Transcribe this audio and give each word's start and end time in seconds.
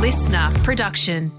LiSTNR 0.00 0.64
production. 0.64 1.30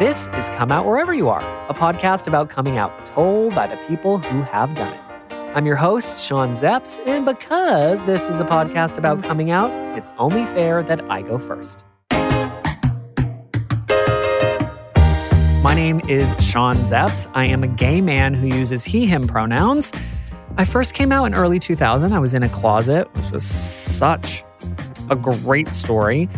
This 0.00 0.26
is 0.36 0.48
Come 0.56 0.72
Out 0.72 0.84
Wherever 0.84 1.14
You 1.14 1.28
Are, 1.28 1.68
a 1.68 1.72
podcast 1.72 2.26
about 2.26 2.50
coming 2.50 2.78
out 2.78 3.06
told 3.06 3.54
by 3.54 3.68
the 3.68 3.76
people 3.86 4.18
who 4.18 4.42
have 4.42 4.74
done 4.74 4.92
it. 4.92 5.00
I'm 5.54 5.66
your 5.66 5.76
host, 5.76 6.18
Sean 6.18 6.56
Szeps, 6.56 6.98
and 7.06 7.24
because 7.24 8.04
this 8.06 8.28
is 8.28 8.40
a 8.40 8.44
podcast 8.44 8.98
about 8.98 9.22
coming 9.22 9.52
out, 9.52 9.70
it's 9.96 10.10
only 10.18 10.44
fair 10.46 10.82
that 10.82 11.00
I 11.08 11.22
go 11.22 11.38
first. 11.38 11.84
My 15.62 15.74
name 15.76 16.00
is 16.08 16.34
Sean 16.40 16.74
Szeps. 16.78 17.30
I 17.34 17.44
am 17.44 17.62
a 17.62 17.68
gay 17.68 18.00
man 18.00 18.34
who 18.34 18.48
uses 18.48 18.84
he, 18.84 19.06
him 19.06 19.28
pronouns. 19.28 19.92
I 20.58 20.64
first 20.64 20.92
came 20.92 21.12
out 21.12 21.26
in 21.26 21.34
early 21.34 21.60
2000. 21.60 22.12
I 22.12 22.18
was 22.18 22.34
in 22.34 22.42
a 22.42 22.48
closet, 22.48 23.06
which 23.14 23.30
was 23.30 23.44
such 23.44 24.42
a 25.10 25.16
great 25.16 25.68
story. 25.68 26.28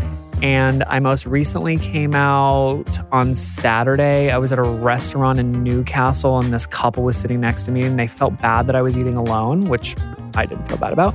And 0.40 0.84
I 0.84 1.00
most 1.00 1.26
recently 1.26 1.78
came 1.78 2.14
out 2.14 2.98
on 3.10 3.34
Saturday. 3.34 4.30
I 4.30 4.38
was 4.38 4.52
at 4.52 4.58
a 4.58 4.62
restaurant 4.62 5.40
in 5.40 5.64
Newcastle, 5.64 6.38
and 6.38 6.52
this 6.52 6.64
couple 6.64 7.02
was 7.02 7.16
sitting 7.16 7.40
next 7.40 7.64
to 7.64 7.72
me, 7.72 7.82
and 7.82 7.98
they 7.98 8.06
felt 8.06 8.40
bad 8.40 8.68
that 8.68 8.76
I 8.76 8.82
was 8.82 8.96
eating 8.96 9.16
alone, 9.16 9.68
which 9.68 9.96
I 10.34 10.46
didn't 10.46 10.68
feel 10.68 10.76
bad 10.76 10.92
about. 10.92 11.12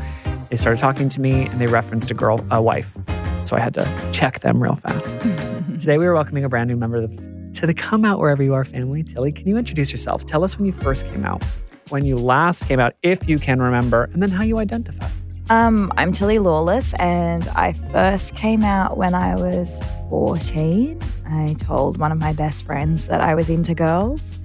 They 0.49 0.58
started 0.58 0.81
talking 0.81 1.08
to 1.08 1.21
me, 1.21 1.45
and 1.45 1.61
they 1.61 1.67
referenced 1.67 2.11
a 2.11 2.13
girl, 2.13 2.45
a 2.52 2.61
wife. 2.61 2.97
So 3.45 3.55
I 3.55 3.59
had 3.59 3.73
to 3.75 4.09
check 4.11 4.41
them 4.41 4.61
real 4.61 4.75
fast. 4.75 5.17
Today, 5.80 5.97
we 5.97 6.05
are 6.05 6.13
welcoming 6.13 6.44
a 6.44 6.49
brand 6.49 6.67
new 6.67 6.75
member 6.75 6.97
of 6.97 7.09
the, 7.09 7.59
to 7.59 7.66
the 7.66 7.73
Come 7.73 8.03
Out 8.03 8.20
Wherever 8.20 8.44
You 8.44 8.53
Are 8.55 8.66
family. 8.66 9.03
Tilly, 9.03 9.31
can 9.31 9.47
you 9.47 9.58
introduce 9.58 9.89
yourself? 9.89 10.25
Tell 10.25 10.44
us 10.44 10.58
when 10.58 10.66
you 10.66 10.73
first 10.73 11.05
came 11.08 11.23
out, 11.23 11.41
when 11.89 12.03
you 12.03 12.17
last 12.17 12.67
came 12.67 12.81
out, 12.81 12.94
if 13.03 13.30
you 13.30 13.39
can 13.39 13.61
remember, 13.61 14.09
and 14.11 14.22
then 14.22 14.30
how 14.30 14.44
you 14.44 14.59
identify. 14.59 15.08
Um, 15.49 15.91
I'm 15.97 16.13
Tilly 16.13 16.39
Lawless, 16.39 16.93
and 16.95 17.47
I 17.49 17.73
first 17.73 18.33
came 18.35 18.63
out 18.63 18.97
when 18.97 19.13
I 19.13 19.35
was 19.35 19.69
14. 20.09 20.99
I 21.27 21.55
told 21.59 21.97
one 21.97 22.11
of 22.11 22.17
my 22.17 22.33
best 22.33 22.66
friends 22.66 23.08
that 23.08 23.19
I 23.22 23.36
was 23.36 23.49
into 23.49 23.73
girls. 23.73 24.39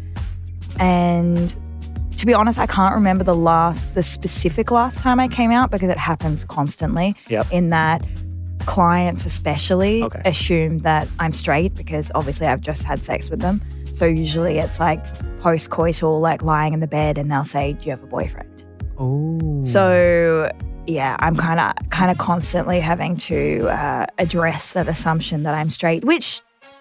And 0.80 1.54
to 2.16 2.26
be 2.26 2.34
honest, 2.34 2.58
I 2.58 2.66
can't 2.66 2.94
remember 2.94 3.22
the 3.22 3.36
last, 3.36 3.94
the 3.94 4.02
specific 4.02 4.70
last 4.72 4.98
time 4.98 5.20
I 5.20 5.28
came 5.28 5.52
out 5.52 5.70
because 5.70 5.88
it 5.88 5.98
happens 5.98 6.44
constantly. 6.44 7.14
Yep. 7.28 7.46
In 7.52 7.70
that 7.70 8.02
clients, 8.66 9.24
especially, 9.24 10.02
Okay. 10.02 10.20
assume 10.24 10.78
that 10.78 11.08
I'm 11.20 11.32
straight 11.32 11.74
because 11.76 12.10
obviously 12.16 12.48
I've 12.48 12.60
just 12.60 12.82
had 12.82 13.04
sex 13.04 13.30
with 13.30 13.40
them. 13.40 13.62
So 13.94 14.04
usually 14.04 14.58
it's 14.58 14.80
like 14.80 15.04
post 15.40 15.70
coital, 15.70 16.20
like 16.20 16.42
lying 16.42 16.72
in 16.72 16.80
the 16.80 16.86
bed, 16.88 17.18
and 17.18 17.30
they'll 17.30 17.44
say, 17.44 17.72
Do 17.74 17.86
you 17.86 17.90
have 17.92 18.02
a 18.02 18.06
boyfriend? 18.06 18.64
Oh. 18.98 19.62
So 19.64 20.50
yeah, 20.88 21.16
I'm 21.18 21.36
kind 21.36 21.60
of 21.60 21.90
kind 21.90 22.10
of 22.10 22.18
constantly 22.18 22.80
having 22.80 23.16
to 23.18 23.68
uh, 23.68 24.06
address 24.18 24.72
that 24.72 24.88
assumption 24.88 25.42
that 25.42 25.54
I'm 25.54 25.70
straight, 25.70 26.04
which. 26.04 26.40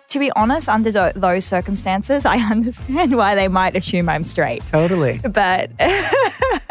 To 0.09 0.19
be 0.19 0.31
honest, 0.37 0.69
under 0.69 0.89
tho- 0.91 1.11
those 1.15 1.43
circumstances, 1.43 2.25
I 2.25 2.37
understand 2.51 3.15
why 3.17 3.35
they 3.35 3.47
might 3.49 3.75
assume 3.75 4.07
I'm 4.07 4.23
straight. 4.23 4.63
totally. 4.71 5.19
But 5.19 5.69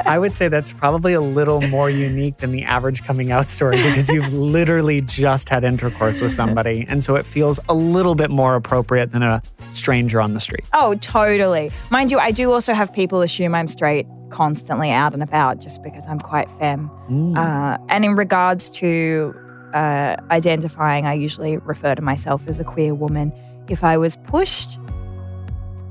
I 0.07 0.19
would 0.19 0.35
say 0.35 0.49
that's 0.49 0.73
probably 0.73 1.13
a 1.13 1.21
little 1.21 1.61
more 1.61 1.91
unique 1.91 2.39
than 2.39 2.51
the 2.53 2.63
average 2.63 3.05
coming 3.05 3.33
out 3.33 3.51
story 3.51 3.77
because 3.77 4.09
you've 4.09 4.33
literally 4.57 5.03
just 5.03 5.49
had 5.51 5.65
intercourse 5.65 6.21
with 6.23 6.33
somebody. 6.33 6.87
And 6.89 7.05
so 7.05 7.15
it 7.17 7.27
feels 7.27 7.61
a 7.69 7.75
little 7.75 8.15
bit 8.15 8.31
more 8.31 8.55
appropriate 8.55 9.13
than 9.13 9.23
a 9.23 9.43
stranger 9.73 10.21
on 10.21 10.33
the 10.33 10.41
street. 10.41 10.65
oh, 10.73 10.95
totally. 10.97 11.71
Mind 11.91 12.11
you, 12.11 12.19
I 12.19 12.31
do 12.31 12.53
also 12.53 12.73
have 12.73 12.91
people 12.93 13.21
assume 13.21 13.55
I'm 13.55 13.69
straight 13.69 14.07
constantly 14.31 14.91
out 14.91 15.13
and 15.13 15.23
about 15.23 15.59
just 15.61 15.83
because 15.83 16.07
I'm 16.07 16.19
quite 16.21 16.49
femme. 16.59 16.91
Mm. 17.11 17.37
Uh, 17.37 17.79
and 17.91 18.05
in 18.05 18.15
regards 18.15 18.71
to 18.71 19.35
uh, 19.77 20.17
identifying, 20.31 21.07
I 21.07 21.13
usually 21.15 21.59
refer 21.59 21.95
to 21.95 22.03
myself 22.03 22.43
as 22.49 22.59
a 22.59 22.65
queer 22.65 22.95
woman. 22.95 23.33
If 23.69 23.85
I 23.85 23.97
was 23.97 24.17
pushed, 24.17 24.79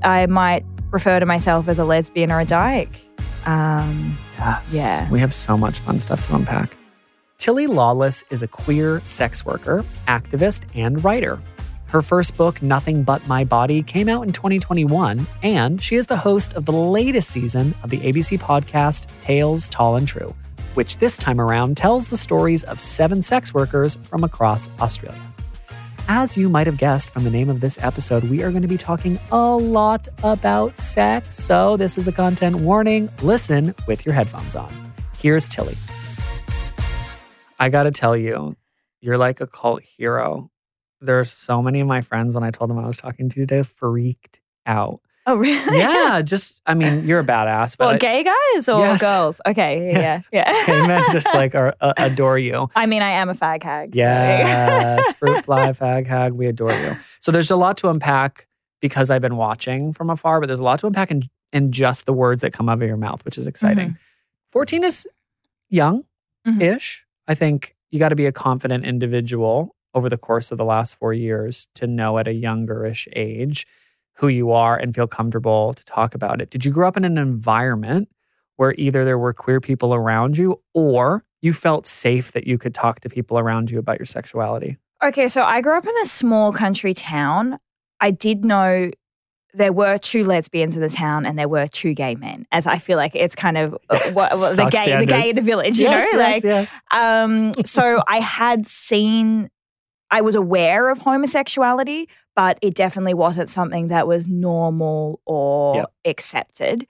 I 0.02 0.26
might 0.26 0.64
refer 0.90 1.20
to 1.20 1.26
myself 1.26 1.68
as 1.68 1.78
a 1.78 1.84
lesbian 1.84 2.32
or 2.32 2.40
a 2.40 2.44
dyke. 2.44 3.00
Um, 3.44 4.18
Yes. 4.38 4.74
Yeah. 4.74 5.10
We 5.10 5.20
have 5.20 5.32
so 5.32 5.56
much 5.56 5.78
fun 5.80 5.98
stuff 6.00 6.26
to 6.28 6.34
unpack. 6.34 6.76
Tilly 7.38 7.66
Lawless 7.66 8.24
is 8.30 8.42
a 8.42 8.48
queer 8.48 9.00
sex 9.00 9.44
worker, 9.44 9.84
activist, 10.08 10.64
and 10.74 11.02
writer. 11.04 11.40
Her 11.86 12.02
first 12.02 12.36
book, 12.36 12.60
Nothing 12.62 13.02
But 13.02 13.26
My 13.28 13.44
Body, 13.44 13.82
came 13.82 14.08
out 14.08 14.26
in 14.26 14.32
2021, 14.32 15.26
and 15.42 15.82
she 15.82 15.96
is 15.96 16.06
the 16.06 16.16
host 16.16 16.54
of 16.54 16.64
the 16.64 16.72
latest 16.72 17.30
season 17.30 17.74
of 17.82 17.90
the 17.90 17.98
ABC 18.00 18.38
podcast 18.38 19.06
Tales 19.20 19.68
Tall 19.68 19.96
and 19.96 20.08
True, 20.08 20.34
which 20.76 20.98
this 20.98 21.16
time 21.16 21.40
around 21.40 21.76
tells 21.76 22.08
the 22.08 22.16
stories 22.16 22.62
of 22.64 22.80
seven 22.80 23.22
sex 23.22 23.54
workers 23.54 23.96
from 24.04 24.22
across 24.22 24.68
Australia. 24.80 25.20
As 26.08 26.36
you 26.36 26.48
might 26.48 26.68
have 26.68 26.78
guessed 26.78 27.10
from 27.10 27.24
the 27.24 27.30
name 27.30 27.50
of 27.50 27.60
this 27.60 27.78
episode, 27.82 28.24
we 28.24 28.42
are 28.42 28.50
going 28.50 28.62
to 28.62 28.68
be 28.68 28.76
talking 28.76 29.18
a 29.32 29.56
lot 29.56 30.06
about 30.22 30.78
sex. 30.78 31.42
So, 31.42 31.76
this 31.76 31.98
is 31.98 32.06
a 32.06 32.12
content 32.12 32.56
warning. 32.56 33.08
Listen 33.22 33.74
with 33.88 34.06
your 34.06 34.14
headphones 34.14 34.54
on. 34.54 34.72
Here's 35.18 35.48
Tilly. 35.48 35.76
I 37.58 37.70
got 37.70 37.84
to 37.84 37.90
tell 37.90 38.16
you, 38.16 38.54
you're 39.00 39.18
like 39.18 39.40
a 39.40 39.46
cult 39.46 39.82
hero. 39.82 40.50
There's 41.00 41.32
so 41.32 41.60
many 41.60 41.80
of 41.80 41.88
my 41.88 42.02
friends, 42.02 42.34
when 42.34 42.44
I 42.44 42.50
told 42.50 42.70
them 42.70 42.78
I 42.78 42.86
was 42.86 42.96
talking 42.96 43.28
to 43.30 43.40
you 43.40 43.46
today, 43.46 43.62
freaked 43.62 44.40
out. 44.64 45.00
Oh, 45.26 45.36
really? 45.36 45.78
Yeah, 45.78 46.22
just, 46.22 46.60
I 46.66 46.74
mean, 46.74 47.06
you're 47.06 47.20
a 47.20 47.24
badass, 47.24 47.76
but 47.76 47.86
Well, 47.86 47.94
I- 47.94 47.98
gay 47.98 48.22
guys 48.24 48.68
or 48.68 48.80
Yes. 48.86 49.00
girls? 49.00 49.40
Okay, 49.46 49.90
Yes. 49.92 50.28
yeah, 50.32 50.44
yeah. 50.50 50.66
gay 50.80 50.86
men 50.86 51.02
just 51.12 51.26
like 51.34 51.54
are, 51.54 51.74
uh, 51.80 51.92
adore 51.98 52.38
you. 52.38 52.68
I 52.76 52.86
mean, 52.86 53.02
I 53.02 53.10
am 53.10 53.28
a 53.28 53.34
fag 53.34 53.62
hag. 53.62 53.90
so- 53.94 53.98
Yes, 53.98 55.12
fruit 55.18 55.44
fly, 55.44 55.68
fag 55.72 56.06
hag, 56.06 56.32
we 56.32 56.46
adore 56.46 56.72
you. 56.72 56.96
So 57.20 57.32
there's 57.32 57.50
a 57.50 57.56
lot 57.56 57.76
to 57.78 57.88
unpack 57.90 58.46
because 58.80 59.10
I've 59.10 59.22
been 59.22 59.36
watching 59.36 59.92
from 59.92 60.10
afar, 60.10 60.40
but 60.40 60.46
there's 60.46 60.60
a 60.60 60.64
lot 60.64 60.80
to 60.80 60.86
unpack 60.86 61.10
in, 61.10 61.22
in 61.52 61.72
just 61.72 62.06
the 62.06 62.12
words 62.12 62.42
that 62.42 62.52
come 62.52 62.68
out 62.68 62.80
of 62.82 62.86
your 62.88 62.96
mouth, 62.96 63.24
which 63.24 63.36
is 63.38 63.46
exciting. 63.46 63.96
14 64.50 64.84
is 64.84 65.06
young 65.68 66.04
ish. 66.60 67.04
I 67.26 67.34
think 67.34 67.74
you 67.90 67.98
got 67.98 68.10
to 68.10 68.16
be 68.16 68.26
a 68.26 68.32
confident 68.32 68.84
individual 68.84 69.74
over 69.94 70.08
the 70.08 70.18
course 70.18 70.52
of 70.52 70.58
the 70.58 70.64
last 70.64 70.94
four 70.96 71.12
years 71.14 71.66
to 71.74 71.86
know 71.86 72.18
at 72.18 72.28
a 72.28 72.30
youngerish 72.30 73.08
age 73.16 73.66
who 74.16 74.28
you 74.28 74.50
are 74.50 74.76
and 74.76 74.94
feel 74.94 75.06
comfortable 75.06 75.74
to 75.74 75.84
talk 75.84 76.14
about 76.14 76.40
it. 76.40 76.50
Did 76.50 76.64
you 76.64 76.72
grow 76.72 76.88
up 76.88 76.96
in 76.96 77.04
an 77.04 77.18
environment 77.18 78.08
where 78.56 78.74
either 78.78 79.04
there 79.04 79.18
were 79.18 79.32
queer 79.32 79.60
people 79.60 79.94
around 79.94 80.38
you 80.38 80.60
or 80.74 81.22
you 81.42 81.52
felt 81.52 81.86
safe 81.86 82.32
that 82.32 82.46
you 82.46 82.58
could 82.58 82.74
talk 82.74 83.00
to 83.00 83.08
people 83.08 83.38
around 83.38 83.70
you 83.70 83.78
about 83.78 83.98
your 83.98 84.06
sexuality? 84.06 84.78
Okay, 85.04 85.28
so 85.28 85.42
I 85.42 85.60
grew 85.60 85.76
up 85.76 85.86
in 85.86 85.94
a 86.02 86.06
small 86.06 86.52
country 86.52 86.94
town. 86.94 87.58
I 88.00 88.10
did 88.10 88.44
know 88.44 88.90
there 89.56 89.72
were 89.72 89.98
two 89.98 90.24
lesbians 90.24 90.76
in 90.76 90.82
the 90.82 90.88
town 90.88 91.24
and 91.24 91.38
there 91.38 91.48
were 91.48 91.66
two 91.66 91.94
gay 91.94 92.14
men, 92.14 92.46
as 92.52 92.66
I 92.66 92.78
feel 92.78 92.96
like 92.96 93.14
it's 93.14 93.34
kind 93.34 93.56
of 93.56 93.76
uh, 93.88 93.98
what, 94.12 94.36
what, 94.38 94.56
the 94.56 94.66
gay, 94.66 94.98
the 94.98 95.06
gay 95.06 95.30
in 95.30 95.36
the 95.36 95.42
village, 95.42 95.78
you 95.78 95.90
know, 95.90 96.06
like 96.14 96.44
yes. 96.44 96.70
Um, 96.90 97.52
so 97.64 98.02
I 98.08 98.20
had 98.20 98.66
seen, 98.66 99.50
I 100.10 100.20
was 100.20 100.34
aware 100.34 100.88
of 100.90 100.98
homosexuality, 100.98 102.08
but 102.34 102.58
it 102.62 102.74
definitely 102.74 103.14
wasn't 103.14 103.48
something 103.48 103.88
that 103.88 104.06
was 104.06 104.26
normal 104.26 105.20
or 105.26 105.76
Yep. 105.76 105.92
accepted. 106.04 106.86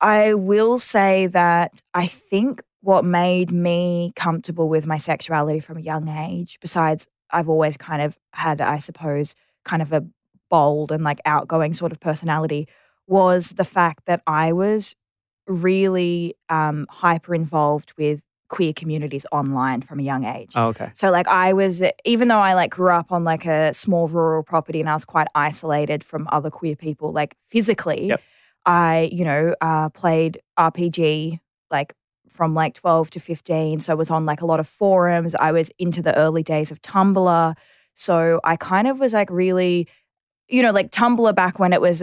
I 0.00 0.34
will 0.34 0.78
say 0.78 1.26
that 1.28 1.80
I 1.94 2.06
think 2.06 2.62
what 2.82 3.04
made 3.04 3.50
me 3.50 4.12
comfortable 4.16 4.68
with 4.68 4.86
my 4.86 4.98
sexuality 4.98 5.60
from 5.60 5.78
a 5.78 5.82
young 5.82 6.08
age, 6.08 6.58
besides 6.60 7.06
I've 7.30 7.48
always 7.48 7.76
kind 7.76 8.02
of 8.02 8.16
had, 8.32 8.60
I 8.60 8.78
suppose, 8.78 9.34
kind 9.64 9.82
of 9.82 9.92
a 9.92 10.04
bold 10.50 10.92
and 10.92 11.02
like 11.02 11.20
outgoing 11.24 11.74
sort 11.74 11.92
of 11.92 11.98
personality, 12.00 12.68
was 13.06 13.50
the 13.50 13.64
fact 13.64 14.06
that 14.06 14.22
I 14.26 14.52
was 14.52 14.94
really 15.46 16.34
um, 16.48 16.86
hyper 16.90 17.34
involved 17.34 17.92
with 17.96 18.20
queer 18.48 18.72
communities 18.72 19.26
online 19.32 19.82
from 19.82 19.98
a 19.98 20.02
young 20.02 20.24
age. 20.24 20.52
Oh, 20.54 20.68
okay. 20.68 20.90
So 20.94 21.10
like 21.10 21.26
I 21.26 21.52
was 21.52 21.82
even 22.04 22.28
though 22.28 22.38
I 22.38 22.54
like 22.54 22.70
grew 22.70 22.90
up 22.90 23.10
on 23.10 23.24
like 23.24 23.44
a 23.44 23.74
small 23.74 24.08
rural 24.08 24.42
property 24.42 24.80
and 24.80 24.88
I 24.88 24.94
was 24.94 25.04
quite 25.04 25.26
isolated 25.34 26.04
from 26.04 26.28
other 26.30 26.50
queer 26.50 26.76
people 26.76 27.12
like 27.12 27.34
physically, 27.48 28.08
Yep. 28.08 28.20
I, 28.64 29.08
you 29.12 29.24
know, 29.24 29.54
uh 29.60 29.88
played 29.90 30.40
RPG 30.58 31.40
like 31.70 31.94
from 32.28 32.54
like 32.54 32.74
12 32.74 33.10
to 33.10 33.20
15. 33.20 33.80
So 33.80 33.92
I 33.92 33.96
was 33.96 34.10
on 34.10 34.26
like 34.26 34.42
a 34.42 34.46
lot 34.46 34.60
of 34.60 34.68
forums. 34.68 35.34
I 35.34 35.52
was 35.52 35.70
into 35.78 36.02
the 36.02 36.14
early 36.16 36.42
days 36.42 36.70
of 36.70 36.82
Tumblr. 36.82 37.54
So 37.94 38.40
I 38.44 38.56
kind 38.56 38.86
of 38.86 39.00
was 39.00 39.12
like 39.14 39.30
really, 39.30 39.88
you 40.48 40.62
know, 40.62 40.70
like 40.70 40.90
Tumblr 40.90 41.34
back 41.34 41.58
when 41.58 41.72
it 41.72 41.80
was 41.80 42.02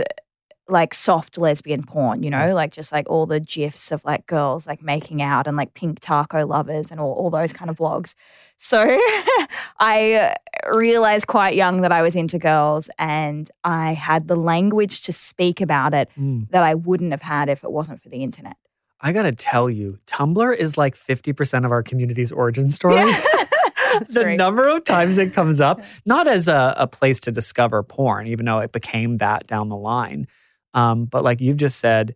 like 0.70 0.94
soft 0.94 1.38
lesbian 1.38 1.84
porn, 1.84 2.24
you 2.24 2.30
know, 2.30 2.46
Yes. 2.46 2.54
like 2.54 2.72
just 2.72 2.92
like 2.94 3.10
all 3.10 3.26
the 3.26 3.40
gifs 3.42 3.92
of 3.92 4.04
like 4.06 4.26
girls 4.28 4.66
like 4.66 4.82
making 4.82 5.22
out 5.22 5.46
and 5.46 5.58
like 5.58 5.74
pink 5.74 6.00
taco 6.00 6.46
lovers 6.46 6.86
and 6.90 7.00
all, 7.02 7.12
all 7.14 7.30
those 7.30 7.52
kind 7.52 7.70
of 7.70 7.76
blogs. 7.78 8.14
So 8.58 8.80
I 9.80 10.36
realized 10.74 11.28
quite 11.28 11.56
young 11.56 11.82
that 11.82 11.92
I 11.92 12.02
was 12.02 12.16
into 12.16 12.40
girls 12.40 12.90
and 12.98 13.50
I 13.64 13.94
had 13.94 14.28
the 14.28 14.36
language 14.36 15.02
to 15.02 15.14
speak 15.14 15.62
about 15.62 15.94
it 15.94 16.10
Mm. 16.18 16.50
that 16.52 16.64
I 16.64 16.76
wouldn't 16.76 17.12
have 17.12 17.22
had 17.22 17.50
if 17.50 17.64
it 17.64 17.72
wasn't 17.72 18.02
for 18.02 18.10
the 18.10 18.24
internet. 18.24 18.56
I 19.02 19.12
got 19.12 19.24
to 19.24 19.34
tell 19.34 19.70
you, 19.70 19.98
Tumblr 20.08 20.56
is 20.56 20.78
like 20.78 20.96
50% 20.98 21.66
of 21.66 21.72
our 21.72 21.84
community's 21.84 22.32
origin 22.32 22.70
story. 22.70 22.96
That's 23.94 24.14
the 24.14 24.22
true. 24.24 24.36
number 24.38 24.68
of 24.70 24.84
times 24.86 25.18
it 25.18 25.34
comes 25.34 25.60
up, 25.60 25.82
not 26.06 26.28
as 26.28 26.48
a, 26.48 26.74
a 26.78 26.88
place 26.88 27.20
to 27.22 27.32
discover 27.32 27.84
porn, 27.84 28.28
even 28.28 28.46
though 28.46 28.60
it 28.60 28.72
became 28.72 29.18
that 29.18 29.46
down 29.46 29.70
the 29.70 29.76
line. 29.76 30.28
Um, 30.74 31.06
but 31.06 31.24
like 31.24 31.42
you've 31.42 31.58
just 31.58 31.80
said, 31.80 32.16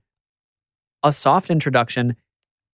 a 1.03 1.13
soft 1.13 1.49
introduction, 1.49 2.15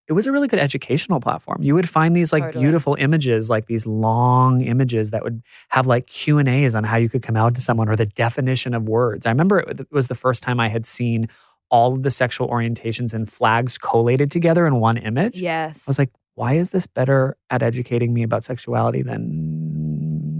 it 0.07 0.13
was 0.13 0.27
a 0.27 0.31
really 0.31 0.47
good 0.47 0.59
educational 0.59 1.19
platform. 1.19 1.61
You 1.61 1.75
would 1.75 1.89
find 1.89 2.15
these 2.15 2.33
like 2.33 2.43
Totally. 2.43 2.63
beautiful 2.65 2.95
images, 2.99 3.49
like 3.49 3.67
these 3.67 3.85
long 3.85 4.61
images 4.61 5.11
that 5.11 5.23
would 5.23 5.41
have 5.69 5.87
like 5.87 6.07
Q 6.07 6.39
and 6.39 6.49
A's 6.49 6.75
on 6.75 6.83
how 6.83 6.97
you 6.97 7.09
could 7.09 7.21
come 7.21 7.37
out 7.37 7.55
to 7.55 7.61
someone 7.61 7.87
or 7.87 7.95
the 7.95 8.05
definition 8.05 8.73
of 8.73 8.83
words. 8.83 9.25
I 9.25 9.29
remember 9.29 9.59
it 9.59 9.91
was 9.91 10.07
the 10.07 10.15
first 10.15 10.43
time 10.43 10.59
I 10.59 10.67
had 10.67 10.85
seen 10.85 11.29
all 11.69 11.93
of 11.93 12.03
the 12.03 12.11
sexual 12.11 12.49
orientations 12.49 13.13
and 13.13 13.31
flags 13.31 13.77
collated 13.77 14.29
together 14.29 14.67
in 14.67 14.79
one 14.79 14.97
image. 14.97 15.39
Yes. 15.39 15.83
I 15.87 15.89
was 15.89 15.97
like, 15.97 16.11
why 16.35 16.53
is 16.53 16.71
this 16.71 16.87
better 16.87 17.37
at 17.49 17.63
educating 17.63 18.13
me 18.13 18.23
about 18.23 18.43
sexuality 18.43 19.03
than 19.03 19.62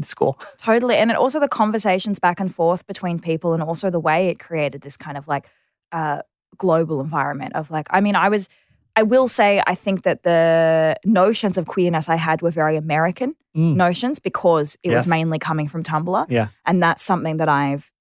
school? 0.06 0.40
Totally. 0.58 0.96
And 0.98 1.12
it 1.12 1.18
also 1.18 1.40
the 1.40 1.48
conversations 1.48 2.20
back 2.20 2.40
and 2.40 2.54
forth 2.54 2.86
between 2.88 3.20
people 3.20 3.54
and 3.54 3.62
also 3.64 3.90
the 3.90 4.00
way 4.00 4.28
it 4.30 4.40
created 4.40 4.82
this 4.82 4.98
kind 4.98 5.18
of 5.18 5.28
like 5.28 5.48
uh, 5.92 6.22
global 6.58 7.02
environment 7.02 7.56
of 7.56 7.72
like, 7.72 7.88
I 7.90 8.02
mean, 8.02 8.16
I 8.16 8.30
was, 8.30 8.50
I 8.96 9.04
will 9.04 9.28
say, 9.28 9.62
I 9.66 9.76
think 9.76 10.04
that 10.04 10.24
the 10.24 10.96
notions 11.06 11.58
of 11.58 11.66
queerness 11.66 12.10
I 12.10 12.16
had 12.16 12.42
were 12.42 12.52
very 12.52 12.78
American 12.78 13.36
Mm. 13.56 13.76
notions 13.76 14.18
because 14.18 14.76
it 14.82 14.90
Yes. 14.90 15.02
was 15.02 15.08
mainly 15.08 15.38
coming 15.38 15.68
from 15.68 15.84
Tumblr. 15.84 16.26
Yeah. 16.28 16.48
And 16.66 16.82
that's 16.82 17.04
something 17.04 17.38
that 17.38 17.48
I've 17.50 17.92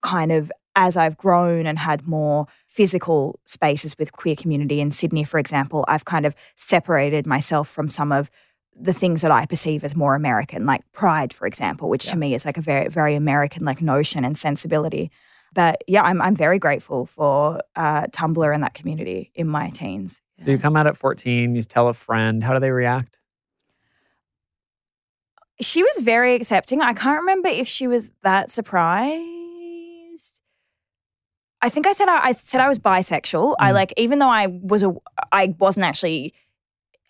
kind 0.00 0.32
of, 0.32 0.50
as 0.74 0.96
I've 0.96 1.18
grown 1.18 1.66
and 1.66 1.78
had 1.78 2.08
more 2.08 2.46
physical 2.66 3.38
spaces 3.44 3.98
with 3.98 4.12
queer 4.12 4.34
community 4.34 4.80
in 4.80 4.90
Sydney, 4.90 5.22
for 5.24 5.38
example, 5.38 5.84
I've 5.88 6.06
kind 6.06 6.24
of 6.24 6.34
separated 6.56 7.26
myself 7.26 7.68
from 7.68 7.90
some 7.90 8.12
of 8.12 8.30
the 8.80 8.92
things 8.92 9.22
that 9.22 9.30
I 9.30 9.46
perceive 9.46 9.84
as 9.84 9.94
more 9.94 10.14
American, 10.14 10.66
like 10.66 10.82
pride, 10.92 11.32
for 11.32 11.46
example, 11.46 11.88
which 11.88 12.04
Yeah. 12.06 12.12
to 12.12 12.18
me 12.18 12.34
is 12.34 12.44
like 12.44 12.56
a 12.58 12.60
very, 12.60 12.88
very 12.88 13.14
American 13.14 13.64
like 13.64 13.80
notion 13.80 14.24
and 14.24 14.36
sensibility. 14.36 15.10
But 15.54 15.82
yeah, 15.86 16.02
I'm 16.02 16.20
I'm 16.20 16.34
very 16.34 16.58
grateful 16.58 17.06
for 17.06 17.60
uh, 17.76 18.06
Tumblr 18.08 18.52
and 18.54 18.62
that 18.64 18.74
community 18.74 19.30
in 19.34 19.46
my 19.46 19.70
teens. 19.70 20.20
So 20.44 20.50
you 20.50 20.58
come 20.58 20.76
out 20.76 20.88
at 20.88 20.96
14, 20.96 21.54
you 21.54 21.62
tell 21.62 21.86
a 21.88 21.94
friend. 21.94 22.42
How 22.42 22.52
do 22.54 22.60
they 22.60 22.70
react? 22.72 23.18
she 25.60 25.84
was 25.84 26.00
very 26.00 26.34
accepting. 26.34 26.80
I 26.80 26.92
can't 26.94 27.20
remember 27.20 27.48
if 27.48 27.68
she 27.68 27.86
was 27.86 28.10
that 28.24 28.50
surprised. 28.50 29.20
I 31.62 31.68
think 31.68 31.86
I 31.86 31.92
said 31.92 32.08
I, 32.08 32.26
I 32.28 32.32
said 32.32 32.60
I 32.60 32.68
was 32.68 32.80
bisexual. 32.80 33.54
I 33.60 33.70
Mm. 33.70 33.74
like 33.74 33.94
even 33.96 34.18
though 34.18 34.28
I 34.28 34.48
was 34.48 34.82
a 34.82 34.92
I 35.30 35.54
wasn't 35.58 35.84
actually 35.86 36.34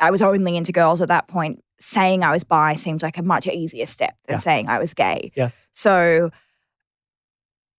I 0.01 0.11
was 0.11 0.23
only 0.23 0.57
into 0.57 0.73
girls 0.73 1.01
at 1.01 1.09
that 1.09 1.29
point. 1.29 1.63
Saying 1.79 2.23
I 2.23 2.31
was 2.31 2.45
bi 2.45 2.75
seemed 2.75 3.03
like 3.03 3.19
a 3.19 3.23
much 3.23 3.47
easier 3.47 3.85
step 3.87 4.17
than 4.27 4.35
Yeah. 4.35 4.39
saying 4.41 4.69
I 4.69 4.79
was 4.79 4.95
gay. 4.95 5.33
Yes. 5.37 5.67
So 5.73 6.31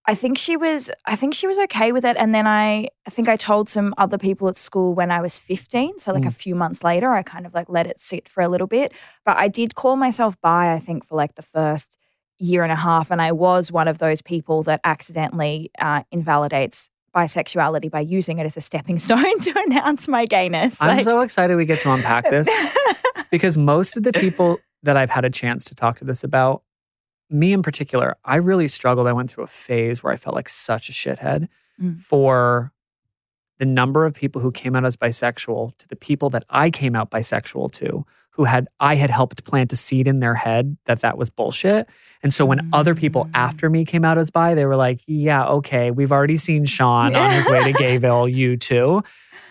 I 0.08 0.14
think 0.14 0.38
she 0.38 0.56
was 0.56 0.90
I 1.04 1.16
think 1.16 1.34
she 1.34 1.46
was 1.48 1.58
okay 1.60 1.90
with 1.92 2.04
it 2.04 2.16
and 2.16 2.34
then 2.34 2.46
I 2.46 2.88
I 3.06 3.10
think 3.10 3.28
I 3.28 3.36
told 3.36 3.68
some 3.68 3.94
other 3.98 4.18
people 4.18 4.48
at 4.48 4.56
school 4.56 4.94
when 4.94 5.10
I 5.10 5.20
was 5.20 5.38
15 5.38 5.98
so 5.98 6.12
like 6.12 6.24
a 6.24 6.30
few 6.30 6.54
months 6.54 6.84
later 6.84 7.10
I 7.12 7.22
kind 7.22 7.44
of 7.46 7.54
like 7.54 7.68
let 7.68 7.86
it 7.88 8.00
sit 8.00 8.28
for 8.28 8.42
a 8.42 8.48
little 8.48 8.68
bit 8.68 8.92
but 9.24 9.36
I 9.36 9.48
did 9.48 9.74
call 9.74 9.96
myself 9.96 10.40
bi 10.40 10.72
I 10.72 10.78
think 10.78 11.04
for 11.04 11.16
like 11.16 11.34
the 11.34 11.42
first 11.42 11.98
year 12.38 12.62
and 12.62 12.70
a 12.72 12.76
half 12.76 13.10
and 13.10 13.20
I 13.20 13.32
was 13.32 13.72
one 13.72 13.88
of 13.88 13.98
those 13.98 14.22
people 14.22 14.62
that 14.64 14.80
accidentally 14.84 15.70
uh, 15.80 16.02
invalidates 16.12 16.88
bisexuality 17.16 17.90
by 17.90 18.00
using 18.00 18.38
it 18.38 18.44
as 18.46 18.56
a 18.56 18.60
stepping 18.60 18.98
stone 19.06 19.40
to 19.40 19.52
announce 19.66 20.06
my 20.06 20.26
gayness 20.26 20.80
I'm 20.82 20.96
Like- 20.96 21.04
so 21.04 21.20
excited 21.20 21.56
we 21.56 21.64
get 21.64 21.80
to 21.80 21.92
unpack 21.92 22.28
this 22.30 22.48
because 23.30 23.56
most 23.56 23.96
of 23.96 24.02
the 24.02 24.12
people 24.12 24.58
that 24.82 24.96
I've 24.96 25.10
had 25.10 25.24
a 25.24 25.30
chance 25.30 25.64
to 25.64 25.74
talk 25.74 25.98
to 25.98 26.04
this 26.04 26.22
about, 26.22 26.62
me 27.30 27.52
in 27.52 27.62
particular, 27.62 28.14
I 28.24 28.36
really 28.36 28.68
struggled. 28.68 29.06
I 29.08 29.12
went 29.12 29.30
through 29.30 29.44
a 29.44 29.48
phase 29.48 30.02
where 30.02 30.12
I 30.12 30.16
felt 30.16 30.36
like 30.36 30.48
such 30.48 30.88
a 30.88 30.92
shithead 30.92 31.48
Mm. 31.82 32.00
for 32.00 32.72
the 33.58 33.66
number 33.66 34.06
of 34.06 34.14
people 34.14 34.40
who 34.40 34.50
came 34.52 34.74
out 34.76 34.84
as 34.86 34.96
bisexual 34.96 35.76
to 35.78 35.88
the 35.88 35.96
people 35.96 36.30
that 36.30 36.44
I 36.48 36.70
came 36.70 36.94
out 36.96 37.10
bisexual 37.10 37.72
to 37.72 38.06
who 38.36 38.44
had 38.44 38.68
I 38.80 38.94
had 38.96 39.10
helped 39.10 39.44
plant 39.44 39.72
a 39.72 39.76
seed 39.76 40.06
in 40.06 40.20
their 40.20 40.34
head 40.34 40.76
that 40.84 41.00
that 41.00 41.16
was 41.18 41.30
bullshit. 41.30 41.88
And 42.22 42.32
so 42.34 42.44
when 42.44 42.68
other 42.72 42.94
people 42.94 43.24
Mm. 43.24 43.30
after 43.34 43.70
me 43.70 43.84
came 43.84 44.04
out 44.04 44.18
as 44.18 44.30
bi, 44.30 44.54
they 44.54 44.66
were 44.66 44.76
like, 44.76 45.00
"Yeah, 45.06 45.44
okay, 45.46 45.90
we've 45.90 46.12
already 46.12 46.36
seen 46.36 46.66
Sean 46.66 47.14
on 47.16 47.30
his 47.32 47.48
way 47.48 47.64
to 47.64 47.72
Gayville, 47.82 48.32
you 48.32 48.56
too." 48.56 49.02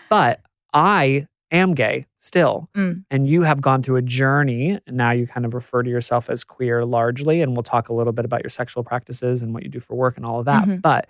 But 0.08 0.40
I 0.72 1.26
am 1.50 1.74
gay 1.74 2.06
still. 2.18 2.68
Mm. 2.76 3.04
And 3.10 3.26
you 3.28 3.42
have 3.42 3.60
gone 3.60 3.82
through 3.82 3.96
a 3.96 4.02
journey. 4.02 4.78
And 4.86 4.96
now 4.96 5.10
you 5.12 5.26
kind 5.26 5.46
of 5.46 5.54
refer 5.54 5.82
to 5.82 5.90
yourself 5.90 6.28
as 6.28 6.42
queer 6.44 6.84
largely. 6.84 7.40
And 7.40 7.56
we'll 7.56 7.62
talk 7.62 7.88
a 7.88 7.92
little 7.94 8.12
bit 8.12 8.24
about 8.24 8.42
your 8.42 8.50
sexual 8.50 8.82
practices 8.84 9.42
and 9.42 9.54
what 9.54 9.62
you 9.62 9.68
do 9.68 9.80
for 9.80 9.94
work 9.94 10.16
and 10.16 10.26
all 10.26 10.38
of 10.40 10.44
that. 10.46 10.64
Mhm. 10.64 10.82
But 10.82 11.06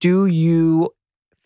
do 0.00 0.26
you 0.26 0.90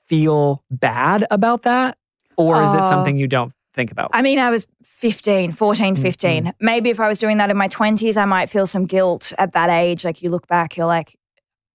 feel 0.06 0.62
bad 0.70 1.26
about 1.30 1.62
that? 1.62 1.96
Or 2.36 2.62
is 2.62 2.74
it 2.74 2.80
Oh. 2.82 2.88
something 2.88 3.16
you 3.16 3.26
don't 3.28 3.52
think 3.74 3.90
about? 3.92 4.10
I 4.12 4.22
mean, 4.22 4.38
I 4.38 4.50
was 4.50 4.66
15, 4.84 5.52
14, 5.52 5.96
Mm, 5.96 6.02
15. 6.02 6.52
Maybe 6.60 6.90
if 6.90 7.00
I 7.00 7.08
was 7.08 7.18
doing 7.18 7.38
that 7.38 7.50
in 7.50 7.56
my 7.56 7.68
20s, 7.68 8.16
I 8.16 8.24
might 8.24 8.50
feel 8.50 8.66
some 8.66 8.86
guilt 8.86 9.32
at 9.38 9.52
that 9.52 9.70
age. 9.70 10.04
Like 10.04 10.22
you 10.22 10.30
look 10.30 10.46
back, 10.46 10.76
you're 10.76 10.86
like, 10.86 11.16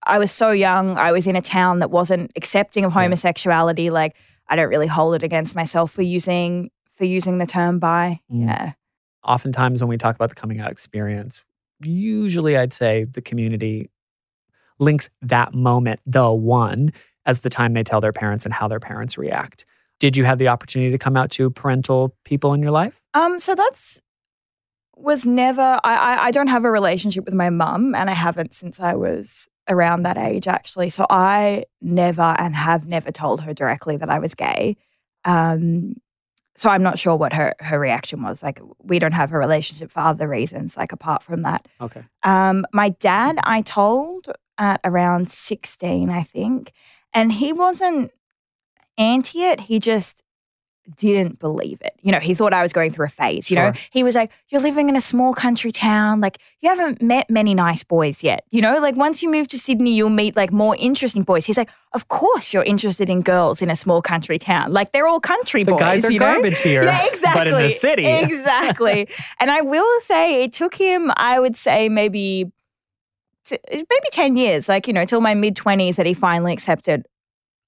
I 0.06 0.20
was 0.20 0.32
so 0.32 0.52
young. 0.52 0.98
I 0.98 1.12
was 1.12 1.28
in 1.28 1.36
a 1.36 1.42
town 1.42 1.80
that 1.80 1.92
wasn't 1.92 2.32
accepting 2.36 2.86
of 2.86 2.94
Yeah. 2.94 3.02
homosexuality. 3.04 3.90
Like 3.90 4.16
I 4.48 4.56
don't 4.56 4.70
really 4.70 4.88
hold 4.88 5.16
it 5.16 5.24
against 5.24 5.56
myself 5.56 5.92
for 5.92 6.02
using 6.04 6.70
for 6.98 7.06
using 7.06 7.38
the 7.38 7.46
term 7.46 7.80
bi. 7.80 8.20
Mm. 8.32 8.48
Yeah. 8.48 8.72
Oftentimes, 9.24 9.82
when 9.82 9.90
we 9.90 9.98
talk 9.98 10.16
about 10.16 10.30
the 10.30 10.36
coming 10.36 10.60
out 10.62 10.72
experience, 10.72 11.44
usually 11.82 12.56
I'd 12.58 12.72
say 12.74 13.04
the 13.04 13.22
community 13.22 13.90
links 14.80 15.10
that 15.22 15.54
moment, 15.54 16.00
the 16.06 16.32
one, 16.32 16.94
as 17.26 17.40
the 17.40 17.50
time 17.50 17.74
they 17.74 17.84
tell 17.84 18.00
their 18.00 18.14
parents 18.14 18.46
and 18.46 18.54
how 18.54 18.68
their 18.70 18.80
parents 18.80 19.18
react. 19.18 19.66
Did 20.00 20.16
you 20.16 20.26
have 20.26 20.38
the 20.38 20.48
opportunity 20.48 20.92
to 20.92 20.98
come 20.98 21.18
out 21.18 21.32
to 21.32 21.50
parental 21.50 22.16
people 22.24 22.54
in 22.54 22.62
your 22.62 22.72
life? 22.72 23.02
Um, 23.14 23.40
so 23.40 23.56
that's 23.56 24.02
was 24.96 25.26
never 25.26 25.80
I, 25.84 25.94
I 25.94 26.26
I 26.26 26.32
don't 26.32 26.48
have 26.48 26.66
a 26.66 26.72
relationship 26.72 27.26
with 27.26 27.34
my 27.34 27.50
mum 27.50 27.94
and 27.94 28.10
I 28.10 28.14
haven't 28.14 28.54
since 28.54 28.80
I 28.80 28.96
was 28.96 29.48
around 29.70 30.04
that 30.04 30.18
age 30.18 30.48
actually. 30.48 30.90
So 30.90 31.06
I 31.10 31.66
never 31.82 32.36
and 32.40 32.56
have 32.56 32.88
never 32.88 33.12
told 33.12 33.42
her 33.42 33.54
directly 33.54 33.98
that 33.98 34.10
I 34.10 34.20
was 34.20 34.34
gay. 34.34 34.78
Um 35.24 35.96
so 36.58 36.72
I'm 36.72 36.82
not 36.82 36.98
sure 36.98 37.16
what 37.16 37.34
her 37.34 37.54
her 37.60 37.80
reaction 37.80 38.24
was. 38.24 38.42
Like 38.42 38.60
we 38.80 38.98
don't 38.98 39.14
have 39.14 39.32
a 39.32 39.38
relationship 39.38 39.92
for 39.92 40.00
other 40.00 40.28
reasons, 40.28 40.76
like 40.76 40.92
apart 40.92 41.24
from 41.24 41.44
that. 41.44 41.68
Okay. 41.80 42.04
Um, 42.24 42.66
my 42.74 42.90
dad, 42.90 43.38
I 43.44 43.62
told 43.62 44.28
at 44.58 44.82
around 44.84 45.30
16, 45.30 46.10
I 46.10 46.24
think, 46.24 46.74
and 47.14 47.32
he 47.32 47.54
wasn't 47.54 48.12
anti 48.98 49.44
it. 49.44 49.62
He 49.62 49.80
just 49.80 50.24
didn't 50.96 51.38
believe 51.40 51.82
it. 51.82 51.92
You 52.02 52.14
know, 52.14 52.20
he 52.20 52.34
thought 52.34 52.54
I 52.54 52.62
was 52.62 52.72
going 52.72 52.92
through 52.94 53.08
a 53.08 53.10
phase. 53.10 53.52
You 53.52 53.58
know, 53.58 53.74
he 53.92 54.04
was 54.04 54.16
like, 54.16 54.32
You're 54.48 54.62
living 54.62 54.88
in 54.88 54.96
a 54.96 55.02
small 55.02 55.34
country 55.34 55.70
town. 55.74 56.22
Like, 56.22 56.38
you 56.62 56.70
haven't 56.70 57.02
met 57.02 57.30
many 57.30 57.54
nice 57.54 57.84
boys 57.84 58.24
yet. 58.24 58.46
You 58.52 58.62
know, 58.62 58.80
like 58.80 58.96
once 58.96 59.22
you 59.22 59.30
move 59.30 59.50
to 59.50 59.58
Sydney, 59.58 59.94
you'll 59.94 60.10
meet 60.10 60.38
like 60.38 60.52
more 60.54 60.78
interesting 60.80 61.24
boys. 61.24 61.46
He's 61.46 61.58
like, 61.58 61.70
Of 61.92 62.08
course, 62.08 62.54
you're 62.54 62.64
interested 62.64 63.10
in 63.10 63.22
girls 63.22 63.62
in 63.62 63.70
a 63.70 63.76
small 63.76 64.02
country 64.02 64.40
town. 64.40 64.72
Like, 64.72 64.94
they're 64.94 65.08
all 65.08 65.20
country 65.20 65.64
The 65.66 65.72
boys. 65.72 65.80
guys 65.82 66.06
are 66.06 66.12
you 66.14 66.20
know? 66.20 66.34
garbage 66.34 66.62
here, 66.62 66.84
Yeah, 66.84 67.06
exactly. 67.06 67.40
but 67.40 67.48
in 67.48 67.68
the 67.68 67.70
city. 67.70 68.06
Exactly. 68.08 69.10
and 69.42 69.52
I 69.52 69.60
will 69.62 70.00
say 70.02 70.42
it 70.44 70.54
took 70.54 70.74
him, 70.76 71.12
I 71.18 71.38
would 71.42 71.58
say, 71.58 71.90
maybe 71.90 72.50
t- 73.44 73.60
maybe 73.74 74.08
10 74.12 74.38
years, 74.38 74.70
like, 74.70 74.88
you 74.88 74.94
know, 74.94 75.04
till 75.04 75.20
my 75.20 75.34
mid 75.34 75.56
20s 75.56 75.98
that 75.98 76.06
he 76.06 76.14
finally 76.14 76.54
accepted, 76.54 77.06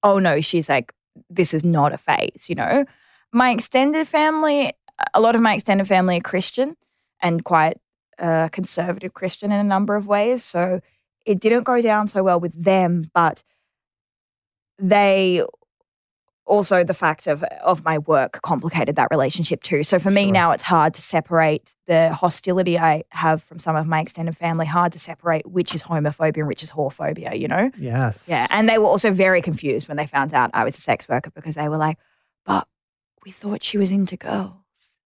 oh 0.02 0.18
no, 0.18 0.40
she's 0.40 0.68
like, 0.70 0.90
this 1.28 1.54
is 1.54 1.64
not 1.64 1.92
a 1.92 1.98
phase, 1.98 2.46
you 2.48 2.54
know? 2.54 2.84
My 3.32 3.50
extended 3.50 4.08
family, 4.08 4.72
a 5.14 5.20
lot 5.20 5.34
of 5.34 5.40
my 5.40 5.54
extended 5.54 5.86
family 5.86 6.18
are 6.18 6.22
Christian 6.22 6.76
and 7.20 7.44
quite 7.44 7.78
uh, 8.18 8.48
conservative 8.48 9.14
Christian 9.14 9.52
in 9.52 9.60
a 9.60 9.64
number 9.64 9.96
of 9.96 10.06
ways. 10.06 10.44
So 10.44 10.80
it 11.26 11.40
didn't 11.40 11.64
go 11.64 11.80
down 11.80 12.08
so 12.08 12.22
well 12.22 12.40
with 12.40 12.52
them, 12.52 13.10
but 13.14 13.42
they 14.78 15.42
also 16.50 16.84
the 16.84 16.94
fact 16.94 17.26
of 17.26 17.42
of 17.62 17.84
my 17.84 17.96
work 17.98 18.40
complicated 18.42 18.96
that 18.96 19.08
relationship 19.10 19.62
too. 19.62 19.82
So 19.82 19.98
for 19.98 20.10
me 20.10 20.24
Sure. 20.24 20.32
now 20.32 20.50
it's 20.50 20.62
hard 20.64 20.92
to 20.94 21.02
separate 21.02 21.74
the 21.86 22.12
hostility 22.12 22.78
I 22.78 23.04
have 23.10 23.42
from 23.42 23.58
some 23.58 23.76
of 23.76 23.86
my 23.86 24.00
extended 24.00 24.36
family, 24.36 24.66
hard 24.66 24.92
to 24.92 24.98
separate 24.98 25.44
which 25.48 25.74
is 25.74 25.82
homophobia 25.82 26.38
and 26.38 26.48
which 26.48 26.62
is 26.62 26.70
whorephobia, 26.72 27.38
you 27.38 27.48
know? 27.48 27.70
Yes. 27.78 28.26
Yeah. 28.28 28.46
And 28.50 28.68
they 28.68 28.78
were 28.78 28.86
also 28.86 29.10
very 29.12 29.40
confused 29.42 29.88
when 29.88 29.96
they 29.96 30.06
found 30.06 30.34
out 30.34 30.50
I 30.52 30.64
was 30.64 30.76
a 30.76 30.80
sex 30.80 31.08
worker 31.08 31.30
because 31.34 31.54
they 31.54 31.68
were 31.68 31.78
like, 31.78 31.96
but 32.44 32.66
we 33.24 33.30
thought 33.30 33.62
she 33.62 33.78
was 33.78 33.90
into 33.92 34.16
girls. 34.16 34.52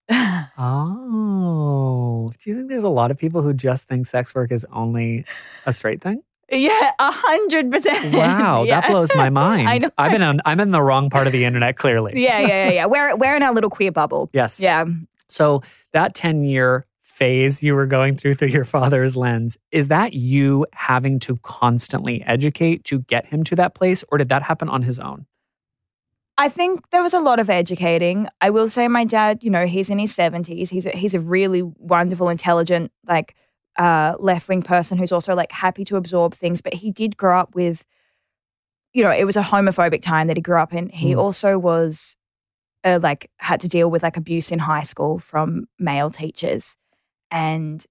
Oh, 0.56 2.32
do 2.42 2.50
you 2.50 2.56
think 2.56 2.68
there's 2.68 2.84
a 2.84 2.88
lot 2.88 3.10
of 3.10 3.18
people 3.18 3.42
who 3.42 3.52
just 3.52 3.88
think 3.88 4.06
sex 4.06 4.34
work 4.34 4.50
is 4.52 4.64
only 4.72 5.24
a 5.66 5.72
straight 5.72 6.00
thing? 6.00 6.22
Yeah, 6.50 6.92
a 6.98 7.10
hundred 7.12 7.70
percent. 7.70 8.14
Wow, 8.16 8.64
Yeah. 8.64 8.80
that 8.80 8.90
blows 8.90 9.14
my 9.14 9.30
mind. 9.44 9.68
I 9.68 9.78
know. 9.78 9.90
I've 9.98 10.12
been 10.12 10.22
on, 10.22 10.40
I'm 10.44 10.60
in 10.60 10.70
the 10.70 10.82
wrong 10.82 11.10
part 11.10 11.26
of 11.26 11.32
the 11.32 11.44
internet, 11.44 11.76
clearly. 11.76 12.12
Yeah, 12.22 12.40
yeah, 12.40 12.46
yeah, 12.46 12.70
yeah. 12.70 12.86
We're 12.86 13.16
we're 13.16 13.36
in 13.36 13.42
our 13.42 13.52
little 13.54 13.70
queer 13.70 13.92
bubble. 13.92 14.30
Yes. 14.32 14.60
Yeah. 14.60 14.84
So 15.28 15.62
that 15.92 16.14
10 16.14 16.44
year 16.44 16.86
phase 17.02 17.62
you 17.62 17.74
were 17.74 17.86
going 17.86 18.16
through 18.16 18.34
through 18.34 18.48
your 18.48 18.64
father's 18.64 19.14
lens, 19.16 19.56
is 19.70 19.88
that 19.88 20.14
you 20.14 20.66
having 20.72 21.18
to 21.20 21.36
constantly 21.42 22.22
educate 22.22 22.84
to 22.84 23.00
get 23.00 23.26
him 23.26 23.44
to 23.44 23.56
that 23.56 23.74
place, 23.74 24.04
or 24.10 24.18
did 24.18 24.28
that 24.30 24.42
happen 24.42 24.68
on 24.68 24.82
his 24.82 24.98
own? 24.98 25.26
I 26.36 26.48
think 26.48 26.90
there 26.90 27.02
was 27.02 27.14
a 27.14 27.20
lot 27.20 27.38
of 27.38 27.48
educating. 27.48 28.26
I 28.40 28.50
will 28.50 28.68
say 28.68 28.88
my 28.88 29.04
dad, 29.04 29.44
you 29.44 29.50
know, 29.50 29.66
he's 29.66 29.88
in 29.88 30.00
his 30.00 30.16
70s. 30.16 30.68
He's 30.70 30.84
a, 30.84 30.90
he's 30.90 31.14
a 31.14 31.20
really 31.20 31.62
wonderful, 31.62 32.28
intelligent, 32.28 32.90
like 33.06 33.36
uh, 33.76 34.14
left 34.18 34.48
wing 34.48 34.62
person 34.62 34.98
who's 34.98 35.12
also 35.12 35.34
like 35.34 35.52
happy 35.52 35.84
to 35.84 35.96
absorb 35.96 36.34
things. 36.34 36.60
But 36.60 36.74
he 36.74 36.90
did 36.90 37.16
grow 37.16 37.38
up 37.38 37.54
with, 37.54 37.84
you 38.92 39.02
know, 39.02 39.10
it 39.10 39.24
was 39.24 39.36
a 39.36 39.42
homophobic 39.42 40.02
time 40.02 40.28
that 40.28 40.36
he 40.36 40.42
grew 40.42 40.58
up 40.58 40.72
in. 40.72 40.88
He 40.88 41.12
mm. 41.12 41.18
also 41.18 41.58
was 41.58 42.16
uh, 42.84 43.00
like 43.02 43.30
had 43.38 43.60
to 43.60 43.68
deal 43.68 43.90
with 43.90 44.02
like 44.02 44.16
abuse 44.16 44.52
in 44.52 44.60
high 44.60 44.82
school 44.82 45.18
from 45.18 45.66
male 45.78 46.10
teachers 46.10 46.76
and 47.30 47.84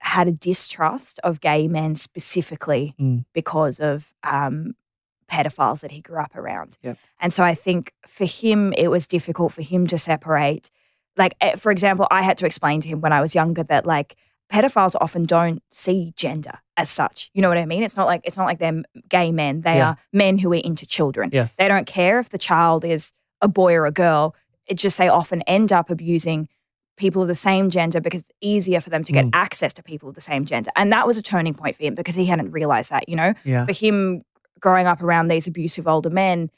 had 0.00 0.28
a 0.28 0.32
distrust 0.32 1.18
of 1.24 1.40
gay 1.40 1.66
men 1.66 1.96
specifically 1.96 2.94
mm. 3.00 3.24
because 3.32 3.80
of 3.80 4.14
um, 4.22 4.74
pedophiles 5.30 5.80
that 5.80 5.90
he 5.90 6.00
grew 6.00 6.20
up 6.20 6.36
around. 6.36 6.78
Yep. 6.82 6.98
And 7.20 7.32
so 7.32 7.42
I 7.42 7.54
think 7.54 7.92
for 8.06 8.24
him, 8.24 8.72
it 8.74 8.88
was 8.88 9.06
difficult 9.06 9.52
for 9.52 9.62
him 9.62 9.86
to 9.88 9.98
separate. 9.98 10.70
Like, 11.16 11.34
eh, 11.40 11.56
for 11.56 11.72
example, 11.72 12.06
I 12.10 12.22
had 12.22 12.38
to 12.38 12.46
explain 12.46 12.80
to 12.82 12.88
him 12.88 13.00
when 13.00 13.12
I 13.12 13.20
was 13.20 13.34
younger 13.34 13.64
that, 13.64 13.86
like, 13.86 14.16
pedophiles 14.52 14.94
often 15.00 15.24
don't 15.24 15.62
see 15.70 16.12
gender 16.16 16.58
as 16.76 16.90
such. 16.90 17.30
You 17.34 17.42
know 17.42 17.48
what 17.48 17.58
I 17.58 17.66
mean? 17.66 17.82
It's 17.82 17.96
not 17.96 18.06
like 18.06 18.20
it's 18.24 18.36
not 18.36 18.46
like 18.46 18.58
they're 18.58 18.82
gay 19.08 19.32
men. 19.32 19.62
They 19.62 19.76
yeah. 19.76 19.90
are 19.90 19.98
men 20.12 20.38
who 20.38 20.52
are 20.52 20.56
into 20.56 20.86
children. 20.86 21.30
Yes. 21.32 21.56
They 21.56 21.68
don't 21.68 21.86
care 21.86 22.18
if 22.18 22.30
the 22.30 22.38
child 22.38 22.84
is 22.84 23.12
a 23.40 23.48
boy 23.48 23.74
or 23.74 23.86
a 23.86 23.92
girl. 23.92 24.34
It 24.66 24.74
just 24.74 24.98
they 24.98 25.08
often 25.08 25.42
end 25.42 25.72
up 25.72 25.90
abusing 25.90 26.48
people 26.96 27.22
of 27.22 27.28
the 27.28 27.34
same 27.34 27.70
gender 27.70 28.00
because 28.00 28.22
it's 28.22 28.32
easier 28.40 28.80
for 28.80 28.90
them 28.90 29.04
to 29.04 29.12
get 29.12 29.26
mm. 29.26 29.30
access 29.32 29.72
to 29.74 29.82
people 29.82 30.08
of 30.08 30.14
the 30.14 30.20
same 30.20 30.44
gender. 30.46 30.70
And 30.76 30.92
that 30.92 31.06
was 31.06 31.18
a 31.18 31.22
turning 31.22 31.54
point 31.54 31.76
for 31.76 31.84
him 31.84 31.94
because 31.94 32.14
he 32.14 32.24
hadn't 32.24 32.52
realized 32.52 32.90
that, 32.90 33.08
you 33.08 33.16
know? 33.16 33.34
Yeah. 33.44 33.66
For 33.66 33.72
him 33.72 34.22
growing 34.60 34.86
up 34.86 35.02
around 35.02 35.28
these 35.28 35.46
abusive 35.46 35.86
older 35.86 36.10
men, 36.10 36.50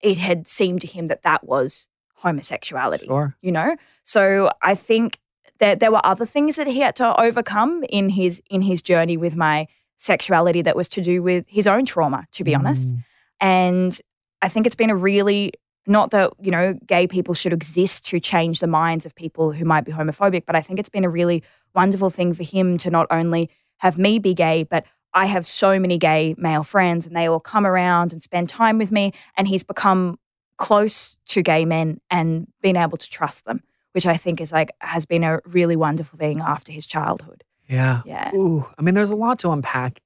it 0.00 0.18
had 0.18 0.48
seemed 0.48 0.80
to 0.82 0.86
him 0.86 1.06
that 1.06 1.22
that 1.22 1.46
was 1.46 1.86
homosexuality. 2.14 3.06
Sure. 3.06 3.36
You 3.42 3.52
know? 3.52 3.76
So 4.04 4.50
I 4.62 4.74
think 4.74 5.18
that 5.60 5.80
there 5.80 5.92
were 5.92 6.04
other 6.04 6.26
things 6.26 6.56
that 6.56 6.66
he 6.66 6.80
had 6.80 6.96
to 6.96 7.20
overcome 7.20 7.84
in 7.88 8.10
his 8.10 8.42
in 8.50 8.62
his 8.62 8.82
journey 8.82 9.16
with 9.16 9.36
my 9.36 9.66
sexuality 9.98 10.62
that 10.62 10.76
was 10.76 10.88
to 10.90 11.02
do 11.02 11.22
with 11.22 11.44
his 11.48 11.66
own 11.66 11.86
trauma, 11.86 12.26
to 12.32 12.44
be 12.44 12.52
mm. 12.52 12.58
honest. 12.58 12.92
And 13.40 13.98
I 14.42 14.48
think 14.48 14.66
it's 14.66 14.76
been 14.76 14.90
a 14.90 14.96
really 14.96 15.52
not 15.86 16.10
that, 16.12 16.32
you 16.40 16.50
know, 16.50 16.78
gay 16.86 17.06
people 17.06 17.34
should 17.34 17.52
exist 17.52 18.06
to 18.06 18.18
change 18.18 18.60
the 18.60 18.66
minds 18.66 19.04
of 19.04 19.14
people 19.14 19.52
who 19.52 19.64
might 19.64 19.84
be 19.84 19.92
homophobic, 19.92 20.44
but 20.46 20.56
I 20.56 20.62
think 20.62 20.78
it's 20.78 20.88
been 20.88 21.04
a 21.04 21.10
really 21.10 21.42
wonderful 21.74 22.10
thing 22.10 22.32
for 22.32 22.42
him 22.42 22.78
to 22.78 22.90
not 22.90 23.06
only 23.10 23.50
have 23.78 23.98
me 23.98 24.18
be 24.18 24.34
gay, 24.34 24.62
but 24.62 24.84
I 25.12 25.26
have 25.26 25.46
so 25.46 25.78
many 25.78 25.98
gay 25.98 26.34
male 26.38 26.64
friends 26.64 27.06
and 27.06 27.14
they 27.14 27.28
all 27.28 27.40
come 27.40 27.66
around 27.66 28.12
and 28.12 28.22
spend 28.22 28.48
time 28.48 28.78
with 28.78 28.90
me. 28.90 29.12
And 29.36 29.46
he's 29.46 29.62
become 29.62 30.18
close 30.56 31.16
to 31.26 31.42
gay 31.42 31.64
men 31.64 32.00
and 32.10 32.46
been 32.62 32.76
able 32.76 32.96
to 32.96 33.10
trust 33.10 33.44
them, 33.44 33.62
which 33.94 34.06
I 34.06 34.16
think 34.16 34.40
is 34.40 34.50
like, 34.50 34.72
has 34.80 35.06
been 35.06 35.22
a 35.22 35.38
really 35.46 35.76
wonderful 35.76 36.18
thing 36.18 36.40
after 36.40 36.72
his 36.72 36.84
childhood. 36.84 37.44
Yeah. 37.68 38.02
Yeah. 38.04 38.34
Ooh. 38.34 38.66
I 38.76 38.82
mean, 38.82 38.94
there's 38.94 39.10
a 39.10 39.16
lot 39.16 39.38
to 39.40 39.52
unpack 39.52 40.00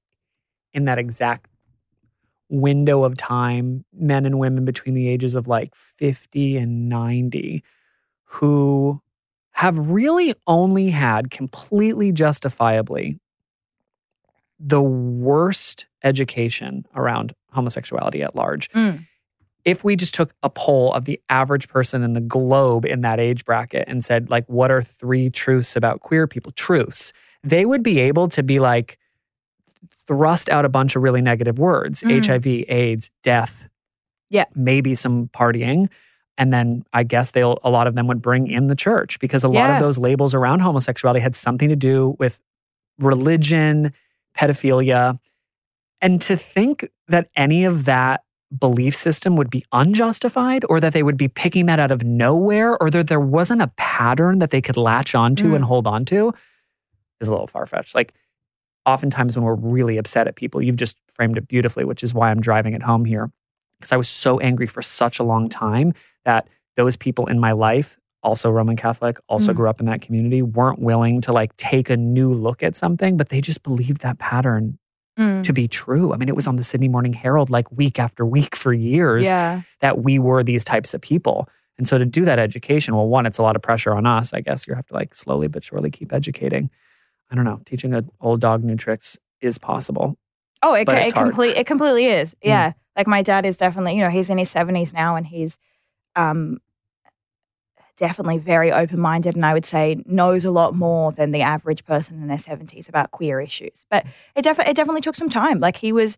in 0.74 0.84
that 0.84 0.98
exact 0.98 1.46
window 2.50 3.02
of 3.02 3.16
time, 3.16 3.86
men 3.92 4.26
and 4.26 4.38
women 4.38 4.66
between 4.66 4.94
the 4.94 5.08
ages 5.08 5.34
of 5.34 5.48
like 5.48 5.74
50 5.74 6.58
and 6.58 6.90
90 6.90 7.64
who 8.24 9.00
have 9.52 9.78
really 9.78 10.34
only 10.46 10.90
had 10.90 11.30
completely 11.30 12.12
justifiably 12.12 13.18
the 14.60 14.82
worst 14.82 15.86
education 16.04 16.84
around 16.94 17.34
homosexuality 17.52 18.22
at 18.22 18.36
large. 18.36 18.70
Mm. 18.70 19.06
If 19.68 19.84
we 19.84 19.96
just 19.96 20.14
took 20.14 20.32
a 20.42 20.48
poll 20.48 20.92
of 20.94 21.04
the 21.04 21.20
average 21.28 21.68
person 21.68 22.02
in 22.02 22.14
the 22.14 22.20
globe 22.20 22.86
in 22.86 23.02
that 23.02 23.20
age 23.20 23.44
bracket 23.44 23.84
and 23.86 24.04
said, 24.04 24.30
like, 24.30 24.46
what 24.46 24.70
are 24.70 24.82
three 24.82 25.28
truths 25.28 25.76
about 25.76 26.00
queer 26.00 26.26
people? 26.26 26.52
Truths, 26.52 27.12
they 27.42 27.66
would 27.66 27.82
be 27.82 27.98
able 27.98 28.28
to 28.28 28.42
be 28.42 28.60
like, 28.60 28.98
thrust 30.06 30.48
out 30.48 30.64
a 30.64 30.68
bunch 30.68 30.96
of 30.96 31.02
really 31.02 31.20
negative 31.20 31.58
words 31.58 32.02
mm. 32.02 32.24
HIV, 32.24 32.64
AIDS, 32.68 33.10
death, 33.22 33.68
yeah, 34.30 34.44
maybe 34.54 34.94
some 34.94 35.28
partying. 35.28 35.88
And 36.38 36.52
then 36.52 36.84
I 36.92 37.02
guess 37.02 37.32
they'll 37.32 37.58
a 37.62 37.70
lot 37.70 37.86
of 37.86 37.94
them 37.94 38.06
would 38.06 38.22
bring 38.22 38.46
in 38.46 38.68
the 38.68 38.76
church 38.76 39.18
because 39.18 39.44
a 39.44 39.48
lot 39.48 39.68
yeah. 39.68 39.74
of 39.76 39.80
those 39.82 39.98
labels 39.98 40.34
around 40.34 40.60
homosexuality 40.60 41.20
had 41.20 41.36
something 41.36 41.68
to 41.68 41.76
do 41.76 42.16
with 42.18 42.40
religion, 42.98 43.92
pedophilia. 44.36 45.18
And 46.00 46.22
to 46.22 46.36
think 46.36 46.88
that 47.08 47.28
any 47.36 47.64
of 47.64 47.84
that 47.86 48.22
belief 48.56 48.94
system 48.94 49.36
would 49.36 49.50
be 49.50 49.64
unjustified 49.72 50.64
or 50.68 50.80
that 50.80 50.92
they 50.92 51.02
would 51.02 51.16
be 51.16 51.28
picking 51.28 51.66
that 51.66 51.78
out 51.78 51.90
of 51.90 52.02
nowhere 52.02 52.80
or 52.82 52.90
that 52.90 53.08
there 53.08 53.20
wasn't 53.20 53.60
a 53.60 53.68
pattern 53.76 54.38
that 54.38 54.50
they 54.50 54.62
could 54.62 54.76
latch 54.76 55.14
onto 55.14 55.50
mm. 55.50 55.56
and 55.56 55.64
hold 55.64 55.86
onto 55.86 56.32
is 57.20 57.28
a 57.28 57.30
little 57.30 57.46
far 57.46 57.66
fetched. 57.66 57.94
Like, 57.94 58.14
oftentimes 58.86 59.36
when 59.36 59.44
we're 59.44 59.54
really 59.54 59.98
upset 59.98 60.28
at 60.28 60.36
people, 60.36 60.62
you've 60.62 60.76
just 60.76 60.96
framed 61.08 61.36
it 61.36 61.46
beautifully, 61.46 61.84
which 61.84 62.02
is 62.02 62.14
why 62.14 62.30
I'm 62.30 62.40
driving 62.40 62.74
it 62.74 62.82
home 62.82 63.04
here. 63.04 63.30
Because 63.78 63.92
I 63.92 63.96
was 63.96 64.08
so 64.08 64.40
angry 64.40 64.66
for 64.66 64.82
such 64.82 65.18
a 65.18 65.24
long 65.24 65.48
time 65.48 65.92
that 66.24 66.48
those 66.76 66.96
people 66.96 67.26
in 67.26 67.38
my 67.38 67.52
life 67.52 67.98
also 68.22 68.50
Roman 68.50 68.76
Catholic, 68.76 69.18
also 69.28 69.52
mm. 69.52 69.56
grew 69.56 69.68
up 69.68 69.80
in 69.80 69.86
that 69.86 70.00
community, 70.00 70.42
weren't 70.42 70.80
willing 70.80 71.20
to 71.22 71.32
like 71.32 71.56
take 71.56 71.90
a 71.90 71.96
new 71.96 72.32
look 72.32 72.62
at 72.62 72.76
something, 72.76 73.16
but 73.16 73.28
they 73.28 73.40
just 73.40 73.62
believed 73.62 74.02
that 74.02 74.18
pattern 74.18 74.78
mm. 75.18 75.42
to 75.42 75.52
be 75.52 75.68
true. 75.68 76.12
I 76.12 76.16
mean, 76.16 76.28
it 76.28 76.36
was 76.36 76.46
on 76.46 76.56
the 76.56 76.62
Sydney 76.62 76.88
Morning 76.88 77.12
Herald 77.12 77.50
like 77.50 77.70
week 77.72 77.98
after 77.98 78.24
week 78.24 78.54
for 78.56 78.72
years 78.72 79.26
yeah. 79.26 79.62
that 79.80 80.02
we 80.02 80.18
were 80.18 80.42
these 80.42 80.64
types 80.64 80.94
of 80.94 81.00
people. 81.00 81.48
And 81.76 81.86
so 81.86 81.98
to 81.98 82.04
do 82.04 82.24
that 82.24 82.38
education, 82.38 82.94
well, 82.94 83.08
one, 83.08 83.26
it's 83.26 83.38
a 83.38 83.42
lot 83.42 83.56
of 83.56 83.62
pressure 83.62 83.94
on 83.94 84.06
us. 84.06 84.32
I 84.32 84.40
guess 84.40 84.66
you 84.66 84.74
have 84.74 84.86
to 84.86 84.94
like 84.94 85.14
slowly 85.14 85.48
but 85.48 85.64
surely 85.64 85.90
keep 85.90 86.12
educating. 86.12 86.70
I 87.30 87.34
don't 87.34 87.44
know, 87.44 87.60
teaching 87.66 87.94
an 87.94 88.10
old 88.20 88.40
dog 88.40 88.64
new 88.64 88.76
tricks 88.76 89.18
is 89.40 89.58
possible. 89.58 90.16
Oh, 90.62 90.74
it, 90.74 90.88
it, 90.88 91.14
complete, 91.14 91.56
it 91.56 91.66
completely 91.66 92.06
is. 92.06 92.30
Mm. 92.34 92.36
Yeah. 92.42 92.70
Mm. 92.70 92.74
Like 92.96 93.06
my 93.06 93.22
dad 93.22 93.46
is 93.46 93.56
definitely, 93.56 93.96
you 93.96 94.02
know, 94.02 94.10
he's 94.10 94.30
in 94.30 94.38
his 94.38 94.52
70s 94.52 94.92
now 94.92 95.14
and 95.14 95.26
he's 95.26 95.56
um, 96.16 96.58
definitely 97.98 98.38
very 98.38 98.72
open 98.72 99.00
minded 99.00 99.34
and 99.34 99.44
I 99.44 99.52
would 99.52 99.66
say 99.66 100.02
knows 100.06 100.44
a 100.44 100.50
lot 100.50 100.74
more 100.74 101.12
than 101.12 101.32
the 101.32 101.42
average 101.42 101.84
person 101.84 102.22
in 102.22 102.28
their 102.28 102.38
70s 102.38 102.88
about 102.88 103.10
queer 103.10 103.40
issues. 103.40 103.84
But 103.90 104.06
it, 104.34 104.42
def- 104.42 104.60
it 104.60 104.76
definitely 104.76 105.00
took 105.00 105.16
some 105.16 105.28
time. 105.28 105.60
Like 105.60 105.76
he 105.76 105.92
was, 105.92 106.16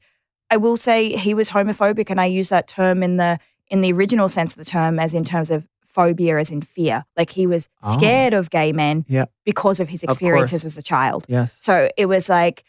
I 0.51 0.59
will 0.59 0.77
say 0.77 1.17
he 1.17 1.35
was 1.35 1.51
homophobic 1.51 2.11
and 2.11 2.21
I 2.21 2.27
use 2.27 2.51
that 2.51 2.69
term 2.69 3.03
in 3.03 3.17
the 3.17 3.39
in 3.69 3.83
the 3.83 3.93
original 3.93 4.29
sense 4.29 4.53
of 4.53 4.59
the 4.59 4.65
term 4.65 4.99
as 4.99 5.15
in 5.15 5.25
terms 5.25 5.51
of 5.51 5.67
phobia 5.87 6.39
as 6.39 6.51
in 6.51 6.61
fear. 6.61 7.05
Like 7.17 7.31
he 7.31 7.47
was 7.47 7.69
oh. 7.83 7.93
scared 7.95 8.35
of 8.35 8.51
gay 8.51 8.73
men 8.73 9.05
yeah. 9.09 9.27
because 9.45 9.81
of 9.81 9.89
his 9.89 10.03
experiences 10.03 10.65
of 10.65 10.69
as 10.69 10.79
a 10.79 10.83
child. 10.83 11.25
Yes. 11.29 11.57
So 11.61 11.89
it 11.97 12.07
was 12.07 12.29
like 12.29 12.65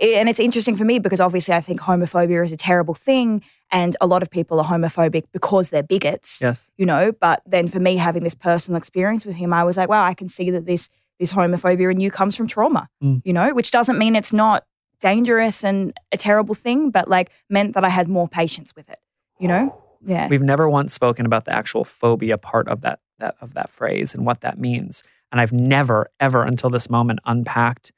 and 0.00 0.28
it's 0.28 0.38
interesting 0.38 0.76
for 0.76 0.84
me 0.84 1.00
because 1.00 1.18
obviously 1.18 1.54
I 1.54 1.60
think 1.60 1.80
homophobia 1.80 2.44
is 2.44 2.52
a 2.52 2.56
terrible 2.56 2.94
thing 2.94 3.42
and 3.70 3.96
a 4.00 4.06
lot 4.06 4.22
of 4.22 4.30
people 4.30 4.60
are 4.60 4.64
homophobic 4.64 5.24
because 5.32 5.70
they're 5.70 5.82
bigots. 5.82 6.40
Yes. 6.40 6.68
You 6.76 6.86
know, 6.86 7.12
but 7.12 7.42
then 7.46 7.68
for 7.68 7.80
me 7.80 7.96
having 7.96 8.24
this 8.24 8.34
personal 8.34 8.78
experience 8.78 9.26
with 9.26 9.36
him, 9.36 9.52
I 9.52 9.64
was 9.64 9.76
like, 9.76 9.88
wow, 9.88 10.04
I 10.04 10.14
can 10.14 10.28
see 10.28 10.50
that 10.50 10.66
this 10.66 10.88
this 11.18 11.32
homophobia 11.32 11.90
in 11.90 12.00
you 12.00 12.10
comes 12.10 12.36
from 12.36 12.46
trauma. 12.46 12.88
Mm. 13.02 13.22
You 13.24 13.32
know, 13.32 13.52
which 13.52 13.70
doesn't 13.70 13.98
mean 13.98 14.14
it's 14.14 14.32
not 14.32 14.64
dangerous 15.00 15.64
and 15.64 15.92
a 16.12 16.16
terrible 16.16 16.54
thing, 16.54 16.90
but 16.90 17.08
like 17.08 17.30
meant 17.48 17.74
that 17.74 17.84
I 17.84 17.88
had 17.88 18.08
more 18.08 18.28
patience 18.28 18.72
with 18.76 18.88
it. 18.88 18.98
You 19.38 19.48
know? 19.48 19.82
Yeah. 20.04 20.28
We've 20.28 20.42
never 20.42 20.68
once 20.68 20.92
spoken 20.92 21.26
about 21.26 21.44
the 21.44 21.54
actual 21.54 21.84
phobia 21.84 22.38
part 22.38 22.68
of 22.68 22.82
that 22.82 23.00
that 23.18 23.36
of 23.40 23.54
that 23.54 23.70
phrase 23.70 24.14
and 24.14 24.24
what 24.24 24.40
that 24.42 24.58
means. 24.58 25.02
And 25.30 25.40
I've 25.40 25.52
never, 25.52 26.10
ever 26.20 26.42
until 26.42 26.70
this 26.70 26.88
moment 26.88 27.20
unpacked 27.26 27.92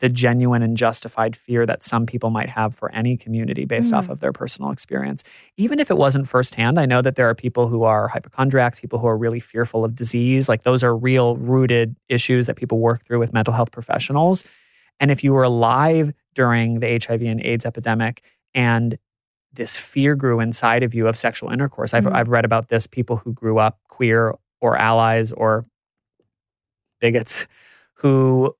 the 0.00 0.08
genuine 0.08 0.62
and 0.62 0.76
justified 0.76 1.36
fear 1.36 1.66
that 1.66 1.84
some 1.84 2.06
people 2.06 2.30
might 2.30 2.48
have 2.48 2.74
for 2.74 2.90
any 2.92 3.16
community 3.16 3.66
based 3.66 3.92
mm. 3.92 3.98
off 3.98 4.08
of 4.08 4.20
their 4.20 4.32
personal 4.32 4.70
experience. 4.70 5.22
Even 5.56 5.78
if 5.78 5.90
it 5.90 5.96
wasn't 5.96 6.26
firsthand, 6.26 6.80
I 6.80 6.86
know 6.86 7.02
that 7.02 7.16
there 7.16 7.28
are 7.28 7.34
people 7.34 7.68
who 7.68 7.84
are 7.84 8.08
hypochondriacs, 8.08 8.80
people 8.80 8.98
who 8.98 9.06
are 9.06 9.16
really 9.16 9.40
fearful 9.40 9.84
of 9.84 9.94
disease. 9.94 10.48
Like 10.48 10.62
those 10.62 10.82
are 10.82 10.96
real 10.96 11.36
rooted 11.36 11.96
issues 12.08 12.46
that 12.46 12.56
people 12.56 12.78
work 12.78 13.04
through 13.04 13.18
with 13.18 13.32
mental 13.32 13.52
health 13.52 13.70
professionals. 13.70 14.44
And 14.98 15.10
if 15.10 15.22
you 15.22 15.32
were 15.32 15.44
alive 15.44 16.12
during 16.34 16.80
the 16.80 16.98
HIV 16.98 17.22
and 17.22 17.40
AIDS 17.42 17.66
epidemic 17.66 18.22
and 18.54 18.98
this 19.52 19.76
fear 19.76 20.14
grew 20.14 20.40
inside 20.40 20.82
of 20.82 20.94
you 20.94 21.08
of 21.08 21.16
sexual 21.16 21.50
intercourse, 21.50 21.92
I've, 21.92 22.04
mm. 22.04 22.14
I've 22.14 22.28
read 22.28 22.46
about 22.46 22.68
this 22.68 22.86
people 22.86 23.16
who 23.16 23.32
grew 23.34 23.58
up 23.58 23.78
queer 23.88 24.34
or 24.62 24.76
allies 24.76 25.30
or 25.32 25.66
bigots 27.00 27.46
who 27.94 28.54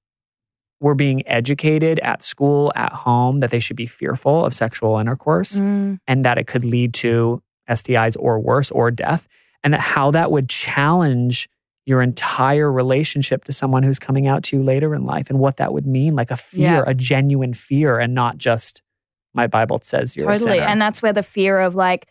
were 0.80 0.94
being 0.94 1.26
educated 1.28 1.98
at 2.00 2.24
school, 2.24 2.72
at 2.74 2.92
home, 2.92 3.40
that 3.40 3.50
they 3.50 3.60
should 3.60 3.76
be 3.76 3.86
fearful 3.86 4.44
of 4.44 4.54
sexual 4.54 4.98
intercourse 4.98 5.60
mm. 5.60 5.98
and 6.06 6.24
that 6.24 6.38
it 6.38 6.46
could 6.46 6.64
lead 6.64 6.94
to 6.94 7.42
STIs 7.68 8.16
or 8.18 8.38
worse 8.40 8.70
or 8.70 8.90
death. 8.90 9.28
And 9.62 9.74
that 9.74 9.80
how 9.80 10.10
that 10.12 10.30
would 10.32 10.48
challenge 10.48 11.48
your 11.84 12.00
entire 12.00 12.70
relationship 12.72 13.44
to 13.44 13.52
someone 13.52 13.82
who's 13.82 13.98
coming 13.98 14.26
out 14.26 14.42
to 14.44 14.56
you 14.56 14.62
later 14.62 14.94
in 14.94 15.04
life 15.04 15.28
and 15.28 15.38
what 15.38 15.56
that 15.58 15.72
would 15.72 15.86
mean 15.86 16.14
like 16.14 16.30
a 16.30 16.36
fear, 16.36 16.76
Yeah. 16.76 16.84
a 16.86 16.94
genuine 16.94 17.52
fear, 17.52 17.98
and 17.98 18.14
not 18.14 18.38
just 18.38 18.80
my 19.34 19.46
Bible 19.46 19.80
says 19.82 20.16
you're 20.16 20.26
totally. 20.32 20.60
And 20.60 20.80
that's 20.80 21.02
where 21.02 21.12
the 21.12 21.22
fear 21.22 21.60
of 21.60 21.74
like, 21.74 22.06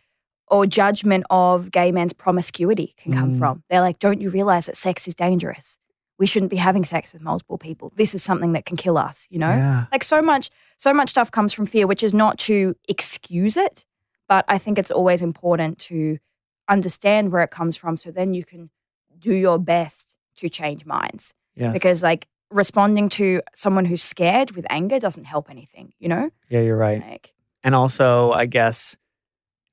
or 0.48 0.66
judgment 0.66 1.26
of 1.30 1.72
gay 1.72 1.92
men's 1.92 2.14
promiscuity 2.14 2.96
can 2.98 3.14
come 3.14 3.36
Mm. 3.36 3.40
from. 3.40 3.64
They're 3.70 3.82
like, 3.82 4.00
don't 4.00 4.22
you 4.22 4.30
realize 4.30 4.66
that 4.68 4.78
sex 4.78 5.08
is 5.08 5.16
dangerous? 5.16 5.78
We 6.20 6.26
shouldn't 6.26 6.52
be 6.52 6.58
having 6.58 6.86
sex 6.86 7.14
with 7.14 7.22
multiple 7.22 7.58
people. 7.58 7.92
This 7.96 8.14
is 8.14 8.22
something 8.22 8.52
that 8.52 8.66
can 8.66 8.78
kill 8.78 8.98
us, 8.98 9.26
you 9.30 9.40
know? 9.40 9.50
Yeah. 9.50 9.86
Like 9.92 10.04
so 10.04 10.22
much, 10.22 10.52
so 10.78 10.94
much 10.94 11.10
stuff 11.10 11.32
comes 11.32 11.54
from 11.54 11.66
fear, 11.66 11.88
which 11.88 12.04
is 12.04 12.14
not 12.14 12.38
to 12.40 12.76
excuse 12.88 13.58
it, 13.58 13.86
but 14.28 14.46
I 14.48 14.58
think 14.58 14.78
it's 14.78 14.92
always 14.92 15.22
important 15.22 15.80
to 15.80 16.20
understand 16.68 17.32
where 17.32 17.42
it 17.42 17.52
comes 17.52 17.76
from 17.76 17.98
so 17.98 18.12
then 18.12 18.34
you 18.34 18.46
can 18.46 18.70
do 19.18 19.34
your 19.34 19.58
best 19.58 20.16
to 20.38 20.50
change 20.50 20.86
minds. 20.86 21.34
Yes. 21.56 21.74
Because 21.74 22.04
like 22.04 22.28
responding 22.52 23.10
to 23.10 23.42
someone 23.54 23.86
who's 23.86 24.04
scared 24.04 24.52
with 24.52 24.66
anger 24.70 25.00
doesn't 25.00 25.26
help 25.26 25.50
anything, 25.50 25.94
you 26.00 26.10
know? 26.10 26.30
yeah, 26.50 26.62
you're 26.62 26.78
right. 26.78 27.02
Like 27.02 27.34
And 27.64 27.76
also, 27.76 28.32
I 28.32 28.46
guess 28.46 28.96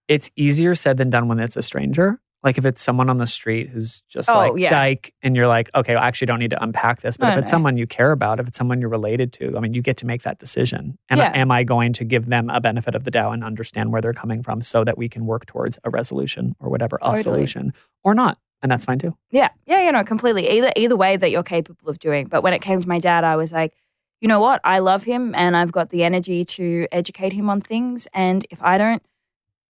it's 0.09 0.31
easier 0.37 0.75
said 0.75 0.97
than 0.97 1.11
done 1.11 1.29
when 1.29 1.41
it's 1.41 1.57
a 1.57 1.62
stranger. 1.62 2.21
Like 2.47 2.57
if 2.59 2.65
it's 2.65 2.81
someone 2.81 3.11
on 3.11 3.19
the 3.19 3.26
street 3.26 3.69
who's 3.69 4.03
just 4.09 4.31
Oh, 4.31 4.35
like 4.38 4.53
yeah. 4.57 4.71
dyke 4.71 5.12
and 5.21 5.35
you're 5.37 5.49
like, 5.49 5.69
okay, 5.75 5.97
I 5.97 6.07
actually 6.07 6.29
don't 6.29 6.38
need 6.38 6.50
to 6.50 6.62
unpack 6.62 7.00
this. 7.03 7.17
But 7.17 7.26
No, 7.26 7.33
if 7.33 7.38
it's 7.38 7.50
no. 7.53 7.57
someone 7.57 7.76
you 7.76 7.87
care 7.88 8.12
about, 8.12 8.38
if 8.41 8.47
it's 8.47 8.57
someone 8.57 8.81
you're 8.81 8.88
related 8.88 9.33
to, 9.35 9.57
I 9.57 9.61
mean, 9.61 9.75
you 9.75 9.83
get 9.83 9.97
to 9.99 10.07
make 10.07 10.23
that 10.23 10.38
decision. 10.38 10.97
And 11.11 11.19
Yeah. 11.19 11.33
am 11.35 11.50
I 11.50 11.65
going 11.65 11.93
to 11.95 12.05
give 12.05 12.26
them 12.26 12.49
a 12.49 12.61
benefit 12.61 12.95
of 12.95 13.03
the 13.05 13.11
doubt 13.11 13.33
and 13.33 13.43
understand 13.45 13.91
where 13.93 14.00
they're 14.00 14.15
coming 14.15 14.43
from 14.45 14.62
so 14.62 14.85
that 14.85 14.97
we 14.97 15.09
can 15.09 15.26
work 15.26 15.47
towards 15.47 15.79
a 15.85 15.91
resolution 15.91 16.55
or 16.61 16.71
whatever, 16.71 16.97
a 17.03 17.07
Totally. 17.17 17.23
solution 17.25 17.73
or 18.05 18.15
not? 18.15 18.38
And 18.62 18.71
that's 18.73 18.85
fine 18.85 19.00
too. 19.00 19.15
Yeah, 19.33 19.49
yeah, 19.67 19.83
you 19.85 19.91
know, 19.93 20.05
completely. 20.05 20.49
Either 20.49 20.73
either 20.76 20.97
way 20.97 21.17
that 21.17 21.31
you're 21.33 21.43
capable 21.43 21.91
of 21.91 21.99
doing. 21.99 22.26
But 22.29 22.43
when 22.43 22.53
it 22.55 22.62
came 22.62 22.81
to 22.81 22.88
my 22.88 22.99
dad, 23.00 23.25
I 23.25 23.35
was 23.37 23.53
like, 23.53 23.75
you 24.21 24.29
know 24.29 24.41
what? 24.41 24.61
I 24.65 24.79
love 24.79 25.03
him, 25.03 25.35
and 25.35 25.57
I've 25.57 25.73
got 25.73 25.91
the 25.91 26.05
energy 26.05 26.45
to 26.45 26.87
educate 26.93 27.33
him 27.35 27.50
on 27.50 27.61
things. 27.61 28.07
And 28.15 28.47
if 28.50 28.62
I 28.62 28.79
don't 28.79 29.03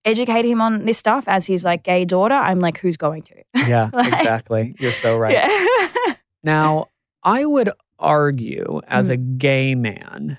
educate 0.07 0.47
him 0.47 0.61
on 0.63 0.87
this 0.87 0.97
stuff 0.99 1.25
as 1.29 1.47
his 1.47 1.65
like 1.65 1.83
gay 1.83 2.05
daughter, 2.07 2.35
I'm 2.35 2.61
like, 2.61 2.79
who's 2.79 2.97
going 2.97 3.21
to? 3.23 3.35
Yeah, 3.69 3.91
Like- 3.93 4.13
exactly. 4.15 4.75
You're 4.79 4.93
so 4.93 5.19
right. 5.19 5.33
Yeah. 5.33 6.15
Now, 6.43 6.87
I 7.25 7.45
would 7.45 7.71
argue 7.99 8.81
as 8.87 9.09
Mm. 9.09 9.13
a 9.13 9.17
gay 9.17 9.75
man 9.75 10.39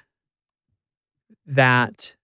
that 1.46 2.16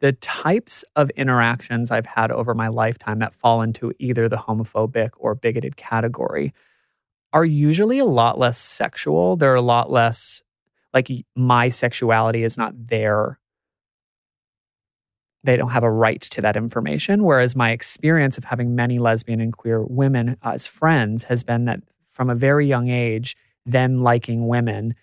the 0.00 0.12
types 0.12 0.84
of 0.96 1.10
interactions 1.10 1.90
I've 1.90 2.06
had 2.06 2.30
over 2.32 2.54
my 2.54 2.68
lifetime 2.68 3.18
that 3.18 3.34
fall 3.34 3.60
into 3.62 3.92
either 3.98 4.28
the 4.28 4.36
homophobic 4.38 5.10
or 5.18 5.34
bigoted 5.34 5.76
category 5.76 6.52
are 7.32 7.44
usually 7.44 7.98
a 7.98 8.04
lot 8.04 8.38
less 8.38 8.58
sexual. 8.58 9.36
They're 9.36 9.54
a 9.54 9.60
lot 9.60 9.90
less 9.90 10.42
like 10.94 11.08
my 11.36 11.68
sexuality 11.68 12.42
is 12.42 12.56
not 12.58 12.72
there. 12.88 13.38
They 15.44 15.56
don't 15.56 15.70
have 15.70 15.84
a 15.84 15.90
right 15.90 16.20
to 16.20 16.40
that 16.42 16.56
information. 16.56 17.24
Whereas 17.24 17.56
my 17.56 17.70
experience 17.70 18.36
of 18.36 18.44
having 18.44 18.74
many 18.74 18.98
lesbian 18.98 19.40
and 19.40 19.56
queer 19.56 19.82
women 19.82 20.36
as 20.42 20.66
friends 20.66 21.24
has 21.24 21.42
been 21.44 21.64
that 21.64 21.80
from 22.12 22.28
a 22.28 22.34
very 22.34 22.66
young 22.66 22.88
age, 22.88 23.36
them 23.64 24.02
liking 24.02 24.48
women 24.48 24.94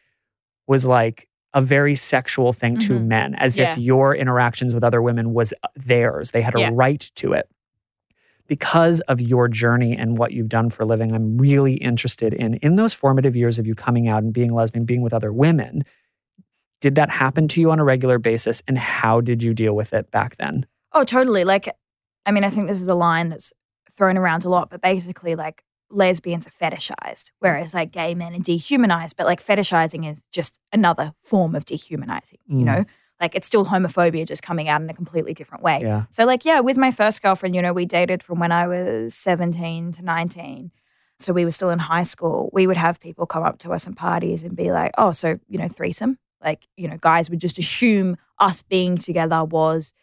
was 0.68 0.86
like 0.86 1.28
a 1.54 1.62
very 1.62 1.96
sexual 1.96 2.54
thing 2.54 2.78
to 2.78 2.94
Mhm. 3.00 3.06
men, 3.08 3.36
as 3.36 3.58
Yeah. 3.58 3.72
if 3.72 3.78
your 3.80 4.14
interactions 4.14 4.76
with 4.76 4.84
other 4.84 5.02
women 5.02 5.34
was 5.34 5.54
uh, 5.64 5.68
theirs. 5.76 6.32
They 6.32 6.42
had 6.42 6.56
a 6.56 6.60
Yeah. 6.60 6.70
right 6.74 7.00
to 7.16 7.34
it. 7.34 7.50
Because 8.48 9.00
of 9.02 9.20
your 9.20 9.48
journey 9.48 9.96
and 9.98 10.18
what 10.18 10.32
you've 10.34 10.50
done 10.50 10.70
for 10.70 10.84
a 10.84 10.86
living, 10.86 11.14
I'm 11.14 11.38
really 11.38 11.74
interested 11.76 12.34
in 12.34 12.56
in 12.56 12.76
those 12.76 12.94
formative 12.94 13.36
years 13.36 13.58
of 13.60 13.66
you 13.66 13.76
coming 13.76 14.08
out 14.08 14.24
and 14.24 14.32
being 14.34 14.54
lesbian, 14.54 14.86
being 14.86 15.02
with 15.02 15.14
other 15.14 15.34
women. 15.34 15.84
Did 16.82 16.96
that 16.96 17.10
happen 17.10 17.48
to 17.50 17.62
you 17.62 17.72
on 17.72 17.80
a 17.80 17.84
regular 17.84 18.20
basis, 18.20 18.62
and 18.68 18.78
how 18.78 19.22
did 19.22 19.42
you 19.42 19.54
deal 19.54 19.76
with 19.76 19.94
it 19.94 20.12
back 20.12 20.38
then? 20.38 20.66
Oh, 20.94 21.04
totally. 21.04 21.44
Like, 21.44 21.70
I 22.26 22.32
mean, 22.32 22.44
I 22.44 22.50
think 22.50 22.68
this 22.68 22.82
is 22.82 22.88
a 22.88 22.96
line 22.96 23.30
that's 23.30 23.52
thrown 23.96 24.18
around 24.18 24.46
a 24.46 24.50
lot, 24.50 24.70
but 24.70 24.82
basically, 24.82 25.36
like, 25.36 25.64
lesbians 25.90 26.46
are 26.46 26.52
fetishized, 26.52 27.32
whereas 27.40 27.74
like 27.74 27.92
gay 27.94 28.14
men 28.14 28.36
are 28.36 28.40
dehumanized. 28.40 29.16
But 29.16 29.26
like, 29.26 29.44
fetishizing 29.46 30.10
is 30.12 30.22
just 30.34 30.60
another 30.74 31.14
form 31.24 31.56
of 31.56 31.64
dehumanizing, 31.66 32.40
you 32.48 32.58
Mm. 32.58 32.64
know? 32.66 32.86
Like, 33.22 33.34
it's 33.36 33.48
still 33.48 33.66
homophobia 33.66 34.28
just 34.28 34.44
coming 34.44 34.68
out 34.68 34.82
in 34.82 34.90
a 34.90 34.94
completely 34.94 35.34
different 35.34 35.64
way. 35.64 35.80
Yeah, 35.82 36.04
So, 36.12 36.26
like, 36.26 36.44
yeah, 36.46 36.60
with 36.60 36.78
my 36.78 36.92
first 36.92 37.22
girlfriend, 37.24 37.56
you 37.56 37.62
know, 37.62 37.74
we 37.74 37.86
dated 37.86 38.22
from 38.22 38.38
when 38.40 38.52
I 38.52 38.68
was 38.68 39.16
17 39.16 39.94
to 39.94 40.02
19. 40.04 40.72
So, 41.20 41.34
we 41.34 41.46
were 41.46 41.52
still 41.52 41.70
in 41.72 41.80
high 41.80 42.04
school. 42.04 42.50
We 42.54 42.68
would 42.68 42.78
have 42.78 43.00
people 43.00 43.26
come 43.26 43.44
up 43.44 43.58
to 43.60 43.72
us 43.72 43.88
in 43.88 43.94
parties 43.96 44.44
and 44.44 44.56
be 44.56 44.72
like, 44.72 44.92
oh, 45.00 45.14
so, 45.14 45.40
you 45.48 45.58
know, 45.58 45.68
threesome. 45.70 46.20
Like, 46.44 46.68
you 46.78 46.88
know, 46.88 46.98
guys 47.00 47.30
would 47.30 47.40
just 47.40 47.58
assume 47.60 48.18
us 48.40 48.62
being 48.62 48.98
together 48.98 49.44
was 49.44 49.94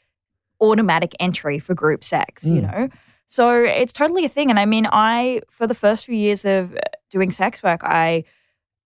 automatic 0.60 1.14
entry 1.20 1.58
for 1.58 1.74
group 1.74 2.02
sex, 2.04 2.44
you 2.44 2.60
Mm. 2.60 2.72
know? 2.72 2.88
So, 3.26 3.62
it's 3.64 3.92
totally 3.92 4.24
a 4.24 4.28
thing. 4.28 4.50
And 4.50 4.58
I 4.58 4.66
mean, 4.66 4.86
I, 4.92 5.40
for 5.50 5.66
the 5.66 5.74
first 5.74 6.04
few 6.06 6.14
years 6.16 6.44
of 6.44 6.74
uh, 6.74 6.80
doing 7.10 7.30
sex 7.30 7.62
work, 7.62 7.82
I 7.82 8.24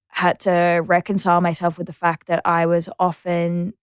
had 0.09 0.41
to 0.41 0.83
reconcile 0.85 1.41
myself 1.41 1.77
with 1.79 1.87
the 1.87 1.93
fact 1.93 2.27
that 2.29 2.41
I 2.45 2.67
was 2.67 2.89
often 2.99 3.75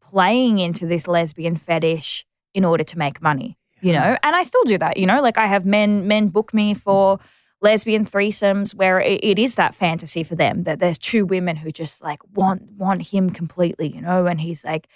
playing 0.00 0.58
into 0.58 0.86
this 0.86 1.06
lesbian 1.06 1.56
fetish 1.56 2.24
in 2.54 2.64
order 2.64 2.84
to 2.84 2.98
make 2.98 3.20
money, 3.22 3.56
you 3.80 3.92
know? 3.92 4.16
And 4.22 4.36
I 4.36 4.42
still 4.42 4.64
do 4.64 4.78
that, 4.78 4.96
you 4.96 5.06
know? 5.06 5.20
Like 5.22 5.38
I 5.38 5.46
have 5.46 5.64
men 5.64 6.06
men 6.06 6.28
book 6.28 6.52
me 6.54 6.74
for 6.74 7.18
lesbian 7.62 8.04
threesomes 8.04 8.74
where 8.74 9.00
it, 9.00 9.20
it 9.22 9.38
is 9.38 9.54
that 9.54 9.74
fantasy 9.74 10.22
for 10.22 10.34
them 10.34 10.64
that 10.64 10.78
there's 10.78 10.98
two 10.98 11.24
women 11.24 11.56
who 11.56 11.70
just 11.70 12.02
like 12.02 12.20
want 12.34 12.62
want 12.72 13.02
him 13.02 13.30
completely, 13.30 13.88
you 13.88 14.00
know? 14.00 14.26
And 14.26 14.40
he's 14.40 14.64
like 14.64 14.88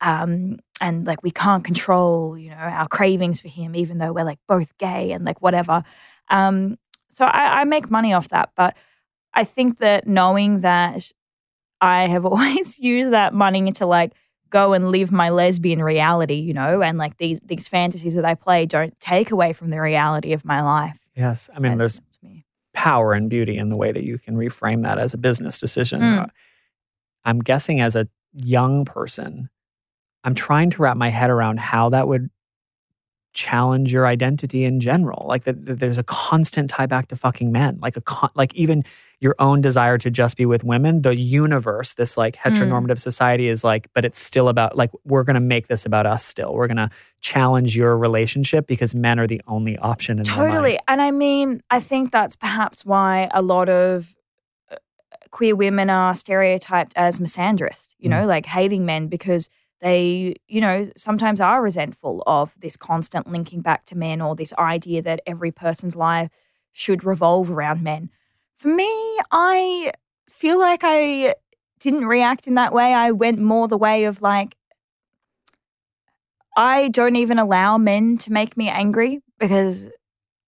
um 0.00 0.58
and 0.80 1.06
like 1.06 1.22
we 1.22 1.30
can't 1.30 1.64
control, 1.64 2.38
you 2.38 2.50
know, 2.50 2.56
our 2.56 2.88
cravings 2.88 3.40
for 3.40 3.48
him 3.48 3.74
even 3.76 3.98
though 3.98 4.12
we're 4.12 4.24
like 4.24 4.38
both 4.48 4.76
gay 4.78 5.12
and 5.12 5.24
like 5.24 5.42
whatever. 5.42 5.82
Um 6.30 6.78
so 7.10 7.24
I, 7.24 7.60
I 7.60 7.64
make 7.64 7.90
money 7.90 8.12
off 8.12 8.28
that, 8.28 8.50
but 8.56 8.76
I 9.34 9.44
think 9.44 9.78
that 9.78 10.06
knowing 10.06 10.60
that 10.60 11.10
I 11.80 12.06
have 12.06 12.24
always 12.26 12.78
used 12.78 13.12
that 13.12 13.34
money 13.34 13.70
to 13.72 13.86
like 13.86 14.12
go 14.50 14.72
and 14.72 14.90
live 14.90 15.12
my 15.12 15.28
lesbian 15.28 15.82
reality, 15.82 16.34
you 16.34 16.54
know, 16.54 16.80
and 16.80 16.96
like 16.96 17.18
these 17.18 17.38
these 17.44 17.68
fantasies 17.68 18.14
that 18.14 18.24
I 18.24 18.34
play 18.34 18.66
don't 18.66 18.98
take 18.98 19.30
away 19.30 19.52
from 19.52 19.70
the 19.70 19.80
reality 19.80 20.32
of 20.32 20.44
my 20.44 20.62
life. 20.62 20.98
Yes. 21.18 21.50
I 21.54 21.58
mean, 21.58 21.76
That's 21.76 21.98
there's 21.98 22.00
me. 22.22 22.46
power 22.72 23.12
and 23.12 23.28
beauty 23.28 23.58
in 23.58 23.68
the 23.68 23.76
way 23.76 23.92
that 23.92 24.04
you 24.04 24.18
can 24.18 24.36
reframe 24.36 24.82
that 24.84 24.98
as 24.98 25.12
a 25.12 25.18
business 25.18 25.60
decision. 25.60 26.00
Mm. 26.00 26.30
I'm 27.24 27.40
guessing 27.40 27.80
as 27.80 27.96
a 27.96 28.08
young 28.32 28.84
person, 28.84 29.50
I'm 30.24 30.34
trying 30.34 30.70
to 30.70 30.82
wrap 30.82 30.96
my 30.96 31.08
head 31.10 31.30
around 31.30 31.60
how 31.60 31.90
that 31.90 32.08
would 32.08 32.30
challenge 33.34 33.92
your 33.92 34.06
identity 34.06 34.64
in 34.64 34.80
general. 34.80 35.24
Like 35.28 35.44
that, 35.44 35.66
that 35.66 35.78
there's 35.78 35.98
a 35.98 36.02
constant 36.02 36.70
tie 36.70 36.86
back 36.86 37.08
to 37.08 37.16
fucking 37.16 37.52
men. 37.52 37.78
Like 37.80 37.96
a 37.96 38.00
con- 38.00 38.30
like 38.34 38.54
even 38.54 38.84
your 39.20 39.34
own 39.38 39.60
desire 39.60 39.98
to 39.98 40.10
just 40.10 40.36
be 40.36 40.46
with 40.46 40.64
women. 40.64 41.02
The 41.02 41.14
universe, 41.14 41.92
this 41.94 42.16
like 42.16 42.36
Mm. 42.36 42.52
heteronormative 42.56 43.00
society, 43.00 43.48
is 43.48 43.62
like, 43.64 43.88
but 43.92 44.04
it's 44.04 44.18
still 44.20 44.48
about 44.48 44.76
like 44.76 44.90
we're 45.04 45.24
gonna 45.24 45.40
make 45.40 45.68
this 45.68 45.84
about 45.86 46.06
us. 46.06 46.24
Still, 46.24 46.54
we're 46.54 46.68
gonna 46.68 46.90
challenge 47.20 47.76
your 47.76 47.96
relationship 47.98 48.66
because 48.66 48.94
men 48.94 49.18
are 49.20 49.26
the 49.26 49.40
only 49.46 49.76
option 49.78 50.18
in 50.18 50.24
their 50.24 50.36
mind. 50.36 50.50
Totally. 50.52 50.78
And 50.88 51.02
I 51.02 51.10
mean, 51.10 51.62
I 51.70 51.80
think 51.80 52.10
that's 52.12 52.36
perhaps 52.36 52.84
why 52.84 53.28
a 53.32 53.42
lot 53.42 53.68
of 53.68 54.14
uh, 54.70 54.76
queer 55.30 55.54
women 55.54 55.90
are 55.90 56.14
stereotyped 56.14 56.92
as 56.96 57.18
misandrist, 57.18 57.94
you 57.98 58.08
know, 58.08 58.26
like 58.26 58.46
hating 58.46 58.86
men 58.86 59.08
because 59.08 59.48
they, 59.80 60.34
you 60.48 60.60
know, 60.60 60.88
sometimes 60.96 61.40
are 61.40 61.62
resentful 61.62 62.22
of 62.26 62.54
this 62.60 62.76
constant 62.76 63.30
linking 63.30 63.60
back 63.60 63.86
to 63.86 63.96
men 63.96 64.20
or 64.20 64.34
this 64.34 64.52
idea 64.54 65.02
that 65.02 65.20
every 65.26 65.52
person's 65.52 65.94
life 65.94 66.30
should 66.72 67.04
revolve 67.04 67.50
around 67.50 67.82
men. 67.82 68.10
For 68.56 68.68
me, 68.68 69.18
I 69.30 69.92
feel 70.28 70.58
like 70.58 70.80
I 70.82 71.34
didn't 71.80 72.06
react 72.06 72.46
in 72.46 72.54
that 72.54 72.72
way. 72.72 72.92
I 72.92 73.12
went 73.12 73.38
more 73.38 73.68
the 73.68 73.78
way 73.78 74.04
of 74.04 74.20
like, 74.20 74.56
I 76.56 76.88
don't 76.88 77.16
even 77.16 77.38
allow 77.38 77.78
men 77.78 78.18
to 78.18 78.32
make 78.32 78.56
me 78.56 78.68
angry 78.68 79.20
because 79.38 79.88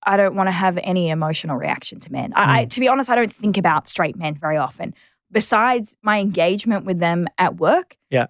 I 0.02 0.16
don't 0.16 0.34
want 0.34 0.48
to 0.48 0.52
have 0.52 0.76
any 0.82 1.08
emotional 1.08 1.56
reaction 1.56 2.00
to 2.00 2.12
men. 2.12 2.32
I, 2.34 2.60
I, 2.60 2.62
hmm. 2.62 2.68
to 2.68 2.80
be 2.80 2.88
honest, 2.88 3.10
I 3.10 3.14
don't 3.14 3.32
think 3.32 3.56
about 3.56 3.86
straight 3.86 4.16
men 4.16 4.34
very 4.34 4.56
often. 4.56 4.94
Besides 5.30 5.96
my 6.02 6.18
engagement 6.18 6.84
with 6.84 6.98
them 6.98 7.28
at 7.38 7.56
work, 7.56 7.96
Yeah. 8.10 8.26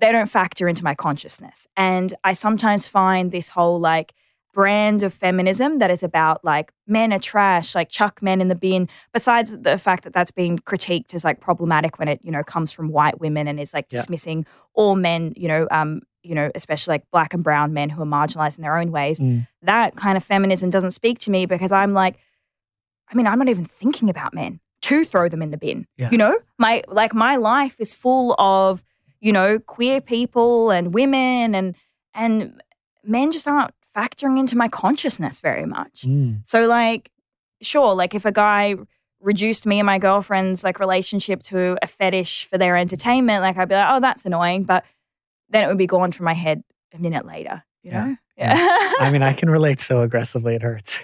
They 0.00 0.12
don't 0.12 0.30
factor 0.30 0.68
into 0.68 0.84
my 0.84 0.94
consciousness. 0.94 1.66
And 1.76 2.14
I 2.24 2.32
sometimes 2.32 2.88
find 2.88 3.30
this 3.32 3.48
whole 3.48 3.78
like 3.80 4.14
brand 4.52 5.02
of 5.04 5.14
feminism 5.14 5.78
that 5.78 5.90
is 5.90 6.02
about 6.02 6.44
like 6.44 6.72
men 6.86 7.12
are 7.12 7.18
trash, 7.20 7.74
like 7.74 7.88
chuck 7.88 8.20
men 8.20 8.40
in 8.40 8.48
the 8.48 8.54
bin. 8.56 8.88
Besides 9.12 9.56
the 9.58 9.78
fact 9.78 10.02
that 10.04 10.12
that's 10.12 10.32
being 10.32 10.58
critiqued 10.58 11.14
as 11.14 11.24
like 11.24 11.40
problematic 11.40 11.98
when 11.98 12.08
it 12.08 12.20
you 12.24 12.32
know 12.32 12.42
comes 12.42 12.72
from 12.72 12.88
white 12.90 13.20
women 13.20 13.46
and 13.46 13.60
is 13.60 13.72
like 13.72 13.86
Yeah. 13.90 13.98
dismissing 14.00 14.46
all 14.74 14.96
men, 14.96 15.34
you 15.36 15.46
know, 15.48 15.68
um, 15.70 16.00
you 16.22 16.34
know, 16.34 16.50
especially 16.54 16.92
like 16.94 17.04
black 17.12 17.32
and 17.32 17.44
brown 17.44 17.72
men 17.72 17.90
who 17.90 18.02
are 18.02 18.06
marginalized 18.06 18.58
in 18.58 18.62
their 18.62 18.76
own 18.76 18.90
ways 18.90 19.20
Mm. 19.20 19.46
that 19.62 19.94
kind 19.96 20.16
of 20.16 20.24
feminism 20.24 20.68
doesn't 20.70 20.90
speak 20.92 21.18
to 21.20 21.30
me 21.30 21.46
because 21.46 21.70
I'm 21.72 21.92
like, 21.92 22.16
I 23.10 23.14
mean, 23.14 23.26
I'm 23.26 23.38
not 23.38 23.48
even 23.48 23.64
thinking 23.66 24.08
about 24.10 24.34
men 24.34 24.60
to 24.82 25.04
throw 25.04 25.28
them 25.28 25.42
in 25.42 25.50
the 25.50 25.56
bin. 25.58 25.86
Yeah. 25.96 26.08
You 26.10 26.18
know, 26.18 26.38
my 26.58 26.82
like 26.88 27.14
my 27.14 27.36
life 27.36 27.76
is 27.78 27.94
full 27.94 28.34
of 28.38 28.82
you 29.20 29.32
know 29.32 29.58
queer 29.58 30.00
people 30.00 30.70
and 30.70 30.94
women 30.94 31.54
and 31.54 31.76
and 32.14 32.62
men 33.04 33.30
just 33.32 33.46
aren't 33.48 33.72
factoring 33.96 34.38
into 34.38 34.56
my 34.56 34.68
consciousness 34.68 35.40
very 35.40 35.66
much. 35.66 36.02
Mm. 36.02 36.42
So 36.46 36.66
like, 36.66 37.10
sure, 37.62 37.94
like 37.94 38.14
if 38.14 38.24
a 38.24 38.32
guy 38.32 38.76
reduced 39.20 39.66
me 39.66 39.78
and 39.80 39.86
my 39.86 39.98
girlfriend's 39.98 40.62
like 40.64 40.78
relationship 40.80 41.42
to 41.44 41.76
a 41.82 41.86
fetish 41.86 42.46
for 42.50 42.56
their 42.58 42.76
entertainment, 42.76 43.42
like 43.42 43.56
I'd 43.56 43.68
be 43.68 43.74
like, 43.74 43.86
oh, 43.90 44.00
that's 44.00 44.24
annoying, 44.24 44.64
but 44.64 44.84
then 45.50 45.64
it 45.64 45.66
would 45.66 45.76
be 45.78 45.86
gone 45.86 46.12
from 46.12 46.24
my 46.24 46.32
head 46.34 46.62
a 46.94 46.98
minute 46.98 47.26
later. 47.26 47.62
You 47.82 47.90
Yeah. 47.92 48.06
know? 48.06 48.16
Yeah. 48.36 48.54
I 49.00 49.10
mean, 49.12 49.22
I 49.22 49.32
can 49.40 49.50
relate 49.50 49.80
so 49.80 50.00
aggressively, 50.00 50.54
it 50.54 50.62
hurts. 50.62 50.98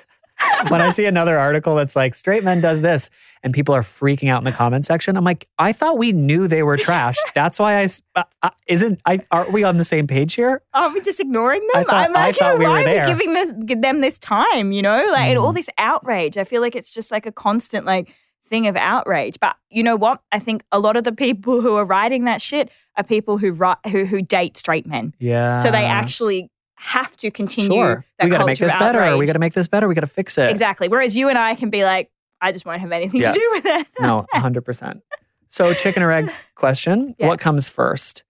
When 0.69 0.81
I 0.81 0.91
see 0.91 1.05
another 1.07 1.39
article 1.39 1.75
that's 1.75 1.95
like, 1.97 2.15
straight 2.15 2.45
men 2.45 2.61
does 2.61 2.81
this, 2.81 3.11
and 3.43 3.53
people 3.55 3.75
are 3.75 3.83
freaking 3.83 4.29
out 4.31 4.39
in 4.41 4.45
the 4.45 4.53
comment 4.53 4.85
section, 4.87 5.17
I'm 5.17 5.25
like, 5.25 5.49
I 5.59 5.73
thought 5.73 5.99
we 5.99 6.13
knew 6.13 6.49
they 6.49 6.63
were 6.63 6.77
trash. 6.77 7.17
That's 7.35 7.59
why 7.59 7.81
I 7.83 7.89
uh, 8.17 8.23
uh, 8.43 8.51
isn't, 8.67 9.01
I, 9.07 9.21
aren't 9.31 9.53
we 9.53 9.63
on 9.65 9.77
the 9.77 9.85
same 9.85 10.07
page 10.07 10.35
here? 10.35 10.63
Are 10.75 10.93
we 10.93 11.01
just 11.01 11.21
ignoring 11.21 11.67
I 11.75 11.79
them? 11.79 11.85
thought- 11.87 11.95
I'm 12.07 12.13
like, 12.13 12.35
I 12.35 12.39
thought 12.39 12.59
we 12.59 12.65
were 12.65 12.71
why 12.71 12.85
there. 12.85 13.05
are 13.05 13.13
we 13.13 13.19
giving 13.19 13.35
this, 13.35 13.53
give 13.67 13.83
them 13.83 14.01
this 14.01 14.19
time? 14.19 14.73
You 14.73 14.83
know, 14.83 15.07
like 15.13 15.29
and 15.31 15.39
all 15.39 15.53
Mm. 15.53 15.57
this 15.57 15.71
outrage. 15.79 16.37
I 16.37 16.45
feel 16.45 16.61
like 16.63 16.75
it's 16.75 16.91
just 16.91 17.11
like 17.11 17.27
a 17.27 17.33
constant 17.33 17.87
like 17.87 18.13
thing 18.49 18.67
of 18.67 18.77
outrage. 18.77 19.39
But 19.41 19.57
you 19.71 19.83
know 19.83 19.97
what? 19.97 20.21
I 20.33 20.39
think 20.39 20.65
a 20.73 20.79
lot 20.79 20.97
of 20.97 21.05
the 21.05 21.13
people 21.13 21.61
who 21.61 21.77
are 21.77 21.85
writing 21.85 22.25
that 22.25 22.41
shit 22.43 22.71
are 22.97 23.05
people 23.05 23.39
who 23.39 23.53
write 23.53 23.79
who 23.91 24.05
who 24.07 24.23
date 24.23 24.57
straight 24.57 24.87
men. 24.87 25.15
Yeah. 25.19 25.59
so 25.59 25.71
they 25.71 25.85
actually 25.85 26.51
have 26.77 27.17
to 27.19 27.31
continue 27.31 27.71
Sure. 27.73 28.05
that 28.19 28.25
We 28.27 28.31
got 28.31 28.39
to 28.39 28.47
make 28.47 28.59
this 28.59 28.73
better. 28.75 29.17
We 29.17 29.27
got 29.27 29.33
to 29.35 29.39
make 29.39 29.55
this 29.55 29.67
better. 29.69 29.89
We 29.89 29.95
got 29.95 30.03
to 30.03 30.07
fix 30.07 30.39
it. 30.39 30.51
exactly. 30.51 30.89
Whereas 30.89 31.17
you 31.17 31.29
and 31.29 31.37
I 31.39 31.55
can 31.55 31.71
be 31.71 31.85
like, 31.85 32.11
I 32.41 32.53
just 32.53 32.65
won't 32.67 32.81
have 32.81 32.93
anything 32.93 33.23
Yeah. 33.23 33.33
to 33.33 33.39
do 33.39 33.49
with 33.53 33.67
it. 33.67 33.87
No, 34.01 34.27
100%. 34.35 35.01
So, 35.49 35.73
chicken 35.75 36.03
or 36.03 36.13
egg 36.13 36.31
question 36.55 37.15
Yeah. 37.19 37.29
What 37.29 37.41
comes 37.41 37.69
first? 37.69 38.25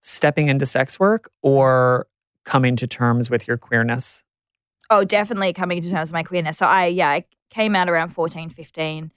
Stepping 0.00 0.48
into 0.48 0.66
sex 0.66 0.98
work 0.98 1.30
or 1.42 2.06
coming 2.44 2.74
to 2.76 2.86
terms 2.88 3.30
with 3.30 3.46
your 3.46 3.56
queerness? 3.56 4.24
Oh, 4.90 5.04
definitely 5.04 5.52
coming 5.52 5.80
to 5.80 5.88
terms 5.90 6.08
with 6.08 6.14
my 6.14 6.24
queerness. 6.24 6.58
So 6.58 6.66
I, 6.66 6.86
yeah, 6.86 7.08
I 7.08 7.24
came 7.50 7.76
out 7.76 7.88
around 7.88 8.10
14, 8.10 8.50
15. 8.50 9.12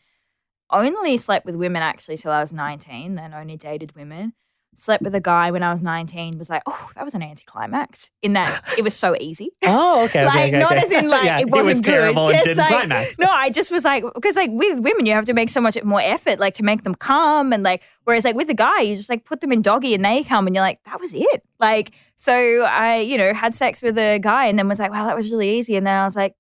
Only 0.70 1.18
slept 1.18 1.46
with 1.46 1.56
women 1.56 1.82
actually 1.82 2.18
till 2.18 2.32
I 2.32 2.40
was 2.42 2.54
19, 2.54 3.16
then 3.16 3.34
only 3.34 3.58
dated 3.58 3.96
women. 3.96 4.34
Slept 4.78 5.04
with 5.04 5.16
a 5.16 5.20
guy 5.22 5.52
when 5.52 5.64
I 5.64 5.72
was 5.72 5.82
19, 5.82 6.38
was 6.38 6.50
like, 6.50 6.64
oh, 6.66 6.90
that 6.96 7.04
was 7.06 7.14
an 7.14 7.22
anticlimax 7.24 8.10
in 8.22 8.34
that 8.34 8.64
it 8.78 8.84
was 8.84 8.94
so 8.96 9.16
easy. 9.20 9.52
Oh, 9.68 10.06
okay. 10.06 10.26
like, 10.26 10.54
okay, 10.54 10.60
not 10.60 10.74
okay. 10.74 10.86
as 10.86 10.92
in 10.92 11.10
like 11.10 11.26
Yeah, 11.26 11.40
it 11.40 11.50
wasn't 11.50 11.68
was 11.68 11.82
good. 11.82 11.92
terrible 11.92 12.28
and 12.30 12.44
just 12.44 12.58
like, 12.58 12.68
climax. 12.68 13.18
No, 13.20 13.28
I 13.30 13.50
just 13.50 13.72
was 13.72 13.84
like, 13.84 14.04
because 14.14 14.36
like 14.36 14.52
with 14.52 14.80
women, 14.80 15.06
you 15.06 15.14
have 15.14 15.26
to 15.26 15.34
make 15.34 15.50
so 15.50 15.60
much 15.60 15.82
more 15.84 16.02
effort, 16.02 16.40
like 16.40 16.54
to 16.56 16.64
make 16.64 16.84
them 16.84 16.96
come. 16.96 17.52
And 17.52 17.64
like, 17.64 17.82
whereas 18.04 18.26
like 18.26 18.36
with 18.36 18.48
the 18.48 18.54
guy, 18.54 18.82
you 18.82 18.96
just 18.96 19.10
like 19.10 19.26
put 19.26 19.42
them 19.42 19.52
in 19.52 19.62
doggy 19.62 19.94
and 19.96 20.04
they 20.06 20.24
come 20.24 20.46
and 20.48 20.56
you're 20.56 20.64
like, 20.64 20.80
that 20.86 21.00
was 21.00 21.14
it. 21.14 21.44
Like, 21.60 21.92
so 22.16 22.62
I, 22.64 22.98
you 23.00 23.18
know, 23.18 23.34
had 23.34 23.56
sex 23.56 23.82
with 23.82 23.98
a 23.98 24.20
guy 24.20 24.46
and 24.46 24.58
then 24.58 24.68
was 24.68 24.80
like, 24.80 24.92
wow, 24.92 25.06
that 25.06 25.16
was 25.16 25.30
really 25.30 25.58
easy. 25.58 25.76
And 25.76 25.86
then 25.88 25.98
I 25.98 26.06
was 26.06 26.16
like, 26.16 26.36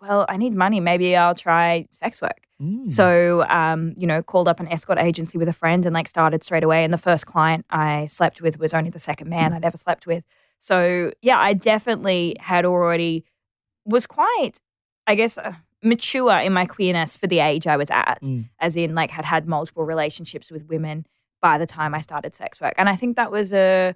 well, 0.00 0.24
I 0.28 0.36
need 0.36 0.54
money. 0.54 0.80
Maybe 0.80 1.16
I'll 1.16 1.34
try 1.34 1.86
sex 1.94 2.20
work. 2.22 2.46
Mm. 2.60 2.90
So, 2.90 3.44
um, 3.48 3.94
you 3.96 4.06
know, 4.06 4.22
called 4.22 4.48
up 4.48 4.60
an 4.60 4.68
escort 4.68 4.98
agency 4.98 5.38
with 5.38 5.48
a 5.48 5.52
friend 5.52 5.84
and 5.86 5.94
like 5.94 6.08
started 6.08 6.42
straight 6.42 6.64
away. 6.64 6.84
And 6.84 6.92
the 6.92 6.98
first 6.98 7.26
client 7.26 7.64
I 7.70 8.06
slept 8.06 8.40
with 8.40 8.58
was 8.58 8.74
only 8.74 8.90
the 8.90 8.98
second 8.98 9.28
man 9.28 9.52
I'd 9.52 9.64
ever 9.64 9.76
slept 9.76 10.06
with. 10.06 10.24
So, 10.58 11.12
yeah, 11.22 11.38
I 11.38 11.54
definitely 11.54 12.36
had 12.38 12.64
already 12.64 13.24
was 13.84 14.06
quite, 14.06 14.52
I 15.06 15.14
guess, 15.14 15.38
uh, 15.38 15.54
mature 15.82 16.38
in 16.38 16.52
my 16.52 16.66
queerness 16.66 17.16
for 17.16 17.26
the 17.26 17.40
age 17.40 17.66
I 17.66 17.76
was 17.78 17.90
at, 17.90 18.20
Mm. 18.22 18.48
as 18.58 18.76
in 18.76 18.94
like 18.94 19.10
had 19.10 19.24
had 19.24 19.48
multiple 19.48 19.84
relationships 19.84 20.50
with 20.50 20.66
women 20.68 21.06
by 21.40 21.56
the 21.56 21.66
time 21.66 21.94
I 21.94 22.02
started 22.02 22.34
sex 22.34 22.60
work. 22.60 22.74
And 22.76 22.88
I 22.88 22.96
think 22.96 23.16
that 23.16 23.32
was 23.32 23.52
a 23.54 23.94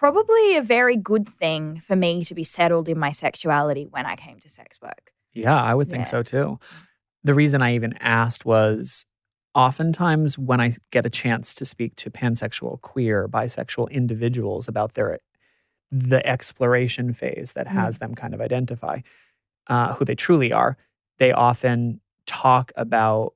probably 0.00 0.56
a 0.56 0.62
very 0.62 0.96
good 0.96 1.28
thing 1.28 1.82
for 1.86 1.94
me 1.94 2.24
to 2.24 2.34
be 2.34 2.42
settled 2.42 2.88
in 2.88 2.98
my 2.98 3.10
sexuality 3.10 3.86
when 3.90 4.06
I 4.06 4.16
came 4.16 4.40
to 4.40 4.48
sex 4.48 4.80
work. 4.80 5.12
Yeah, 5.34 5.62
I 5.62 5.74
would 5.74 5.90
think 5.90 6.06
Yeah. 6.06 6.10
so 6.10 6.22
too. 6.22 6.58
The 7.22 7.34
reason 7.34 7.60
I 7.60 7.74
even 7.74 7.92
asked 8.00 8.46
was 8.46 9.04
oftentimes 9.54 10.38
when 10.38 10.58
I 10.58 10.72
get 10.90 11.04
a 11.04 11.10
chance 11.10 11.52
to 11.56 11.66
speak 11.66 11.96
to 11.96 12.10
pansexual, 12.10 12.80
queer, 12.80 13.28
bisexual 13.28 13.90
individuals 13.90 14.68
about 14.68 14.94
their 14.94 15.18
the 15.92 16.26
exploration 16.26 17.12
phase 17.12 17.52
that 17.52 17.66
has 17.66 17.98
them 17.98 18.14
kind 18.14 18.32
of 18.32 18.40
identify 18.40 19.00
uh, 19.66 19.92
who 19.94 20.06
they 20.06 20.14
truly 20.14 20.50
are, 20.50 20.78
they 21.18 21.32
often 21.32 22.00
talk 22.26 22.72
about 22.74 23.34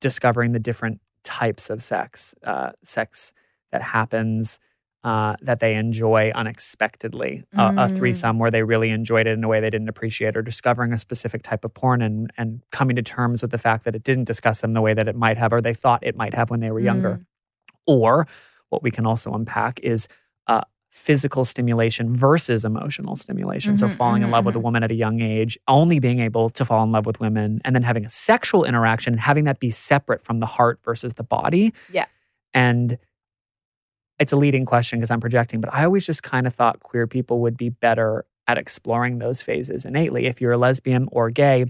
discovering 0.00 0.50
the 0.50 0.58
different 0.58 1.00
types 1.22 1.70
of 1.70 1.80
sex, 1.80 2.34
uh, 2.42 2.72
sex 2.82 3.32
that 3.70 3.82
happens 3.82 4.58
uh, 5.02 5.34
that 5.40 5.60
they 5.60 5.74
enjoy 5.76 6.30
unexpectedly. 6.34 7.42
A- 7.56 7.68
A, 7.68 7.72
Mm. 7.88 7.96
threesome 7.96 8.38
where 8.38 8.50
they 8.50 8.62
really 8.62 8.90
enjoyed 8.90 9.26
it 9.26 9.32
in 9.32 9.42
a 9.44 9.48
way 9.48 9.58
they 9.60 9.70
didn't 9.70 9.88
appreciate, 9.88 10.36
or 10.36 10.42
discovering 10.42 10.92
a 10.92 10.98
specific 10.98 11.42
type 11.42 11.64
of 11.64 11.72
porn 11.74 12.02
and 12.02 12.30
and 12.36 12.60
coming 12.70 12.96
to 12.96 13.02
terms 13.02 13.40
with 13.42 13.50
the 13.50 13.58
fact 13.58 13.84
that 13.84 13.94
it 13.96 14.02
didn't 14.04 14.24
discuss 14.24 14.60
them 14.60 14.72
the 14.74 14.80
way 14.82 14.92
that 14.94 15.08
it 15.08 15.16
might 15.16 15.38
have, 15.38 15.52
or 15.52 15.60
they 15.60 15.74
thought 15.74 16.00
it 16.06 16.16
might 16.16 16.34
have 16.34 16.50
when 16.50 16.60
they 16.60 16.70
were 16.70 16.80
younger. 16.80 17.14
Mm. 17.14 17.24
Or 17.86 18.26
what 18.68 18.82
we 18.82 18.90
can 18.90 19.06
also 19.06 19.32
unpack 19.32 19.80
is 19.80 20.06
uh, 20.46 20.60
physical 20.90 21.44
stimulation 21.44 22.14
versus 22.14 22.64
emotional 22.64 23.16
stimulation. 23.16 23.76
so 23.76 23.86
Mhm, 23.86 23.92
falling 23.92 24.22
in 24.22 24.28
mhm, 24.28 24.32
love 24.32 24.44
with 24.44 24.56
a 24.56 24.58
mhm. 24.58 24.62
woman 24.64 24.82
at 24.82 24.90
a 24.90 24.94
young 24.94 25.20
age, 25.20 25.56
only 25.68 25.98
being 25.98 26.18
able 26.20 26.50
to 26.50 26.64
fall 26.64 26.82
in 26.84 26.92
love 26.92 27.06
with 27.06 27.20
women, 27.20 27.60
and 27.64 27.74
then 27.74 27.82
having 27.84 28.04
a 28.04 28.10
sexual 28.10 28.64
interaction, 28.64 29.16
having 29.16 29.44
that 29.44 29.60
be 29.60 29.70
separate 29.70 30.22
from 30.22 30.40
the 30.40 30.46
heart 30.46 30.78
versus 30.84 31.14
the 31.14 31.22
body. 31.22 31.72
Yeah. 31.92 32.06
And 32.52 32.98
it's 34.20 34.32
a 34.32 34.36
leading 34.36 34.66
question 34.66 34.98
because 34.98 35.10
I'm 35.10 35.20
projecting, 35.20 35.60
but 35.60 35.72
I 35.74 35.84
always 35.84 36.06
just 36.06 36.22
kind 36.22 36.46
of 36.46 36.54
thought 36.54 36.80
queer 36.80 37.06
people 37.06 37.40
would 37.40 37.56
be 37.56 37.70
better 37.70 38.26
at 38.46 38.58
exploring 38.58 39.18
those 39.18 39.42
phases 39.42 39.84
innately. 39.84 40.26
If 40.26 40.40
you're 40.40 40.52
a 40.52 40.58
lesbian 40.58 41.08
or 41.10 41.30
gay, 41.30 41.64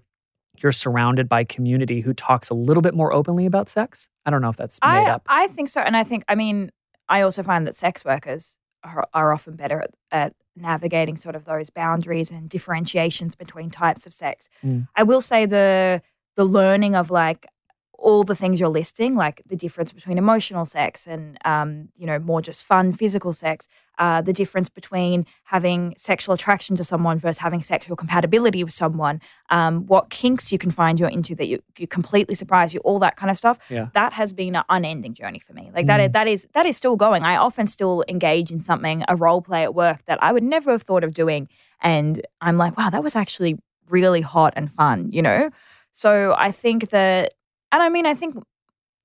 you're 0.63 0.73
surrounded 0.73 1.29
by 1.29 1.45
community 1.45 2.01
who 2.01 2.13
talks 2.13 2.51
a 2.51 2.55
little 2.55 2.83
bit 2.83 2.93
more 2.93 3.13
openly 3.13 3.47
about 3.47 3.71
sex. 3.71 4.09
I 4.27 4.31
don't 4.31 4.43
know 4.43 4.51
if 4.51 4.57
that's 4.57 4.79
made 4.83 4.89
I, 4.89 5.11
up. 5.11 5.23
I 5.27 5.47
think 5.47 5.69
so. 5.69 5.81
And 5.81 5.97
I 5.97 6.05
think, 6.05 6.25
I 6.29 6.35
mean, 6.35 6.71
I 7.09 7.23
also 7.23 7.43
find 7.43 7.67
that 7.67 7.77
sex 7.77 8.05
workers 8.05 8.57
are, 8.83 9.07
are 9.15 9.33
often 9.33 9.57
better 9.57 9.81
at, 9.81 9.95
at 10.11 10.35
navigating 10.57 11.17
sort 11.17 11.37
of 11.37 11.45
those 11.45 11.71
boundaries 11.71 12.31
and 12.31 12.49
differentiations 12.49 13.37
between 13.37 13.71
types 13.71 14.07
of 14.07 14.13
sex. 14.13 14.49
Mm. 14.65 14.89
I 14.97 15.05
will 15.05 15.21
say 15.21 15.47
the 15.47 16.03
the 16.37 16.45
learning 16.45 16.95
of 16.95 17.11
like 17.11 17.47
all 18.01 18.25
the 18.25 18.35
things 18.35 18.59
you're 18.59 18.69
listing, 18.71 19.15
like 19.15 19.43
the 19.47 19.57
difference 19.57 19.93
between 19.93 20.17
emotional 20.17 20.65
sex 20.65 21.07
and, 21.07 21.39
um, 21.45 21.91
you 21.97 22.07
know, 22.07 22.19
more 22.19 22.41
just 22.41 22.65
fun 22.65 22.93
physical 22.95 23.33
sex, 23.35 23.69
uh, 23.99 24.23
the 24.23 24.33
difference 24.33 24.71
between 24.71 25.27
having 25.45 25.95
sexual 25.99 26.35
attraction 26.35 26.75
to 26.77 26.83
someone 26.83 27.19
versus 27.19 27.39
having 27.39 27.61
sexual 27.61 27.97
compatibility 27.97 28.65
with 28.65 28.73
someone, 28.73 29.21
um, 29.51 29.87
what 29.87 30.09
kinks 30.09 30.51
you 30.51 30.57
can 30.57 30.71
find 30.71 30.99
you're 30.99 31.11
into 31.11 31.35
that 31.35 31.47
you, 31.47 31.63
you 31.77 31.87
completely 31.87 32.35
surprise 32.35 32.73
you, 32.73 32.81
all 32.81 32.99
that 32.99 33.17
kind 33.17 33.31
of 33.31 33.37
stuff. 33.37 33.59
Yeah. 33.69 33.89
That 33.93 34.15
has 34.15 34.33
been 34.33 34.57
an 34.57 34.65
unending 34.71 35.13
journey 35.13 35.39
for 35.39 35.53
me. 35.53 35.71
Like 35.75 35.85
that, 35.85 36.01
is, 36.01 36.11
that 36.13 36.27
is 36.27 36.49
that 36.55 36.65
is 36.65 36.79
still 36.79 36.97
going. 36.97 37.23
I 37.23 37.37
often 37.37 37.67
still 37.67 38.03
engage 38.09 38.51
in 38.51 38.61
something, 38.61 39.05
a 39.09 39.15
role 39.17 39.43
play 39.43 39.63
at 39.63 39.75
work 39.75 40.05
that 40.07 40.23
I 40.23 40.33
would 40.33 40.43
never 40.43 40.73
have 40.73 40.83
thought 40.83 41.05
of 41.05 41.13
doing, 41.13 41.49
and 41.83 42.27
I'm 42.41 42.57
like, 42.57 42.79
wow, 42.79 42.89
that 42.89 43.03
was 43.03 43.15
actually 43.15 43.59
really 43.91 44.23
hot 44.23 44.55
and 44.57 44.73
fun, 44.73 45.11
you 45.13 45.21
know. 45.21 45.51
So 45.93 46.35
I 46.39 46.53
think 46.53 46.91
that, 46.91 47.35
and 47.73 47.83
I 47.83 47.89
mean, 47.89 48.07
I 48.07 48.15
think 48.15 48.37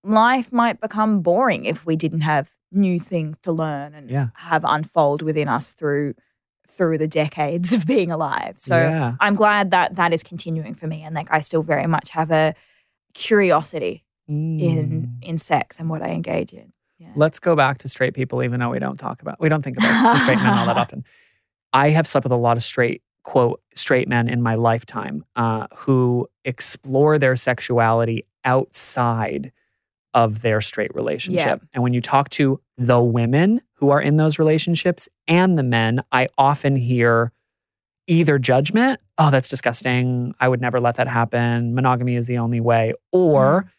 life 0.04 0.52
might 0.54 0.80
become 0.82 1.22
boring 1.22 1.66
if 1.66 1.86
we 1.86 1.96
didn't 1.96 2.22
have 2.22 2.50
new 2.72 3.00
things 3.00 3.38
to 3.44 3.52
learn 3.52 3.94
and 3.96 4.10
Yeah. 4.10 4.28
have 4.36 4.64
unfold 4.66 5.22
within 5.22 5.48
us 5.48 5.72
through 5.74 6.14
through 6.68 6.98
the 6.98 7.08
decades 7.08 7.72
of 7.78 7.86
being 7.86 8.12
alive. 8.12 8.56
So 8.58 8.76
yeah. 8.78 9.16
I'm 9.22 9.36
glad 9.36 9.72
that 9.72 9.96
that 9.96 10.12
is 10.14 10.24
continuing 10.24 10.76
for 10.76 10.88
me, 10.88 11.04
and 11.04 11.16
like 11.16 11.28
I 11.32 11.40
still 11.40 11.64
very 11.64 11.88
much 11.88 12.10
have 12.10 12.32
a 12.32 12.54
curiosity 13.14 14.04
in 14.28 15.18
Mm. 15.22 15.24
in 15.24 15.38
sex 15.38 15.80
and 15.80 15.90
what 15.90 16.02
I 16.02 16.10
engage 16.10 16.52
in. 16.52 16.74
Yeah. 16.98 17.12
Let's 17.16 17.40
go 17.40 17.56
back 17.56 17.78
to 17.80 17.88
straight 17.90 18.14
people, 18.14 18.42
even 18.44 18.60
though 18.60 18.70
we 18.72 18.80
don't 18.80 18.98
talk 18.98 19.22
about, 19.22 19.40
we 19.40 19.50
don't 19.50 19.62
think 19.64 19.78
about 19.78 20.18
straight 20.24 20.38
men 20.38 20.48
all 20.58 20.66
that 20.66 20.78
often. 20.86 21.04
I 21.74 21.90
have 21.92 22.08
slept 22.08 22.24
with 22.26 22.32
a 22.32 22.38
lot 22.38 22.58
of 22.58 22.64
straight, 22.64 23.04
quote, 23.24 23.62
straight 23.76 24.08
men 24.08 24.28
in 24.28 24.42
my 24.42 24.56
lifetime 24.56 25.24
uh, 25.36 25.68
who 25.76 26.28
explore 26.46 27.20
their 27.20 27.36
sexuality 27.36 28.26
outside 28.46 29.52
of 30.14 30.42
their 30.42 30.62
straight 30.62 30.96
relationship. 30.96 31.62
And 31.74 31.84
when 31.84 31.94
you 31.94 32.00
talk 32.00 32.30
to 32.30 32.62
the 32.78 33.02
women 33.02 33.60
who 33.74 33.90
are 33.90 34.02
in 34.02 34.16
those 34.16 34.40
relationships 34.40 35.10
and 35.28 35.58
the 35.58 35.64
men, 35.64 36.04
I 36.12 36.30
often 36.38 36.78
hear 36.78 37.34
either 38.08 38.40
judgment, 38.40 39.02
oh, 39.18 39.30
that's 39.30 39.50
disgusting. 39.50 40.34
I 40.40 40.48
would 40.48 40.62
never 40.62 40.80
let 40.80 40.96
that 40.96 41.08
happen. 41.08 41.76
Monogamy 41.76 42.16
is 42.16 42.28
the 42.28 42.38
only 42.38 42.62
way. 42.62 42.94
Or 43.12 43.64
mm-hmm. 43.64 43.70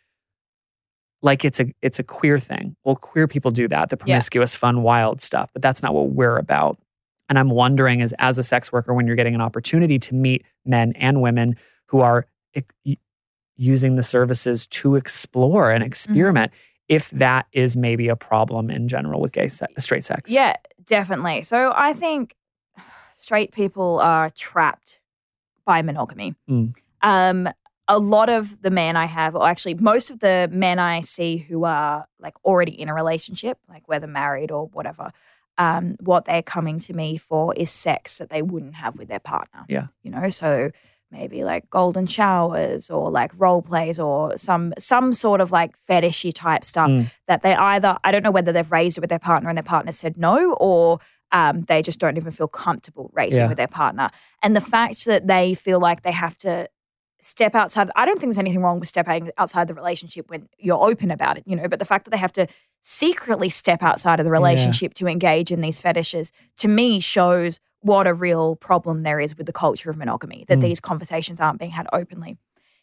like 1.23 1.45
it's 1.45 1.61
a 1.61 1.67
it's 1.81 1.99
a 1.99 2.03
queer 2.03 2.39
thing. 2.39 2.77
Well, 2.85 2.97
queer 2.97 3.27
people 3.27 3.51
do 3.51 3.67
that, 3.69 3.89
the 3.89 3.97
Yeah. 4.01 4.05
promiscuous, 4.05 4.55
fun, 4.55 4.83
wild 4.83 5.23
stuff, 5.23 5.51
but 5.55 5.63
that's 5.63 5.83
not 5.83 5.95
what 5.95 6.11
we're 6.11 6.37
about. 6.37 6.79
And 7.29 7.39
I'm 7.39 7.51
wondering 7.51 8.03
as 8.03 8.13
as 8.19 8.37
a 8.37 8.43
sex 8.43 8.71
worker 8.73 8.93
when 8.93 9.07
you're 9.07 9.17
getting 9.17 9.35
an 9.35 9.41
opportunity 9.41 9.99
to 10.01 10.15
meet 10.15 10.45
men 10.67 10.93
and 10.97 11.23
women 11.23 11.57
who 11.87 12.01
are 12.01 12.27
using 13.57 13.97
the 13.97 14.03
services 14.03 14.67
to 14.69 14.97
explore 14.97 15.71
and 15.71 15.83
experiment 15.83 16.53
if 16.89 17.11
that 17.11 17.47
is 17.53 17.77
maybe 17.77 18.09
a 18.09 18.17
problem 18.17 18.71
in 18.71 18.89
general 18.89 19.21
with 19.21 19.33
gay 19.33 19.49
se- 19.49 19.67
straight 19.79 20.05
sex. 20.05 20.31
Yeah, 20.31 20.55
definitely. 20.85 21.43
So 21.43 21.73
I 21.75 21.93
think 21.93 22.37
straight 23.15 23.53
people 23.53 23.99
are 24.01 24.31
trapped 24.31 24.99
by 25.65 25.83
monogamy. 25.83 26.35
Mm. 26.49 26.75
Um, 27.03 27.49
a 27.89 27.99
lot 27.99 28.29
of 28.29 28.63
the 28.63 28.71
men 28.71 28.97
I 28.97 29.07
have, 29.07 29.35
or 29.37 29.49
actually 29.49 29.75
most 29.75 30.11
of 30.11 30.21
the 30.21 30.49
men 30.53 30.79
I 30.79 31.01
see 31.01 31.37
who 31.37 31.65
are 31.65 32.07
like 32.21 32.35
already 32.45 32.81
in 32.81 32.89
a 32.89 32.95
relationship, 32.95 33.59
like 33.69 33.89
whether 33.89 34.07
married 34.07 34.51
or 34.51 34.67
whatever, 34.67 35.13
um, 35.59 35.97
what 36.01 36.25
they're 36.25 36.43
coming 36.43 36.79
to 36.81 36.93
me 36.93 37.17
for 37.17 37.55
is 37.55 37.71
sex 37.71 38.19
that 38.19 38.29
they 38.29 38.43
wouldn't 38.43 38.75
have 38.75 38.99
with 38.99 39.09
their 39.09 39.21
partner. 39.21 39.65
Yeah. 39.69 39.87
You 40.03 40.11
know, 40.11 40.29
so 40.31 40.71
maybe 41.11 41.45
like 41.45 41.69
golden 41.71 42.07
showers 42.07 42.91
or 42.91 43.11
like 43.11 43.31
role 43.37 43.63
plays 43.63 43.99
or 43.99 44.37
some 44.37 44.75
some 44.79 45.15
sort 45.15 45.41
of 45.41 45.51
like 45.53 45.73
fetishy 45.89 46.33
type 46.35 46.65
stuff 46.65 46.91
Mm. 46.91 47.11
that 47.29 47.43
they 47.43 47.55
either 47.55 47.97
I 48.05 48.11
don't 48.13 48.23
know 48.23 48.31
whether 48.31 48.53
they've 48.53 48.71
raised 48.73 48.99
it 48.99 49.01
with 49.01 49.11
their 49.11 49.19
partner 49.19 49.49
and 49.49 49.57
their 49.57 49.63
partner 49.63 49.93
said 49.93 50.17
no 50.17 50.55
or 50.55 50.99
um, 51.33 51.63
they 51.63 51.83
just 51.83 51.99
don't 51.99 52.17
even 52.17 52.33
feel 52.33 52.49
comfortable 52.49 53.11
raising 53.13 53.41
Yeah. 53.43 53.49
with 53.49 53.57
their 53.57 53.67
partner. 53.69 54.11
And 54.43 54.55
the 54.55 54.61
fact 54.61 55.05
that 55.07 55.27
they 55.27 55.55
feel 55.55 55.81
like 55.81 56.03
they 56.03 56.13
have 56.13 56.39
to 56.39 56.69
step 57.21 57.57
outside, 57.57 57.91
I 57.97 58.05
don't 58.07 58.21
think 58.21 58.29
there's 58.31 58.39
anything 58.39 58.63
wrong 58.63 58.79
with 58.79 58.89
stepping 58.89 59.31
outside 59.37 59.67
the 59.67 59.75
relationship 59.75 60.31
when 60.31 60.49
you're 60.59 60.81
open 60.91 61.11
about 61.11 61.37
it, 61.39 61.43
you 61.47 61.57
know, 61.57 61.67
but 61.67 61.81
the 61.81 61.85
fact 61.85 62.05
that 62.05 62.11
they 62.13 62.17
have 62.17 62.33
to 62.35 62.47
secretly 62.83 63.49
step 63.49 63.83
outside 63.83 64.21
of 64.21 64.25
the 64.25 64.31
relationship 64.31 64.95
to 64.95 65.09
engage 65.09 65.51
in 65.51 65.61
these 65.61 65.81
fetishes 65.81 66.31
to 66.59 66.69
me 66.69 67.01
shows 67.01 67.59
what 67.87 68.07
a 68.07 68.15
real 68.15 68.57
problem 68.57 69.03
there 69.03 69.21
is 69.21 69.37
with 69.37 69.47
the 69.47 69.53
culture 69.53 69.91
of 69.91 69.97
monogamy, 69.97 70.45
that 70.49 70.59
Mm. 70.59 70.63
these 70.63 70.81
conversations 70.81 71.41
aren't 71.41 71.59
being 71.59 71.71
had 71.71 71.87
openly. 71.93 72.37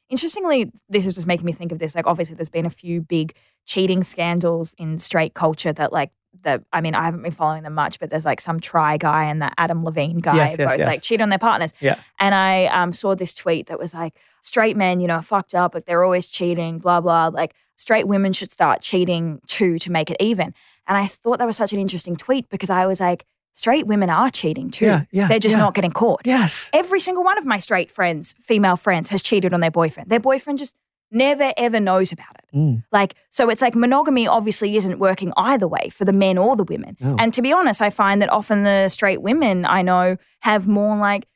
Interestingly, 0.10 0.72
this 0.90 1.06
is 1.06 1.16
just 1.16 1.28
making 1.28 1.46
me 1.46 1.54
think 1.54 1.72
of 1.72 1.80
this. 1.80 1.96
Like, 1.96 2.08
obviously, 2.08 2.36
there's 2.36 2.50
been 2.50 2.66
a 2.66 2.70
few 2.70 3.02
big 3.02 3.36
cheating 3.66 4.04
scandals 4.04 4.74
in 4.78 5.00
straight 5.00 5.34
culture 5.34 5.74
that, 5.74 5.92
like, 5.92 6.12
the 6.44 6.64
I 6.74 6.82
mean, 6.82 6.96
I 6.96 7.04
haven't 7.04 7.22
been 7.22 7.32
following 7.32 7.64
them 7.64 7.76
much, 7.76 8.00
but 8.00 8.10
there's 8.10 8.26
like 8.26 8.42
some 8.42 8.60
try 8.60 8.98
guy 8.98 9.26
and 9.26 9.40
that 9.44 9.54
Adam 9.58 9.84
Levine 9.84 10.18
guy 10.18 10.36
Yes, 10.36 10.56
yes, 10.58 10.70
both 10.70 10.80
yes. 10.80 10.88
like 10.88 11.02
cheat 11.04 11.22
on 11.22 11.30
their 11.30 11.38
partners. 11.40 11.74
Yeah. 11.80 11.98
And 12.20 12.34
I 12.34 12.66
um, 12.66 12.92
saw 12.92 13.14
this 13.14 13.34
tweet 13.36 13.68
that 13.68 13.78
was 13.78 13.94
like, 13.94 14.14
straight 14.42 14.76
men, 14.76 15.00
you 15.00 15.08
know, 15.08 15.22
fucked 15.22 15.54
up, 15.54 15.76
like 15.76 15.86
they're 15.86 16.04
always 16.04 16.26
cheating, 16.26 16.80
blah, 16.80 17.02
blah. 17.02 17.28
Like 17.28 17.54
straight 17.76 18.08
women 18.08 18.34
should 18.34 18.52
start 18.52 18.82
cheating 18.82 19.42
too 19.48 19.78
to 19.80 19.92
make 19.92 20.10
it 20.10 20.18
even. 20.20 20.56
And 20.88 20.98
I 20.98 21.06
thought 21.06 21.38
that 21.38 21.46
was 21.46 21.58
such 21.58 21.72
an 21.72 21.80
interesting 21.80 22.16
tweet 22.16 22.50
because 22.50 22.72
I 22.72 22.88
was 22.88 23.00
like, 23.00 23.26
straight 23.54 23.88
women 23.88 24.10
are 24.10 24.30
cheating 24.30 24.70
too. 24.72 24.86
Yeah, 24.86 25.04
yeah, 25.12 25.28
They're 25.28 25.40
just 25.40 25.56
yeah. 25.56 25.62
not 25.62 25.74
getting 25.74 25.92
caught. 25.92 26.22
Yes. 26.26 26.70
Every 26.74 27.00
single 27.00 27.24
one 27.24 27.38
of 27.38 27.46
my 27.46 27.60
straight 27.60 27.92
friends, 27.92 28.36
female 28.42 28.76
friends, 28.78 29.10
has 29.10 29.22
cheated 29.22 29.54
on 29.54 29.60
their 29.62 29.72
boyfriend. 29.72 30.10
Their 30.10 30.20
boyfriend 30.20 30.60
just 30.60 30.76
never 31.12 31.54
ever 31.58 31.80
knows 31.80 32.12
about 32.12 32.36
it. 32.40 32.58
Mm. 32.58 32.84
Like, 32.92 33.14
so 33.30 33.50
it's 33.50 33.62
like 33.62 33.76
monogamy 33.76 34.28
obviously 34.28 34.76
isn't 34.78 34.98
working 34.98 35.32
either 35.38 35.68
way 35.68 35.90
for 35.90 36.06
the 36.06 36.14
men 36.14 36.38
or 36.40 36.56
the 36.56 36.64
women. 36.64 36.98
No. 37.00 37.16
And 37.20 37.32
to 37.36 37.42
be 37.44 37.54
honest, 37.54 37.82
I 37.82 37.92
find 37.92 38.22
that 38.24 38.30
often 38.32 38.64
the 38.64 38.90
straight 38.90 39.22
women 39.22 39.66
I 39.66 39.84
know 39.84 40.18
have 40.40 40.68
more 40.68 40.98
like 40.98 41.28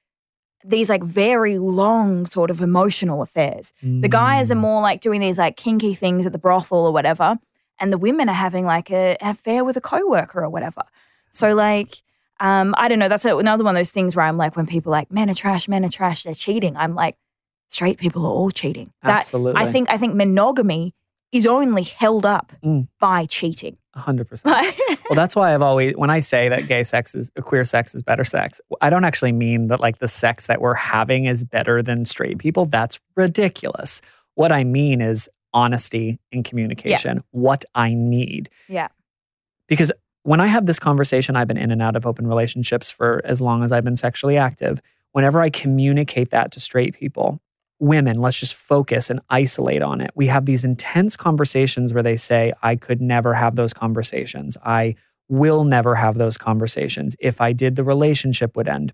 these 0.66 0.90
like 0.90 1.04
very 1.04 1.60
long 1.60 2.26
sort 2.26 2.50
of 2.50 2.60
emotional 2.62 3.22
affairs. 3.22 3.72
The 3.84 4.10
guys 4.10 4.50
are 4.52 4.56
Mm. 4.56 4.60
more 4.62 4.82
like 4.82 5.00
doing 5.02 5.22
these 5.22 5.38
like 5.38 5.56
kinky 5.56 5.94
things 5.94 6.26
at 6.26 6.34
the 6.34 6.40
brothel 6.40 6.80
or 6.88 6.92
whatever, 6.92 7.38
and 7.80 7.94
the 7.94 7.98
women 8.00 8.28
are 8.28 8.34
having 8.34 8.66
like 8.66 8.90
a 8.90 9.16
an 9.22 9.30
affair 9.30 9.64
with 9.64 9.78
a 9.78 9.82
coworker 9.82 10.44
or 10.44 10.50
whatever. 10.50 10.82
So 11.32 11.54
like, 11.54 12.02
um, 12.40 12.74
I 12.78 12.88
don't 12.88 13.00
know. 13.00 13.08
That's 13.10 13.26
a, 13.26 13.38
another 13.38 13.64
one 13.64 13.76
of 13.76 13.80
those 13.80 13.92
things 13.92 14.16
where 14.16 14.26
I'm 14.26 14.38
like, 14.38 14.56
when 14.56 14.66
people 14.66 14.94
are 14.94 14.98
like 15.00 15.12
men 15.12 15.30
are 15.30 15.34
trash, 15.34 15.68
men 15.68 15.84
are 15.86 15.90
trash, 15.90 16.24
they're 16.24 16.34
cheating. 16.34 16.76
I'm 16.78 16.96
like, 16.96 17.16
straight 17.70 17.98
people 17.98 18.26
are 18.26 18.32
all 18.32 18.52
cheating. 18.52 18.92
That 19.04 19.18
Absolutely. 19.20 19.62
I 19.62 19.72
think 19.72 19.90
I 19.90 19.98
think 19.98 20.16
monogamy 20.16 20.94
is 21.32 21.46
only 21.46 21.84
held 21.84 22.26
up 22.26 22.54
Mm. 22.64 22.88
by 23.00 23.26
cheating. 23.26 23.78
Hundred 23.96 24.30
percent. 24.30 24.76
Well, 25.10 25.16
that's 25.16 25.36
why 25.36 25.54
I've 25.54 25.62
always, 25.62 25.96
when 25.96 26.10
I 26.10 26.20
say 26.20 26.50
that 26.50 26.68
gay 26.68 26.84
sex 26.84 27.16
is, 27.16 27.32
queer 27.42 27.66
sex 27.66 27.96
is 27.96 28.02
better 28.04 28.24
sex, 28.24 28.62
I 28.82 28.90
don't 28.90 29.04
actually 29.06 29.32
mean 29.32 29.68
that 29.68 29.80
like 29.80 29.98
the 30.00 30.08
sex 30.08 30.46
that 30.48 30.62
we're 30.62 30.74
having 30.76 31.26
is 31.26 31.44
better 31.44 31.82
than 31.82 32.06
straight 32.06 32.38
people. 32.38 32.66
That's 32.66 33.00
ridiculous. 33.16 34.02
What 34.36 34.52
I 34.52 34.64
mean 34.64 35.02
is 35.02 35.30
honesty 35.54 36.20
and 36.32 36.46
communication, 36.46 37.20
what 37.32 37.66
I 37.74 37.94
need. 37.94 38.50
Yeah. 38.68 38.90
Because 39.68 39.92
when 40.28 40.42
I 40.42 40.48
have 40.48 40.66
this 40.66 40.78
conversation, 40.78 41.38
I've 41.38 41.48
been 41.48 41.58
in 41.58 41.72
and 41.72 41.82
out 41.82 41.96
of 41.96 42.06
open 42.06 42.28
relationships 42.28 42.92
for 42.92 43.22
as 43.24 43.40
long 43.40 43.64
as 43.64 43.72
I've 43.72 43.86
been 43.86 43.96
sexually 43.96 44.36
active. 44.36 44.82
Whenever 45.14 45.40
I 45.40 45.50
communicate 45.50 46.32
that 46.32 46.52
to 46.52 46.60
straight 46.60 46.94
people, 46.96 47.40
women, 47.80 48.20
let's 48.20 48.38
just 48.38 48.54
focus 48.54 49.10
and 49.10 49.22
isolate 49.30 49.82
on 49.82 50.02
it. 50.02 50.12
We 50.16 50.28
have 50.28 50.46
these 50.46 50.66
intense 50.66 51.16
conversations 51.16 51.94
where 51.94 52.04
they 52.04 52.18
say, 52.18 52.52
I 52.62 52.76
could 52.76 53.02
never 53.02 53.34
have 53.34 53.56
those 53.56 53.72
conversations. 53.72 54.58
I 54.66 54.96
will 55.30 55.64
never 55.64 55.96
have 55.96 56.18
those 56.18 56.38
conversations. 56.38 57.16
If 57.22 57.40
I 57.40 57.54
did, 57.54 57.78
the 57.78 57.86
relationship 57.86 58.58
would 58.58 58.68
end. 58.68 58.92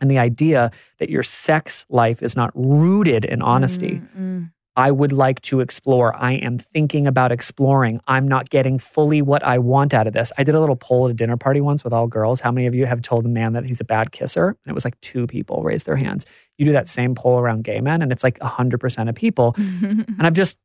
And 0.00 0.10
the 0.10 0.18
idea 0.18 0.72
that 0.98 1.10
your 1.10 1.22
sex 1.22 1.86
life 1.90 2.24
is 2.24 2.34
not 2.34 2.50
rooted 2.54 3.24
in 3.24 3.40
honesty, 3.40 4.00
Mm, 4.18 4.18
mm. 4.18 4.50
I 4.74 4.90
would 4.90 5.12
like 5.12 5.40
to 5.42 5.60
explore. 5.60 6.16
I 6.16 6.32
am 6.32 6.58
thinking 6.58 7.06
about 7.06 7.30
exploring. 7.30 8.00
I'm 8.06 8.26
not 8.26 8.48
getting 8.48 8.78
fully 8.78 9.20
what 9.20 9.42
I 9.42 9.58
want 9.58 9.92
out 9.92 10.06
of 10.06 10.14
this. 10.14 10.32
I 10.38 10.44
did 10.44 10.54
a 10.54 10.60
little 10.60 10.76
poll 10.76 11.06
at 11.06 11.10
a 11.10 11.14
dinner 11.14 11.36
party 11.36 11.60
once 11.60 11.84
with 11.84 11.92
all 11.92 12.06
girls. 12.06 12.40
How 12.40 12.50
many 12.50 12.66
of 12.66 12.74
you 12.74 12.86
have 12.86 13.02
told 13.02 13.26
a 13.26 13.28
man 13.28 13.52
that 13.52 13.66
he's 13.66 13.80
a 13.80 13.84
bad 13.84 14.12
kisser? 14.12 14.48
And 14.48 14.70
it 14.70 14.72
was 14.72 14.84
like 14.84 14.98
two 15.02 15.26
people 15.26 15.62
raised 15.62 15.84
their 15.84 15.96
hands. 15.96 16.24
You 16.56 16.64
do 16.64 16.72
that 16.72 16.88
same 16.88 17.14
poll 17.14 17.38
around 17.38 17.64
gay 17.64 17.80
men, 17.80 18.00
and 18.02 18.10
it's 18.12 18.24
like 18.24 18.38
100% 18.38 19.08
of 19.08 19.14
people. 19.14 19.54
And 19.82 20.26
I've 20.26 20.34
just 20.34 20.58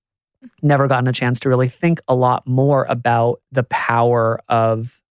never 0.62 0.88
gotten 0.88 1.08
a 1.08 1.14
chance 1.14 1.40
to 1.42 1.50
really 1.50 1.68
think 1.68 2.00
a 2.08 2.16
lot 2.16 2.48
more 2.48 2.86
about 2.90 3.42
the 3.52 3.64
power 3.64 4.42
of 4.48 5.02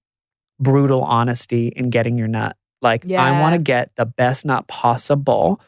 brutal 0.60 1.02
honesty 1.02 1.68
in 1.74 1.90
getting 1.90 2.16
your 2.16 2.28
nut. 2.28 2.56
Like, 2.82 3.04
I 3.24 3.40
want 3.40 3.54
to 3.54 3.58
get 3.58 3.90
the 3.96 4.06
best 4.06 4.46
nut 4.46 4.66
possible. 4.68 5.60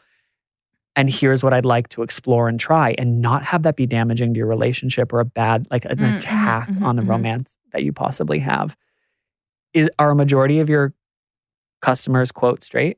And 0.99 1.09
here's 1.09 1.45
what 1.45 1.53
I'd 1.53 1.63
like 1.63 1.87
to 1.89 2.03
explore 2.03 2.49
and 2.49 2.59
try, 2.59 2.93
and 2.97 3.21
not 3.21 3.41
have 3.45 3.63
that 3.63 3.77
be 3.77 3.85
damaging 3.85 4.33
to 4.33 4.37
your 4.37 4.47
relationship 4.47 5.13
or 5.13 5.21
a 5.21 5.25
bad, 5.25 5.65
like 5.71 5.85
an 5.85 5.91
Mm, 5.97 6.11
mhm, 6.11 6.15
attack 6.17 6.67
mhm, 6.67 6.83
on 6.83 6.97
the 6.97 7.01
mhm. 7.03 7.07
romance 7.07 7.57
that 7.71 7.83
you 7.83 7.93
possibly 7.93 8.39
have. 8.39 8.75
Is 9.73 9.89
are 9.97 10.11
a 10.11 10.15
majority 10.15 10.59
of 10.59 10.67
your 10.69 10.93
customers 11.81 12.33
quote 12.33 12.65
straight? 12.65 12.97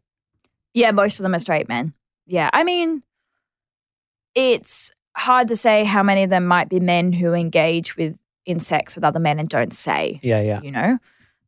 Yeah, 0.74 0.90
most 0.90 1.20
of 1.20 1.24
them 1.24 1.36
are 1.36 1.40
straight 1.40 1.70
men. 1.70 1.94
Yeah. 2.26 2.50
I 2.54 2.64
mean, 2.64 3.04
it's 4.34 4.90
hard 5.16 5.48
to 5.50 5.56
say 5.56 5.84
how 5.84 6.02
many 6.02 6.24
of 6.24 6.32
them 6.32 6.48
might 6.48 6.70
be 6.70 6.80
men 6.80 7.12
who 7.14 7.34
engage 7.34 7.96
with 7.98 8.24
in 8.48 8.60
sex 8.60 8.96
with 8.96 9.04
other 9.04 9.20
men 9.20 9.38
and 9.38 9.48
don't 9.48 9.74
say, 9.74 10.20
Yeah, 10.24 10.42
yeah. 10.42 10.62
you 10.64 10.72
know, 10.72 10.98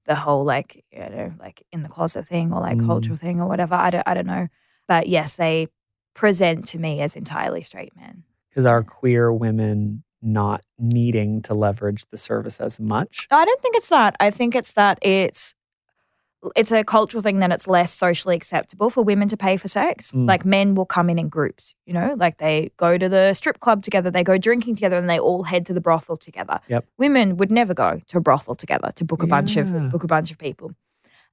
the 0.06 0.14
whole 0.14 0.44
like, 0.46 0.84
you 0.92 1.00
know, 1.00 1.34
like 1.40 1.66
in 1.72 1.82
the 1.82 1.90
closet 1.90 2.28
thing 2.28 2.54
or 2.54 2.62
like 2.62 2.78
Mm. 2.78 2.86
cultural 2.86 3.18
thing 3.18 3.42
or 3.42 3.48
whatever. 3.48 3.74
I 3.74 3.90
don't 3.90 4.04
I 4.08 4.14
don't 4.14 4.28
know. 4.28 4.50
But 4.88 5.08
yes, 5.08 5.34
they 5.34 5.70
present 6.14 6.68
to 6.68 6.80
me 6.80 7.02
as 7.02 7.16
entirely 7.16 7.62
straight 7.62 7.96
men. 7.96 8.24
Because 8.50 8.66
are 8.66 8.84
queer 8.84 9.32
women 9.34 10.04
not 10.22 10.64
needing 10.80 11.42
to 11.44 11.54
leverage 11.54 12.06
the 12.12 12.18
service 12.18 12.60
as 12.60 12.80
much? 12.80 13.28
No, 13.30 13.38
I 13.38 13.46
don't 13.46 13.62
think 13.62 13.76
it's 13.76 13.90
that. 13.90 14.16
I 14.20 14.32
think 14.32 14.56
it's 14.56 14.72
that 14.74 15.00
it's 15.02 15.56
it's 16.56 16.72
a 16.72 16.84
cultural 16.84 17.24
thing 17.24 17.40
that 17.40 17.52
it's 17.52 17.68
less 17.68 17.92
socially 17.92 18.36
acceptable 18.36 18.90
for 18.90 19.02
women 19.02 19.28
to 19.30 19.38
pay 19.38 19.58
for 19.58 19.68
sex. 19.68 20.12
Mm. 20.12 20.28
Like 20.28 20.46
men 20.46 20.76
will 20.76 20.86
come 20.86 21.10
in 21.10 21.18
in 21.18 21.30
groups, 21.30 21.74
you 21.86 21.94
know, 21.94 22.16
like 22.18 22.38
they 22.38 22.72
go 22.78 22.98
to 22.98 23.08
the 23.08 23.34
strip 23.34 23.60
club 23.60 23.84
together, 23.84 24.12
they 24.12 24.24
go 24.24 24.38
drinking 24.38 24.76
together, 24.76 24.98
and 24.98 25.10
they 25.10 25.20
all 25.20 25.44
head 25.44 25.66
to 25.68 25.74
the 25.74 25.82
brothel 25.82 26.18
together. 26.18 26.60
Yep. 26.68 26.86
Women 26.98 27.38
would 27.38 27.52
never 27.52 27.74
go 27.74 28.02
to 28.08 28.18
a 28.18 28.22
brothel 28.22 28.56
together 28.56 28.92
to 28.96 29.06
book 29.06 29.24
a 29.24 29.28
bunch 29.28 29.56
of 29.56 29.92
book 29.92 30.04
a 30.04 30.08
bunch 30.08 30.32
of 30.32 30.38
people. 30.38 30.76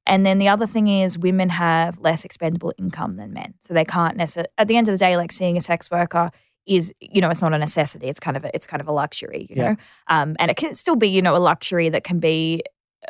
And 0.07 0.25
then 0.27 0.39
the 0.39 0.49
other 0.49 0.67
thing 0.67 0.89
is 0.89 1.19
women 1.19 1.49
have 1.51 1.99
less 1.99 2.25
expendable 2.25 2.73
income 2.79 3.17
than 3.17 3.33
men. 3.33 3.55
So 3.61 3.75
they 3.75 3.85
can't 3.85 4.17
necessarily 4.17 4.49
at 4.59 4.67
the 4.69 4.77
end 4.77 4.89
of 4.89 4.93
the 4.95 4.99
day, 4.99 5.17
like 5.17 5.31
seeing 5.33 5.57
a 5.57 5.61
sex 5.61 5.91
worker 5.91 6.31
is, 6.67 6.93
you 7.01 7.21
know, 7.21 7.31
it's 7.31 7.43
not 7.43 7.53
a 7.53 7.59
necessity. 7.59 8.09
It's 8.09 8.21
kind 8.21 8.37
of 8.37 8.45
a, 8.45 8.55
it's 8.55 8.67
kind 8.67 8.81
of 8.81 8.89
a 8.89 8.93
luxury, 8.93 9.47
you 9.49 9.57
Yeah. 9.57 9.69
know. 9.71 9.77
Um, 10.09 10.37
and 10.39 10.51
it 10.51 10.57
can 10.57 10.75
still 10.75 10.97
be, 10.97 11.09
you 11.09 11.23
know, 11.23 11.37
a 11.37 11.39
luxury 11.39 11.89
that 11.91 12.05
can 12.05 12.19
be 12.21 12.63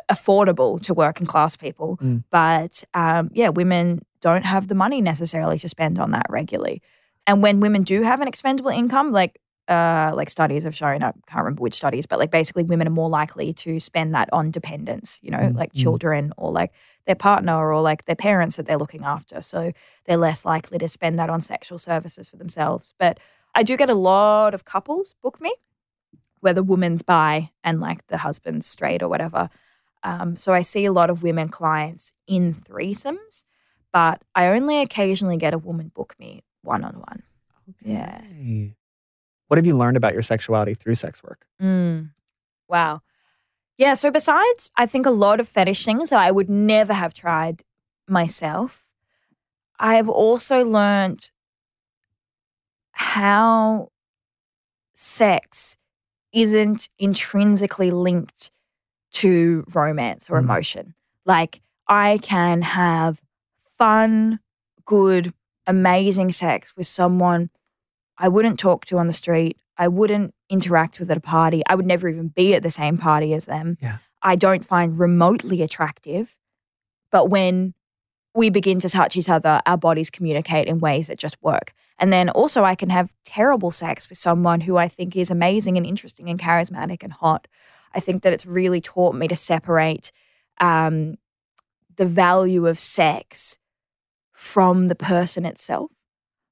affordable 0.09 0.79
to 0.81 0.93
working 0.93 1.27
class 1.27 1.57
people. 1.57 1.97
Mm. 2.01 2.23
But 2.31 2.83
um, 2.93 3.29
yeah, 3.33 3.49
women 3.49 4.01
don't 4.21 4.43
have 4.45 4.67
the 4.67 4.75
money 4.75 5.01
necessarily 5.01 5.59
to 5.59 5.69
spend 5.69 5.99
on 5.99 6.11
that 6.11 6.25
regularly. 6.29 6.81
And 7.27 7.43
when 7.43 7.59
women 7.59 7.83
do 7.83 8.01
have 8.01 8.21
an 8.21 8.27
expendable 8.27 8.71
income, 8.71 9.11
like 9.11 9.39
uh, 9.71 10.11
like 10.13 10.29
studies 10.29 10.65
have 10.65 10.75
shown, 10.75 11.01
I 11.01 11.11
can't 11.27 11.45
remember 11.45 11.61
which 11.61 11.75
studies, 11.75 12.05
but 12.05 12.19
like 12.19 12.29
basically 12.29 12.63
women 12.63 12.87
are 12.87 12.91
more 12.91 13.09
likely 13.09 13.53
to 13.53 13.79
spend 13.79 14.13
that 14.13 14.27
on 14.33 14.51
dependents, 14.51 15.19
you 15.23 15.31
know, 15.31 15.37
Mm, 15.37 15.55
like 15.55 15.71
mm. 15.71 15.81
children 15.81 16.33
or 16.35 16.51
like 16.51 16.73
their 17.05 17.15
partner 17.15 17.71
or 17.73 17.81
like 17.81 18.03
their 18.03 18.17
parents 18.17 18.57
that 18.57 18.65
they're 18.65 18.77
looking 18.77 19.05
after. 19.05 19.39
So 19.39 19.71
they're 20.05 20.17
less 20.17 20.43
likely 20.45 20.77
to 20.79 20.89
spend 20.89 21.17
that 21.19 21.29
on 21.29 21.39
sexual 21.39 21.77
services 21.77 22.29
for 22.29 22.35
themselves. 22.35 22.93
But 22.99 23.19
I 23.55 23.63
do 23.63 23.77
get 23.77 23.89
a 23.89 23.95
lot 23.95 24.53
of 24.53 24.65
couples 24.65 25.15
book 25.21 25.39
me 25.39 25.53
where 26.41 26.53
the 26.53 26.63
woman's 26.63 27.01
bi 27.01 27.51
and 27.63 27.79
like 27.79 28.05
the 28.07 28.17
husband's 28.17 28.67
straight 28.67 29.01
or 29.01 29.07
whatever. 29.07 29.49
Um, 30.03 30.35
so 30.35 30.53
I 30.53 30.63
see 30.63 30.85
a 30.85 30.91
lot 30.91 31.09
of 31.09 31.23
women 31.23 31.47
clients 31.47 32.11
in 32.27 32.53
threesomes, 32.53 33.45
but 33.93 34.21
I 34.35 34.47
only 34.47 34.81
occasionally 34.81 35.37
get 35.37 35.53
a 35.53 35.57
woman 35.57 35.91
book 35.93 36.15
me 36.19 36.43
one 36.61 36.83
on 36.83 36.95
one. 36.95 37.23
Yeah. 37.81 38.21
What 39.51 39.57
have 39.57 39.65
you 39.65 39.75
learned 39.75 39.97
about 39.97 40.13
your 40.13 40.21
sexuality 40.21 40.73
through 40.73 40.95
sex 40.95 41.21
work? 41.21 41.45
Mm. 41.61 42.11
Wow. 42.69 43.01
Yeah. 43.77 43.95
So, 43.95 44.09
besides, 44.09 44.71
I 44.77 44.85
think 44.85 45.05
a 45.05 45.09
lot 45.09 45.41
of 45.41 45.49
fetish 45.49 45.83
things 45.83 46.09
that 46.11 46.21
I 46.21 46.31
would 46.31 46.49
never 46.49 46.93
have 46.93 47.13
tried 47.13 47.61
myself, 48.07 48.85
I've 49.77 50.07
also 50.07 50.63
learned 50.63 51.31
how 52.93 53.89
sex 54.93 55.75
isn't 56.31 56.87
intrinsically 56.97 57.91
linked 57.91 58.51
to 59.15 59.65
romance 59.73 60.29
or 60.29 60.37
Mm. 60.37 60.43
emotion. 60.45 60.93
Like, 61.25 61.59
I 61.89 62.19
can 62.21 62.61
have 62.61 63.19
fun, 63.77 64.39
good, 64.85 65.33
amazing 65.67 66.31
sex 66.31 66.73
with 66.77 66.87
someone 66.87 67.49
I 68.21 68.27
wouldn't 68.27 68.59
talk 68.59 68.85
to 68.85 68.99
on 68.99 69.07
the 69.07 69.13
street. 69.13 69.57
I 69.77 69.87
wouldn't 69.87 70.33
interact 70.47 70.99
with 70.99 71.09
at 71.09 71.17
a 71.17 71.21
party. 71.21 71.63
I 71.67 71.73
would 71.73 71.87
never 71.87 72.07
even 72.07 72.27
be 72.27 72.53
at 72.53 72.61
the 72.61 72.69
same 72.69 72.97
party 72.97 73.33
as 73.33 73.47
them. 73.47 73.77
Yeah. 73.81 73.97
I 74.21 74.35
don't 74.35 74.63
find 74.63 74.99
remotely 74.99 75.63
attractive. 75.63 76.35
But 77.11 77.29
when 77.29 77.73
we 78.35 78.51
begin 78.51 78.79
to 78.81 78.89
touch 78.89 79.17
each 79.17 79.27
other, 79.27 79.59
our 79.65 79.77
bodies 79.77 80.11
communicate 80.11 80.67
in 80.67 80.77
ways 80.77 81.07
that 81.07 81.17
just 81.17 81.41
work. 81.41 81.73
And 81.97 82.13
then 82.13 82.29
also, 82.29 82.63
I 82.63 82.75
can 82.75 82.89
have 82.89 83.11
terrible 83.25 83.71
sex 83.71 84.07
with 84.07 84.17
someone 84.19 84.61
who 84.61 84.77
I 84.77 84.87
think 84.87 85.15
is 85.15 85.31
amazing 85.31 85.75
and 85.77 85.85
interesting 85.85 86.29
and 86.29 86.39
charismatic 86.39 87.03
and 87.03 87.11
hot. 87.11 87.47
I 87.93 87.99
think 87.99 88.21
that 88.21 88.33
it's 88.33 88.45
really 88.45 88.81
taught 88.81 89.15
me 89.15 89.27
to 89.27 89.35
separate 89.35 90.11
um, 90.59 91.15
the 91.97 92.05
value 92.05 92.67
of 92.67 92.79
sex 92.79 93.57
from 94.31 94.85
the 94.85 94.95
person 94.95 95.45
itself. 95.45 95.91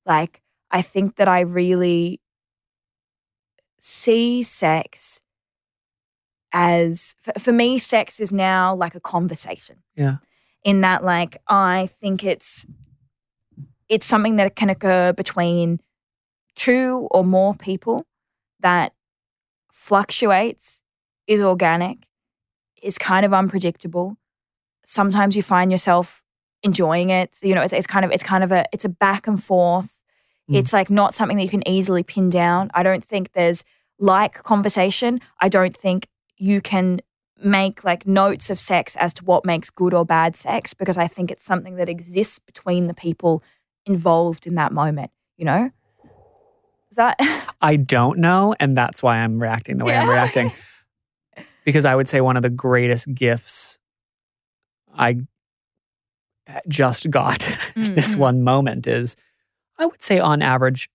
Like, 0.05 0.41
I 0.71 0.82
think 0.82 1.15
that 1.15 1.27
I 1.27 1.41
really 1.41 2.21
see 3.79 4.43
sex 4.43 5.21
as, 6.51 7.15
for, 7.21 7.34
for 7.39 7.51
me, 7.51 7.77
sex 7.77 8.19
is 8.19 8.32
now 8.32 8.75
like 8.75 8.95
a 8.95 8.99
conversation. 8.99 9.77
Yeah. 9.95 10.17
In 10.63 10.82
that, 10.82 11.03
like, 11.03 11.38
I 11.47 11.89
think 11.99 12.23
it's 12.23 12.65
it's 13.88 14.05
something 14.05 14.36
that 14.36 14.55
can 14.55 14.69
occur 14.69 15.13
between 15.13 15.79
two 16.55 17.08
or 17.12 17.23
more 17.23 17.55
people 17.55 18.05
that 18.60 18.93
fluctuates, 19.71 20.82
is 21.25 21.41
organic, 21.41 21.97
is 22.84 22.97
kind 22.97 23.25
of 23.25 23.34
unpredictable. 23.34 24.17
Sometimes 24.86 25.36
you 25.36 25.43
find 25.43 25.71
yourself 25.71 26.21
enjoying 26.62 27.10
it. 27.10 27.38
You 27.41 27.55
know, 27.55 27.62
it's, 27.62 27.73
it's 27.73 27.88
kind 27.88 28.05
of 28.05 28.12
it's 28.12 28.23
kind 28.23 28.43
of 28.43 28.51
a 28.51 28.65
it's 28.71 28.86
a 28.86 28.89
back 28.89 29.27
and 29.27 29.43
forth. 29.43 29.98
Mm. 30.49 30.55
It's 30.57 30.73
like 30.73 30.89
not 30.89 31.13
something 31.13 31.38
that 31.38 31.43
you 31.43 31.49
can 31.49 31.67
easily 31.67 32.03
pin 32.03 32.29
down. 32.29 32.71
I 32.73 32.83
don't 32.83 33.05
think 33.05 33.33
there's 33.33 33.63
like 33.99 34.41
conversation. 34.43 35.19
I 35.39 35.49
don't 35.49 35.75
think 35.77 36.07
you 36.38 36.62
can 36.62 37.01
make 37.41 37.83
like 37.83 38.05
notes 38.07 38.49
of 38.49 38.59
sex 38.59 38.95
as 38.97 39.13
to 39.13 39.23
what 39.25 39.45
makes 39.45 39.69
good 39.69 39.93
or 39.93 40.05
bad 40.05 40.35
sex 40.35 40.73
because 40.73 40.97
I 40.97 41.07
think 41.07 41.31
it's 41.31 41.45
something 41.45 41.75
that 41.75 41.88
exists 41.89 42.39
between 42.39 42.88
the 42.88 42.93
people 42.93 43.43
involved 43.85 44.45
in 44.47 44.55
that 44.55 44.71
moment, 44.73 45.12
you 45.38 45.45
know? 45.45 45.69
Is 46.91 46.97
that 46.97 47.15
I 47.62 47.75
don't 47.75 48.19
know. 48.19 48.55
And 48.59 48.75
that's 48.75 49.03
why 49.03 49.17
I'm 49.17 49.39
reacting 49.41 49.77
the 49.77 49.85
way 49.85 49.95
I'm 49.95 50.09
reacting. 50.09 50.51
Because 51.65 51.85
I 51.85 51.93
would 51.93 52.09
say 52.09 52.19
one 52.21 52.35
of 52.35 52.41
the 52.41 52.49
greatest 52.49 53.13
gifts 53.13 53.77
I 54.97 55.17
just 56.67 57.12
got 57.12 57.39
this 57.75 58.15
Mhm. 58.15 58.17
one 58.17 58.43
moment 58.43 58.88
is 58.88 59.15
I 59.79 59.85
would 59.87 60.03
say 60.03 60.19
on 60.19 60.41
average, 60.43 60.89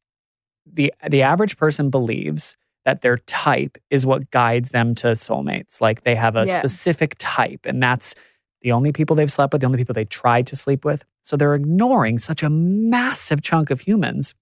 the 0.64 0.92
the 1.09 1.23
average 1.23 1.57
person 1.57 1.90
believes 1.90 2.57
that 2.85 3.01
their 3.01 3.16
type 3.18 3.79
is 3.90 4.05
what 4.07 4.31
guides 4.31 4.68
them 4.70 4.94
to 4.97 5.09
soulmates. 5.09 5.81
Like 5.81 6.05
they 6.05 6.14
have 6.14 6.37
a 6.37 6.47
Yeah. 6.47 6.59
specific 6.59 7.16
type, 7.18 7.61
and 7.64 7.83
that's 7.83 8.14
the 8.62 8.73
only 8.73 8.92
people 8.92 9.16
they've 9.16 9.33
slept 9.33 9.53
with, 9.53 9.61
the 9.61 9.66
only 9.66 9.79
people 9.79 9.94
they 9.94 10.05
tried 10.05 10.47
to 10.49 10.57
sleep 10.57 10.85
with. 10.85 11.05
So 11.23 11.37
they're 11.37 11.55
ignoring 11.55 12.18
such 12.18 12.42
a 12.42 12.51
massive 12.51 13.40
chunk 13.42 13.70
of 13.70 13.81
humans 13.81 14.35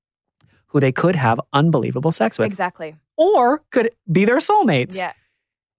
who 0.66 0.80
they 0.80 0.92
could 0.92 1.16
have 1.16 1.40
unbelievable 1.52 2.10
sex 2.12 2.38
with 2.38 2.46
exactly? 2.46 2.96
or 3.16 3.62
could 3.70 3.90
be 4.10 4.24
their 4.24 4.38
soulmates. 4.38 4.96
Yeah. 4.96 5.12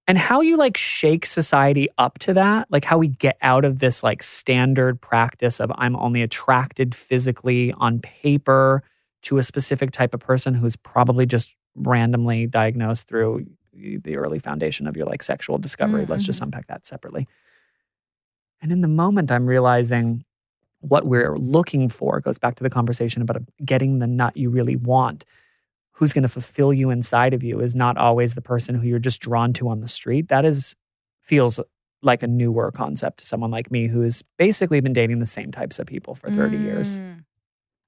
And 0.06 0.18
how 0.18 0.42
you 0.42 0.56
like 0.58 0.76
shake 0.76 1.24
society 1.24 1.88
up 1.96 2.18
to 2.20 2.34
that, 2.34 2.70
like 2.70 2.84
how 2.84 2.98
we 2.98 3.08
get 3.08 3.38
out 3.40 3.64
of 3.64 3.78
this 3.78 4.02
like 4.02 4.22
standard 4.22 5.00
practice 5.00 5.60
of 5.60 5.72
I'm 5.76 5.96
only 5.96 6.20
attracted 6.20 6.94
physically 6.94 7.72
on 7.78 8.00
paper 8.00 8.82
to 9.22 9.38
a 9.38 9.42
specific 9.42 9.92
type 9.92 10.12
of 10.12 10.20
person 10.20 10.52
who's 10.52 10.76
probably 10.76 11.24
just 11.24 11.54
randomly 11.74 12.46
diagnosed 12.46 13.08
through 13.08 13.46
the 13.72 14.16
early 14.16 14.38
foundation 14.38 14.86
of 14.86 14.96
your 14.96 15.06
like 15.06 15.22
sexual 15.22 15.56
discovery. 15.56 16.04
Let's 16.06 16.22
just 16.22 16.38
mm-hmm. 16.38 16.44
unpack 16.44 16.66
that 16.66 16.86
separately. 16.86 17.26
And 18.60 18.70
in 18.70 18.82
the 18.82 18.88
moment, 18.88 19.32
I'm 19.32 19.46
realizing 19.46 20.24
what 20.80 21.06
we're 21.06 21.36
looking 21.36 21.88
for 21.88 22.20
goes 22.20 22.38
back 22.38 22.56
to 22.56 22.62
the 22.62 22.70
conversation 22.70 23.22
about 23.22 23.42
getting 23.64 23.98
the 23.98 24.06
nut 24.06 24.36
you 24.36 24.50
really 24.50 24.76
want 24.76 25.24
who's 25.94 26.12
going 26.12 26.22
to 26.22 26.28
fulfill 26.28 26.72
you 26.72 26.90
inside 26.90 27.34
of 27.34 27.42
you 27.42 27.60
is 27.60 27.74
not 27.74 27.96
always 27.96 28.34
the 28.34 28.42
person 28.42 28.74
who 28.74 28.86
you're 28.86 28.98
just 28.98 29.20
drawn 29.20 29.52
to 29.54 29.68
on 29.68 29.80
the 29.80 29.88
street. 29.88 30.28
That 30.28 30.44
is 30.44 30.74
feels 31.22 31.60
like 32.02 32.22
a 32.22 32.26
newer 32.26 32.70
concept 32.70 33.20
to 33.20 33.26
someone 33.26 33.50
like 33.50 33.70
me 33.70 33.86
who 33.86 34.02
has 34.02 34.22
basically 34.36 34.80
been 34.80 34.92
dating 34.92 35.20
the 35.20 35.26
same 35.26 35.50
types 35.50 35.78
of 35.78 35.86
people 35.86 36.14
for 36.14 36.30
30 36.30 36.58
years. 36.58 36.98
Mm. 36.98 37.24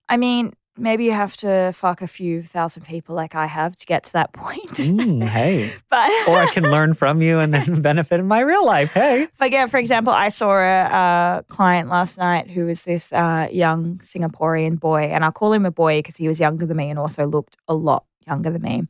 I 0.08 0.16
mean, 0.16 0.54
maybe 0.78 1.04
you 1.04 1.12
have 1.12 1.36
to 1.38 1.72
fuck 1.74 2.02
a 2.02 2.06
few 2.06 2.42
thousand 2.42 2.84
people 2.84 3.14
like 3.14 3.34
I 3.34 3.46
have 3.46 3.76
to 3.76 3.86
get 3.86 4.04
to 4.04 4.12
that 4.14 4.32
point. 4.32 4.72
Mm, 4.72 5.26
hey. 5.26 5.74
but 5.90 6.10
Or 6.28 6.38
I 6.38 6.48
can 6.52 6.64
learn 6.64 6.94
from 6.94 7.22
you 7.22 7.38
and 7.38 7.52
then 7.52 7.80
benefit 7.82 8.20
in 8.20 8.26
my 8.26 8.40
real 8.40 8.64
life. 8.64 8.92
Hey. 8.92 9.28
But 9.38 9.52
yeah, 9.52 9.66
for 9.66 9.78
example, 9.78 10.12
I 10.12 10.28
saw 10.28 10.52
a, 10.52 11.38
a 11.40 11.44
client 11.48 11.88
last 11.88 12.18
night 12.18 12.50
who 12.50 12.66
was 12.66 12.84
this 12.84 13.12
uh, 13.12 13.48
young 13.50 13.98
Singaporean 13.98 14.78
boy, 14.78 15.04
and 15.04 15.24
I'll 15.24 15.32
call 15.32 15.52
him 15.52 15.66
a 15.66 15.70
boy 15.70 15.98
because 15.98 16.16
he 16.16 16.28
was 16.28 16.40
younger 16.40 16.66
than 16.66 16.76
me 16.76 16.90
and 16.90 16.98
also 16.98 17.26
looked 17.26 17.56
a 17.68 17.74
lot 17.74 18.04
younger 18.26 18.50
than 18.50 18.62
me. 18.62 18.88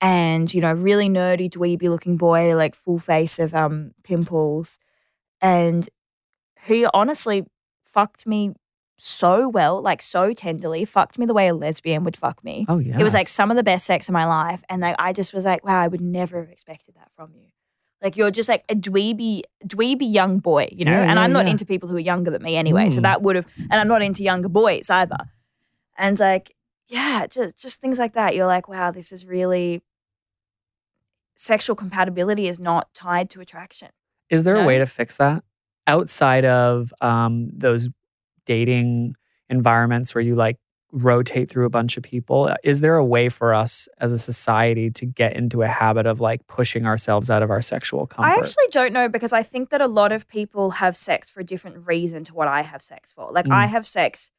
And 0.00 0.52
you 0.52 0.60
know, 0.60 0.72
really 0.72 1.08
nerdy, 1.08 1.50
dweeby 1.50 1.88
looking 1.88 2.16
boy, 2.16 2.54
like 2.54 2.74
full 2.74 2.98
face 2.98 3.38
of 3.38 3.54
um 3.54 3.92
pimples, 4.04 4.78
and 5.40 5.88
he 6.66 6.86
honestly 6.92 7.44
fucked 7.84 8.26
me 8.26 8.54
so 9.00 9.48
well, 9.48 9.80
like 9.80 10.02
so 10.02 10.32
tenderly, 10.32 10.84
fucked 10.84 11.18
me 11.18 11.26
the 11.26 11.32
way 11.34 11.48
a 11.48 11.54
lesbian 11.54 12.02
would 12.04 12.16
fuck 12.16 12.42
me. 12.42 12.66
Oh, 12.68 12.78
yeah. 12.78 12.98
It 12.98 13.04
was 13.04 13.14
like 13.14 13.28
some 13.28 13.50
of 13.50 13.56
the 13.56 13.62
best 13.62 13.86
sex 13.86 14.08
of 14.08 14.12
my 14.12 14.24
life. 14.26 14.62
And 14.68 14.82
like 14.82 14.96
I 14.98 15.12
just 15.12 15.32
was 15.32 15.44
like, 15.44 15.64
wow, 15.64 15.80
I 15.80 15.86
would 15.88 16.00
never 16.00 16.40
have 16.40 16.50
expected 16.50 16.96
that 16.96 17.08
from 17.14 17.32
you. 17.34 17.46
Like 18.02 18.16
you're 18.16 18.30
just 18.32 18.48
like 18.48 18.64
a 18.68 18.74
dweeby, 18.74 19.42
dweeby 19.64 20.12
young 20.12 20.38
boy, 20.40 20.68
you 20.72 20.84
know? 20.84 20.92
Yeah, 20.92 21.02
and 21.02 21.12
yeah, 21.12 21.20
I'm 21.20 21.32
not 21.32 21.46
yeah. 21.46 21.52
into 21.52 21.64
people 21.64 21.88
who 21.88 21.96
are 21.96 22.00
younger 22.00 22.30
than 22.30 22.42
me 22.42 22.56
anyway. 22.56 22.90
So 22.90 23.00
Mm. 23.00 23.02
that 23.04 23.22
would 23.22 23.36
have 23.36 23.46
and 23.56 23.74
I'm 23.80 23.88
not 23.88 24.02
into 24.02 24.22
younger 24.22 24.48
boys 24.48 24.90
either. 24.90 25.16
And 25.96 26.18
like, 26.18 26.54
yeah, 26.88 27.26
just 27.28 27.56
just 27.56 27.80
things 27.80 27.98
like 27.98 28.14
that. 28.14 28.34
You're 28.34 28.46
like, 28.46 28.68
wow, 28.68 28.90
this 28.90 29.12
is 29.12 29.24
really 29.26 29.82
sexual 31.36 31.76
compatibility 31.76 32.48
is 32.48 32.58
not 32.58 32.92
tied 32.94 33.30
to 33.30 33.40
attraction. 33.40 33.88
Is 34.30 34.42
there 34.44 34.56
a 34.56 34.64
way 34.64 34.78
to 34.78 34.86
fix 34.86 35.16
that 35.16 35.44
outside 35.86 36.44
of 36.44 36.92
um, 37.00 37.48
those 37.52 37.88
dating 38.48 39.14
environments 39.50 40.14
where 40.14 40.22
you 40.22 40.34
like 40.34 40.56
rotate 40.90 41.50
through 41.50 41.66
a 41.66 41.70
bunch 41.70 41.96
of 41.98 42.02
people? 42.02 42.50
Is 42.64 42.80
there 42.80 42.96
a 42.96 43.04
way 43.04 43.28
for 43.28 43.52
us 43.52 43.88
as 43.98 44.10
a 44.12 44.18
society 44.18 44.90
to 44.92 45.04
get 45.04 45.34
into 45.36 45.62
a 45.62 45.68
habit 45.68 46.06
of 46.06 46.20
like 46.20 46.46
pushing 46.46 46.86
ourselves 46.86 47.28
out 47.30 47.42
of 47.42 47.50
our 47.50 47.60
sexual 47.60 48.06
comfort? 48.06 48.30
I 48.30 48.38
actually 48.38 48.68
don't 48.70 48.92
know 48.92 49.08
because 49.08 49.34
I 49.34 49.42
think 49.42 49.68
that 49.68 49.82
a 49.82 49.86
lot 49.86 50.12
of 50.12 50.26
people 50.26 50.70
have 50.70 50.96
sex 50.96 51.28
for 51.28 51.40
a 51.40 51.44
different 51.44 51.86
reason 51.86 52.24
to 52.24 52.34
what 52.34 52.48
I 52.48 52.62
have 52.62 52.82
sex 52.82 53.12
for. 53.12 53.30
Like 53.30 53.44
Mm. 53.44 53.52
I 53.52 53.66
have 53.66 53.86
sex 53.86 54.30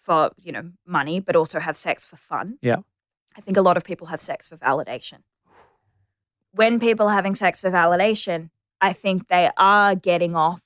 for, 0.00 0.30
you 0.38 0.50
know, 0.50 0.72
money, 0.86 1.20
but 1.20 1.36
also 1.36 1.60
have 1.60 1.76
sex 1.76 2.06
for 2.06 2.16
fun. 2.16 2.58
Yeah. 2.62 2.78
I 3.36 3.40
think 3.42 3.56
a 3.56 3.62
lot 3.62 3.76
of 3.76 3.84
people 3.84 4.08
have 4.08 4.20
sex 4.20 4.48
for 4.48 4.56
validation. 4.56 5.20
When 6.52 6.80
people 6.80 7.08
are 7.08 7.14
having 7.14 7.34
sex 7.34 7.60
for 7.60 7.70
validation, 7.70 8.50
I 8.80 8.92
think 8.92 9.28
they 9.28 9.50
are 9.56 9.94
getting 9.94 10.34
off 10.34 10.62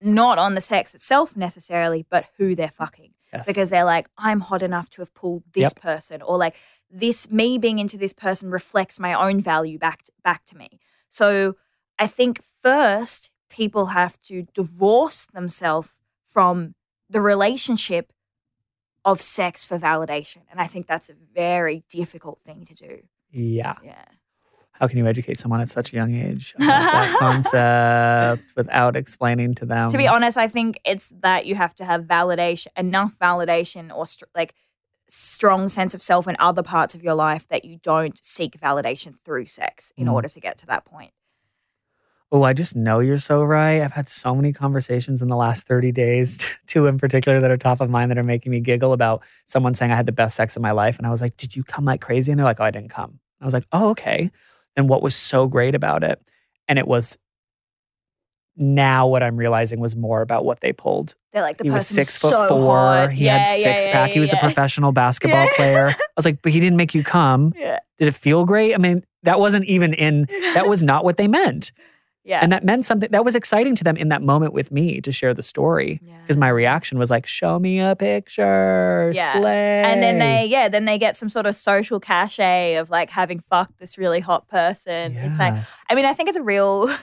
not 0.00 0.38
on 0.38 0.54
the 0.54 0.60
sex 0.60 0.94
itself 0.94 1.36
necessarily, 1.36 2.06
but 2.08 2.26
who 2.36 2.54
they're 2.54 2.68
mm. 2.68 2.74
fucking 2.74 3.12
yes. 3.32 3.46
because 3.46 3.70
they're 3.70 3.84
like, 3.84 4.08
I'm 4.18 4.40
hot 4.40 4.62
enough 4.62 4.90
to 4.90 5.02
have 5.02 5.14
pulled 5.14 5.44
this 5.52 5.72
Yep. 5.74 5.80
person, 5.80 6.22
or 6.22 6.36
like 6.38 6.56
this 6.90 7.30
me 7.30 7.58
being 7.58 7.78
into 7.78 7.96
this 7.96 8.12
person 8.12 8.50
reflects 8.50 8.98
my 8.98 9.14
own 9.14 9.40
value 9.40 9.78
back 9.78 10.04
to, 10.04 10.12
back 10.22 10.44
to 10.46 10.56
me. 10.56 10.78
So 11.08 11.56
I 11.98 12.06
think 12.06 12.42
first 12.62 13.30
people 13.48 13.86
have 13.86 14.20
to 14.22 14.46
divorce 14.54 15.26
themselves 15.26 15.88
from 16.26 16.74
the 17.08 17.20
relationship 17.20 18.12
of 19.04 19.22
sex 19.22 19.64
for 19.64 19.78
validation, 19.78 20.42
and 20.50 20.60
I 20.60 20.66
think 20.66 20.86
that's 20.86 21.08
a 21.08 21.14
very 21.34 21.84
difficult 21.88 22.40
thing 22.40 22.64
to 22.66 22.74
do. 22.74 23.02
yeah. 23.30 23.74
Yeah. 23.82 24.04
How 24.78 24.86
can 24.88 24.98
you 24.98 25.06
educate 25.06 25.38
someone 25.40 25.60
at 25.60 25.70
such 25.70 25.92
a 25.92 25.96
young 25.96 26.14
age 26.14 26.54
that 26.58 27.16
concept 27.18 28.54
without 28.56 28.96
explaining 28.96 29.54
to 29.56 29.66
them? 29.66 29.88
to 29.90 29.96
be 29.98 30.06
honest, 30.08 30.36
I 30.36 30.48
think 30.48 30.78
it's 30.84 31.12
that 31.20 31.46
you 31.46 31.54
have 31.54 31.74
to 31.76 31.84
have 31.84 32.02
validation, 32.04 32.68
enough 32.76 33.12
validation, 33.20 33.94
or 33.94 34.06
str- 34.06 34.24
like 34.34 34.54
strong 35.08 35.68
sense 35.68 35.94
of 35.94 36.02
self 36.02 36.26
in 36.28 36.36
other 36.38 36.62
parts 36.62 36.94
of 36.94 37.02
your 37.02 37.14
life 37.14 37.46
that 37.48 37.64
you 37.64 37.78
don't 37.82 38.18
seek 38.24 38.58
validation 38.60 39.18
through 39.24 39.46
sex 39.46 39.92
in 39.96 40.06
Mm. 40.08 40.12
order 40.12 40.28
to 40.28 40.40
get 40.40 40.58
to 40.58 40.66
that 40.66 40.84
point. 40.84 41.12
Oh, 42.32 42.42
I 42.42 42.54
just 42.54 42.74
know 42.74 42.98
you're 42.98 43.18
so 43.20 43.44
right. 43.44 43.80
I've 43.80 43.92
had 43.92 44.08
so 44.08 44.34
many 44.34 44.52
conversations 44.52 45.22
in 45.22 45.28
the 45.28 45.36
last 45.36 45.64
30 45.68 45.92
days, 45.92 46.44
two 46.66 46.86
in 46.86 46.98
particular 46.98 47.40
that 47.40 47.50
are 47.52 47.56
top 47.56 47.80
of 47.80 47.88
mind 47.88 48.10
that 48.10 48.18
are 48.18 48.24
making 48.24 48.50
me 48.50 48.58
giggle 48.58 48.92
about 48.92 49.22
someone 49.46 49.76
saying 49.76 49.92
I 49.92 49.94
had 49.96 50.06
the 50.06 50.12
best 50.12 50.34
sex 50.34 50.56
of 50.56 50.60
my 50.62 50.72
life. 50.72 50.98
And 50.98 51.06
I 51.06 51.10
was 51.10 51.20
like, 51.22 51.36
Did 51.36 51.54
you 51.54 51.62
come 51.62 51.84
like 51.84 52.00
crazy? 52.00 52.32
And 52.32 52.38
they're 52.38 52.44
like, 52.44 52.58
Oh, 52.60 52.64
I 52.64 52.72
didn't 52.72 52.90
come. 52.90 53.20
I 53.40 53.44
was 53.44 53.54
like, 53.54 53.64
Oh, 53.70 53.90
okay. 53.90 54.32
And 54.76 54.88
what 54.88 55.02
was 55.02 55.14
so 55.16 55.46
great 55.46 55.74
about 55.74 56.04
it? 56.04 56.20
And 56.68 56.78
it 56.78 56.86
was 56.86 57.16
now 58.56 59.06
what 59.06 59.22
I'm 59.22 59.36
realizing 59.36 59.80
was 59.80 59.94
more 59.94 60.22
about 60.22 60.44
what 60.44 60.60
they 60.60 60.72
pulled. 60.72 61.14
They're 61.32 61.42
like 61.42 61.58
the 61.58 61.64
he 61.64 61.70
was 61.70 61.86
six 61.86 62.16
foot 62.16 62.30
so 62.30 62.48
four. 62.48 62.76
hot. 62.76 63.12
He 63.12 63.26
Yeah, 63.26 63.38
had 63.38 63.56
six 63.62 63.86
yeah, 63.86 63.92
pack. 63.92 64.08
yeah, 64.08 64.14
he 64.14 64.20
was 64.20 64.32
a 64.32 64.36
professional 64.38 64.92
basketball 64.92 65.46
player. 65.56 65.88
I 65.88 65.94
was 66.16 66.24
like, 66.24 66.40
but 66.42 66.52
he 66.52 66.60
didn't 66.60 66.76
make 66.78 66.94
you 66.94 67.04
come. 67.04 67.52
Yeah. 67.56 67.80
Did 67.98 68.08
it 68.08 68.14
feel 68.14 68.44
great? 68.44 68.74
I 68.74 68.78
mean, 68.78 69.04
that 69.24 69.38
wasn't 69.40 69.66
even 69.66 69.92
in, 69.94 70.26
that 70.54 70.68
was 70.68 70.82
not 70.82 71.04
what 71.04 71.16
they 71.18 71.28
meant. 71.28 71.72
Yeah. 72.26 72.40
And 72.42 72.50
that 72.52 72.64
meant 72.64 72.84
something 72.84 73.08
that 73.12 73.24
was 73.24 73.34
exciting 73.36 73.76
to 73.76 73.84
them 73.84 73.96
in 73.96 74.08
that 74.08 74.20
moment 74.20 74.52
with 74.52 74.72
me 74.72 75.00
to 75.00 75.12
share 75.12 75.32
the 75.32 75.44
story. 75.44 76.00
Because 76.22 76.36
my 76.36 76.48
reaction 76.48 76.98
was 76.98 77.08
like, 77.08 77.24
show 77.24 77.58
me 77.60 77.78
a 77.80 77.94
picture. 77.94 79.12
Yeah. 79.14 79.32
Slay. 79.32 79.82
and 79.84 80.02
then 80.02 80.18
they 80.18 80.44
yeah 80.46 80.68
then 80.68 80.84
they 80.86 80.98
get 80.98 81.16
some 81.16 81.28
sort 81.28 81.46
of 81.46 81.54
social 81.56 82.00
cachet 82.00 82.74
of 82.74 82.90
like 82.90 83.10
having 83.10 83.38
fucked 83.40 83.78
this 83.78 83.96
really 83.96 84.20
hot 84.20 84.48
person 84.48 85.16
it's 85.16 85.38
like 85.38 85.54
Yes. 85.54 85.70
i 85.88 85.94
mean 85.94 86.04
i 86.04 86.12
think 86.14 86.28
it's 86.28 86.38
a 86.38 86.42
real 86.42 86.88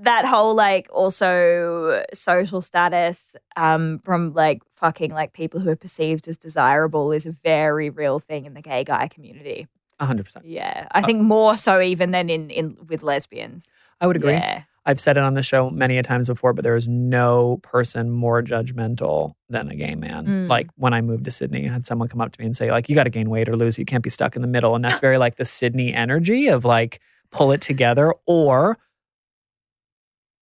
that 0.00 0.24
whole 0.24 0.54
like 0.54 0.88
also 0.90 2.02
social 2.14 2.62
status 2.62 3.34
um 3.56 4.00
from 4.04 4.32
like 4.32 4.62
fucking 4.74 5.12
like 5.12 5.32
people 5.32 5.60
who 5.60 5.70
are 5.70 5.76
perceived 5.76 6.26
as 6.28 6.36
desirable 6.36 7.12
is 7.12 7.26
a 7.26 7.32
very 7.44 7.90
real 7.90 8.18
thing 8.18 8.46
in 8.46 8.54
the 8.54 8.62
gay 8.62 8.84
guy 8.84 9.08
community 9.08 9.66
100%. 10.02 10.42
yeah 10.44 10.86
i 10.90 11.00
think 11.02 11.22
more 11.22 11.56
so 11.56 11.80
even 11.80 12.10
than 12.10 12.28
in 12.28 12.50
in 12.50 12.76
with 12.88 13.02
lesbians 13.02 13.66
I 14.00 14.06
would 14.06 14.16
agree. 14.16 14.34
yeah 14.34 14.64
I've 14.84 15.00
said 15.00 15.16
it 15.16 15.22
on 15.22 15.34
the 15.34 15.42
show 15.42 15.70
many 15.70 15.96
a 15.98 16.02
times 16.02 16.28
before, 16.28 16.52
but 16.52 16.64
there 16.64 16.74
is 16.74 16.88
no 16.88 17.60
person 17.62 18.10
more 18.10 18.42
judgmental 18.42 19.34
than 19.48 19.68
a 19.68 19.76
gay 19.76 19.94
man. 19.94 20.26
Mm. 20.26 20.48
Like 20.48 20.70
when 20.76 20.92
I 20.92 21.00
moved 21.00 21.24
to 21.26 21.30
Sydney, 21.30 21.68
I 21.68 21.72
had 21.72 21.86
someone 21.86 22.08
come 22.08 22.20
up 22.20 22.32
to 22.32 22.40
me 22.40 22.46
and 22.46 22.56
say, 22.56 22.70
like, 22.70 22.88
you 22.88 22.94
got 22.94 23.04
to 23.04 23.10
gain 23.10 23.30
weight 23.30 23.48
or 23.48 23.56
lose. 23.56 23.78
You 23.78 23.84
can't 23.84 24.02
be 24.02 24.10
stuck 24.10 24.34
in 24.34 24.42
the 24.42 24.48
middle. 24.48 24.74
And 24.74 24.84
that's 24.84 25.00
very 25.00 25.18
like 25.18 25.36
the 25.36 25.44
Sydney 25.44 25.94
energy 25.94 26.48
of 26.48 26.64
like 26.64 27.00
pull 27.30 27.52
it 27.52 27.60
together 27.60 28.12
or 28.26 28.76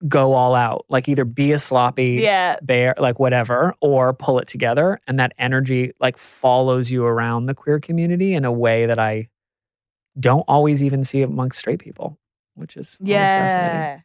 go 0.09 0.33
all 0.33 0.55
out. 0.55 0.87
Like 0.89 1.07
either 1.11 1.27
be 1.27 1.53
a 1.53 1.59
sloppy 1.59 2.21
yeah 2.23 2.57
bear, 2.63 2.95
like 2.99 3.19
whatever, 3.19 3.75
or 3.83 4.15
pull 4.15 4.39
it 4.39 4.49
together. 4.49 5.01
And 5.07 5.21
that 5.21 5.35
energy 5.39 5.93
like 6.01 6.17
follows 6.17 6.91
you 6.91 7.05
around 7.05 7.45
the 7.45 7.55
queer 7.55 7.79
community 7.79 8.33
in 8.33 8.47
a 8.47 8.53
way 8.53 8.87
that 8.87 8.99
I 8.99 9.29
don't 10.19 10.45
always 10.49 10.83
even 10.83 11.05
see 11.05 11.23
amongst 11.23 11.59
straight 11.59 11.79
people, 11.79 12.19
which 12.55 12.77
is 12.77 12.97
yeah 13.01 14.01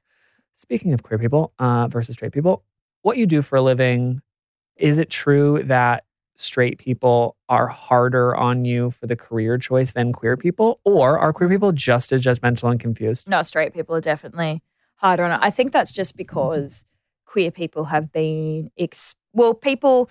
Speaking 0.55 0.93
of 0.93 1.03
queer 1.03 1.19
people 1.19 1.51
uh, 1.59 1.87
versus 1.87 2.13
straight 2.13 2.31
people, 2.31 2.63
what 3.01 3.17
you 3.17 3.25
do 3.25 3.41
for 3.41 3.57
a 3.57 3.61
living, 3.61 4.21
is 4.77 4.99
it 4.99 5.09
true 5.09 5.61
that 5.65 6.05
straight 6.35 6.77
people 6.79 7.35
are 7.49 7.67
harder 7.67 8.35
on 8.35 8.63
you 8.65 8.91
for 8.91 9.05
the 9.05 9.15
career 9.15 9.57
choice 9.57 9.91
than 9.91 10.13
queer 10.13 10.37
people? 10.37 10.79
Or 10.85 11.19
are 11.19 11.33
queer 11.33 11.49
people 11.49 11.71
just 11.73 12.11
as 12.13 12.23
judgmental 12.23 12.71
and 12.71 12.79
confused? 12.79 13.27
no, 13.27 13.41
straight 13.41 13.73
people 13.73 13.95
are 13.95 14.01
definitely 14.01 14.61
harder 14.95 15.23
on 15.23 15.31
it. 15.31 15.39
I 15.41 15.49
think 15.49 15.73
that's 15.73 15.91
just 15.91 16.15
because 16.15 16.85
queer 17.25 17.51
people 17.51 17.85
have 17.85 18.11
been, 18.13 18.71
ex- 18.77 19.15
well, 19.33 19.53
people, 19.53 20.09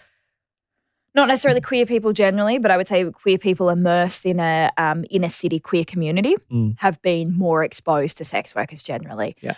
not 1.14 1.28
necessarily 1.28 1.60
queer 1.60 1.86
people 1.86 2.12
generally, 2.12 2.58
but 2.58 2.70
I 2.70 2.76
would 2.76 2.88
say 2.88 3.04
queer 3.10 3.38
people 3.38 3.68
immersed 3.70 4.26
in 4.26 4.40
a 4.40 4.70
um, 4.76 5.04
inner 5.10 5.28
city 5.28 5.60
queer 5.60 5.84
community 5.84 6.36
Mm. 6.50 6.76
have 6.80 7.00
been 7.02 7.36
more 7.36 7.62
exposed 7.64 8.18
to 8.18 8.24
sex 8.24 8.54
workers 8.54 8.82
generally. 8.82 9.36
Yeah. 9.40 9.54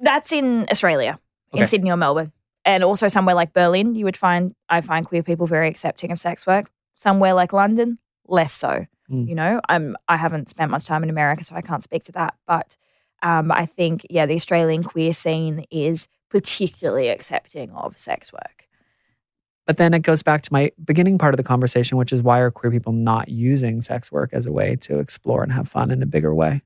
That's 0.00 0.32
in 0.32 0.66
Australia, 0.70 1.18
Okay. 1.52 1.60
in 1.60 1.66
Sydney 1.66 1.90
or 1.90 1.96
Melbourne. 1.96 2.32
And 2.64 2.84
also 2.84 3.08
somewhere 3.08 3.34
like 3.34 3.52
Berlin, 3.52 3.94
you 3.94 4.04
would 4.04 4.16
find, 4.16 4.54
I 4.68 4.80
find 4.80 5.06
queer 5.06 5.22
people 5.22 5.46
very 5.46 5.68
accepting 5.68 6.10
of 6.12 6.20
sex 6.20 6.46
work. 6.46 6.70
Somewhere 6.96 7.34
like 7.34 7.52
London, 7.52 7.98
less 8.26 8.52
so. 8.52 8.86
Mm. 9.10 9.28
You 9.28 9.34
know, 9.34 9.60
I'm 9.68 9.96
I 10.08 10.16
haven't 10.16 10.48
spent 10.48 10.70
much 10.70 10.84
time 10.84 11.02
in 11.02 11.10
America, 11.10 11.42
so 11.44 11.54
I 11.56 11.60
can't 11.60 11.82
speak 11.82 12.04
to 12.04 12.12
that. 12.12 12.34
But 12.46 12.76
um, 13.22 13.50
I 13.50 13.66
think, 13.66 14.06
yeah, 14.10 14.26
the 14.26 14.34
Australian 14.34 14.82
queer 14.84 15.12
scene 15.12 15.64
is 15.70 16.06
particularly 16.30 17.08
accepting 17.08 17.70
of 17.72 17.98
sex 17.98 18.32
work. 18.32 18.68
But 19.66 19.76
then 19.76 19.94
it 19.94 20.00
goes 20.00 20.22
back 20.22 20.42
to 20.42 20.52
my 20.52 20.72
beginning 20.84 21.18
part 21.18 21.34
of 21.34 21.36
the 21.36 21.44
conversation, 21.44 21.96
which 21.96 22.12
is 22.12 22.22
why 22.22 22.40
are 22.40 22.50
queer 22.50 22.70
people 22.72 22.92
not 22.92 23.28
using 23.28 23.80
sex 23.80 24.10
work 24.10 24.30
as 24.32 24.44
a 24.46 24.52
way 24.52 24.76
to 24.76 24.98
explore 24.98 25.42
and 25.42 25.52
have 25.52 25.68
fun 25.68 25.90
in 25.90 26.02
a 26.02 26.06
bigger 26.06 26.34
way? 26.34 26.62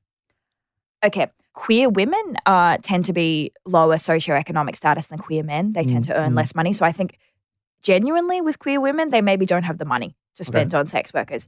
Okay, 1.05 1.27
queer 1.53 1.89
women 1.89 2.37
uh, 2.47 2.77
tend 2.81 3.05
to 3.05 3.13
be 3.13 3.51
lower 3.65 3.95
socioeconomic 3.97 4.75
status 4.75 5.07
than 5.07 5.19
queer 5.19 5.43
men. 5.43 5.73
They 5.73 5.83
tend 5.83 6.05
Mm, 6.05 6.07
to 6.07 6.15
earn 6.15 6.33
mm. 6.33 6.37
less 6.37 6.55
money. 6.55 6.73
So 6.73 6.85
I 6.85 6.91
think 6.91 7.19
genuinely 7.83 8.41
with 8.41 8.57
queer 8.57 8.81
women, 8.81 9.11
they 9.11 9.21
maybe 9.21 9.45
don't 9.45 9.63
have 9.63 9.77
the 9.77 9.85
money 9.85 10.15
to 10.35 10.43
spend 10.43 10.73
on 10.73 10.87
sex 10.87 11.13
workers. 11.13 11.47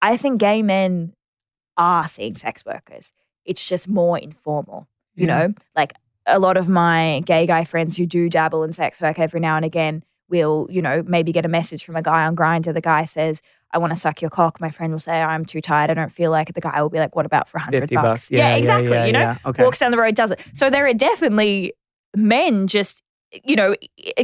I 0.00 0.16
think 0.16 0.40
gay 0.40 0.62
men 0.62 1.14
are 1.76 2.08
seeing 2.08 2.34
sex 2.36 2.64
workers. 2.64 3.12
It's 3.44 3.66
just 3.66 3.88
more 3.88 4.18
informal. 4.18 4.88
You 5.14 5.26
Yeah. 5.28 5.46
know, 5.46 5.54
like 5.76 5.92
a 6.26 6.40
lot 6.40 6.56
of 6.56 6.68
my 6.68 7.22
gay 7.24 7.46
guy 7.46 7.62
friends 7.64 7.96
who 7.96 8.06
do 8.06 8.28
dabble 8.28 8.64
in 8.64 8.72
sex 8.72 9.00
work 9.00 9.20
every 9.20 9.38
now 9.40 9.54
and 9.56 9.64
again 9.64 10.02
will, 10.32 10.66
you 10.70 10.82
know, 10.82 11.04
maybe 11.06 11.30
get 11.30 11.44
a 11.44 11.48
message 11.48 11.84
from 11.84 11.94
a 11.94 12.02
guy 12.02 12.24
on 12.24 12.34
Grindr. 12.34 12.72
The 12.72 12.80
guy 12.80 13.04
says, 13.04 13.42
I 13.70 13.78
want 13.78 13.92
to 13.92 13.96
suck 13.96 14.20
your 14.22 14.30
cock. 14.30 14.60
My 14.60 14.70
friend 14.70 14.92
will 14.92 15.00
say, 15.00 15.20
I'm 15.20 15.44
too 15.44 15.60
tired. 15.60 15.90
I 15.90 15.94
don't 15.94 16.10
feel 16.10 16.30
like 16.30 16.48
it. 16.48 16.54
The 16.54 16.60
guy 16.62 16.80
will 16.80 16.88
be 16.88 16.98
like, 16.98 17.14
What 17.14 17.26
about 17.26 17.48
for 17.48 17.58
a 17.58 17.60
hundred 17.60 17.88
bucks? 17.90 18.02
bucks. 18.02 18.30
Yeah, 18.30 18.48
yeah, 18.48 18.56
exactly. 18.56 18.90
yeah, 18.90 19.04
you 19.04 19.12
know, 19.12 19.20
yeah. 19.20 19.36
Okay. 19.46 19.62
walks 19.62 19.78
down 19.78 19.90
the 19.92 19.98
road, 19.98 20.14
does 20.14 20.30
it. 20.30 20.40
So 20.54 20.70
there 20.70 20.86
are 20.86 20.94
definitely 20.94 21.74
men 22.16 22.66
just, 22.66 23.02
you 23.44 23.54
know, 23.54 23.74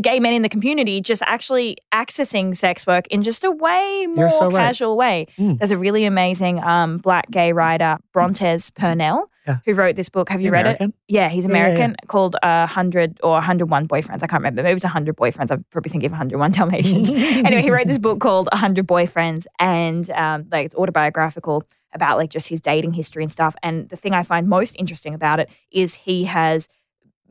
gay 0.00 0.18
men 0.18 0.32
in 0.32 0.42
the 0.42 0.48
community 0.48 1.00
just 1.00 1.22
actually 1.26 1.76
accessing 1.92 2.56
sex 2.56 2.86
work 2.86 3.06
in 3.09 3.22
just 3.22 3.44
a 3.44 3.50
way 3.50 4.06
more 4.09 4.30
so 4.30 4.46
right. 4.50 4.66
casual 4.66 4.96
way. 4.96 5.26
Mm. 5.38 5.59
There's 5.59 5.70
a 5.70 5.78
really 5.78 6.04
amazing 6.04 6.62
um, 6.62 6.98
black 6.98 7.30
gay 7.30 7.52
writer, 7.52 7.98
Brontez 8.14 8.74
Purnell, 8.74 9.30
Yeah. 9.49 9.59
who 9.64 9.74
wrote 9.74 9.96
this 9.96 10.09
book. 10.09 10.28
Have 10.28 10.40
you 10.40 10.51
read 10.51 10.66
it? 10.66 10.92
Yeah, 11.09 11.28
he's 11.28 11.44
Yeah, 11.44 11.51
yeah, 11.51 11.57
yeah. 11.57 11.72
American, 11.72 11.96
called 12.07 12.36
uh, 12.36 12.66
100 12.66 13.18
or 13.22 13.32
101 13.32 13.88
Boyfriends. 13.88 14.22
I 14.22 14.26
can't 14.26 14.34
remember. 14.34 14.62
Maybe 14.62 14.76
it's 14.76 14.84
100 14.84 15.16
Boyfriends. 15.16 15.51
I'm 15.51 15.64
probably 15.70 15.90
thinking 15.90 16.07
of 16.07 16.12
101 16.12 16.53
Dalmatians. 16.53 17.11
anyway, 17.11 17.62
he 17.62 17.70
wrote 17.70 17.86
this 17.86 17.99
book 17.99 18.20
called 18.20 18.49
100 18.53 18.86
Boyfriends, 18.86 19.46
and 19.59 20.11
um, 20.11 20.46
like 20.53 20.66
it's 20.66 20.74
autobiographical 20.74 21.64
about 21.94 22.18
like 22.18 22.30
just 22.30 22.49
his 22.49 22.61
dating 22.61 22.92
history 22.92 23.22
and 23.22 23.32
stuff. 23.32 23.57
And 23.62 23.88
the 23.88 23.96
thing 23.96 24.12
I 24.12 24.22
find 24.22 24.46
most 24.49 24.76
interesting 24.78 25.14
about 25.14 25.40
it 25.40 25.49
is 25.70 25.94
he 25.94 26.24
has 26.24 26.68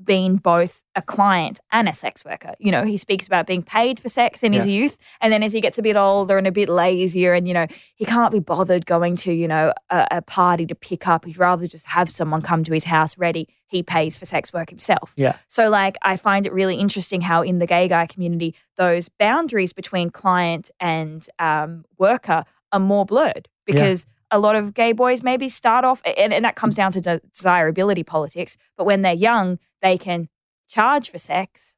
been 0.04 0.38
both 0.38 0.84
a 0.96 1.02
client 1.02 1.60
and 1.72 1.90
a 1.90 1.94
sex 1.94 2.24
worker. 2.24 2.54
You 2.60 2.72
know, 2.72 2.84
he 2.84 2.98
speaks 2.98 3.26
about 3.28 3.48
being 3.48 3.64
paid 3.64 4.00
for 4.00 4.10
sex 4.10 4.44
in 4.44 4.54
his 4.54 4.68
youth, 4.68 4.98
and 5.22 5.32
then 5.34 5.44
as 5.44 5.54
he 5.54 5.62
gets 5.62 5.78
a 5.78 5.82
bit 5.82 5.96
older 5.96 6.38
and 6.38 6.48
a 6.48 6.52
bit 6.52 6.70
lazier, 6.70 7.34
and 7.34 7.48
you 7.48 7.54
know, 7.54 7.68
he 7.96 8.06
can't 8.06 8.32
be 8.32 8.40
bothered 8.40 8.86
going 8.86 9.16
to 9.18 9.34
you 9.34 9.48
know 9.48 9.74
a, 9.90 10.08
a 10.12 10.22
party 10.22 10.66
to 10.68 10.76
pick 10.76 11.08
up. 11.08 11.26
He'd 11.26 11.38
rather 11.38 11.68
just 11.68 11.88
have 11.88 12.10
someone 12.10 12.42
come 12.42 12.64
to 12.64 12.74
his 12.74 12.86
house 12.86 13.18
ready. 13.18 13.48
He 13.68 13.84
pays 13.84 14.18
for 14.18 14.26
sex 14.26 14.54
work 14.54 14.70
himself. 14.70 15.14
Yeah. 15.16 15.36
So, 15.48 15.70
like, 15.70 15.98
I 16.02 16.16
find 16.16 16.46
it 16.46 16.54
really 16.54 16.76
interesting 16.76 17.22
how 17.22 17.42
in 17.42 17.60
the 17.60 17.68
gay 17.68 17.88
guy 17.88 18.06
community, 18.06 18.56
those 18.78 19.10
boundaries 19.10 19.74
between 19.74 20.10
client 20.10 20.72
and 20.80 21.28
um, 21.40 21.84
worker 21.98 22.44
are 22.72 22.80
more 22.80 23.06
blurred 23.06 23.48
Yeah. 23.68 23.74
because 23.74 24.06
a 24.30 24.40
lot 24.40 24.56
of 24.58 24.74
gay 24.74 24.92
boys 24.92 25.24
maybe 25.24 25.48
start 25.48 25.86
off, 25.86 26.02
and, 26.18 26.34
and 26.34 26.44
that 26.44 26.56
comes 26.56 26.76
down 26.76 26.92
to 26.94 27.02
de- 27.02 27.22
desirability 27.34 28.04
politics. 28.04 28.58
But 28.78 28.84
when 28.86 29.02
they're 29.02 29.14
young, 29.14 29.58
they 29.82 29.98
can 29.98 30.30
charge 30.68 31.10
for 31.10 31.18
sex, 31.18 31.76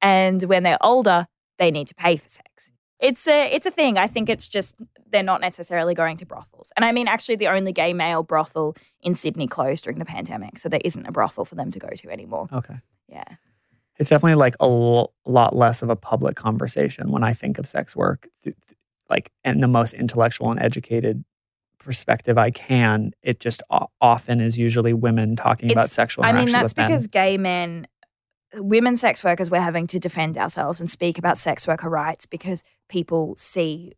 and 0.00 0.42
when 0.44 0.62
they're 0.62 0.82
older, 0.84 1.26
they 1.58 1.70
need 1.70 1.88
to 1.88 1.94
pay 1.94 2.16
for 2.16 2.28
sex. 2.28 2.70
It's 3.00 3.26
a 3.28 3.52
it's 3.52 3.66
a 3.66 3.70
thing. 3.70 3.96
I 3.96 4.08
think 4.08 4.28
it's 4.28 4.48
just 4.48 4.76
they're 5.10 5.22
not 5.22 5.40
necessarily 5.40 5.94
going 5.94 6.16
to 6.18 6.26
brothels. 6.26 6.72
And 6.76 6.84
I 6.84 6.92
mean, 6.92 7.08
actually, 7.08 7.36
the 7.36 7.48
only 7.48 7.72
gay 7.72 7.92
male 7.92 8.22
brothel 8.22 8.76
in 9.00 9.14
Sydney 9.14 9.46
closed 9.46 9.84
during 9.84 9.98
the 9.98 10.04
pandemic, 10.04 10.58
so 10.58 10.68
there 10.68 10.80
isn't 10.84 11.06
a 11.06 11.12
brothel 11.12 11.44
for 11.44 11.54
them 11.54 11.70
to 11.70 11.78
go 11.78 11.88
to 11.88 12.10
anymore. 12.10 12.48
Okay. 12.52 12.76
Yeah. 13.08 13.24
It's 13.98 14.10
definitely 14.10 14.36
like 14.36 14.54
a 14.60 14.64
l- 14.64 15.12
lot 15.24 15.56
less 15.56 15.82
of 15.82 15.90
a 15.90 15.96
public 15.96 16.36
conversation 16.36 17.10
when 17.10 17.24
I 17.24 17.34
think 17.34 17.58
of 17.58 17.66
sex 17.66 17.96
work, 17.96 18.28
like 19.10 19.32
in 19.44 19.60
the 19.60 19.68
most 19.68 19.92
intellectual 19.94 20.50
and 20.50 20.60
educated 20.60 21.24
perspective 21.78 22.38
I 22.38 22.50
can. 22.50 23.12
It 23.22 23.40
just 23.40 23.62
often 24.00 24.40
is 24.40 24.58
usually 24.58 24.92
women 24.92 25.36
talking 25.36 25.70
about 25.72 25.90
sexual 25.90 26.24
I 26.24 26.32
mean, 26.32 26.50
that's 26.50 26.72
with 26.72 26.76
men. 26.76 26.86
because 26.88 27.06
gay 27.06 27.36
men, 27.36 27.86
women 28.54 28.96
sex 28.96 29.22
workers, 29.24 29.50
we're 29.50 29.60
having 29.60 29.86
to 29.88 29.98
defend 29.98 30.36
ourselves 30.38 30.80
and 30.80 30.90
speak 30.90 31.18
about 31.18 31.38
sex 31.38 31.66
worker 31.66 31.88
rights 31.88 32.26
because 32.26 32.62
people 32.88 33.34
see 33.36 33.92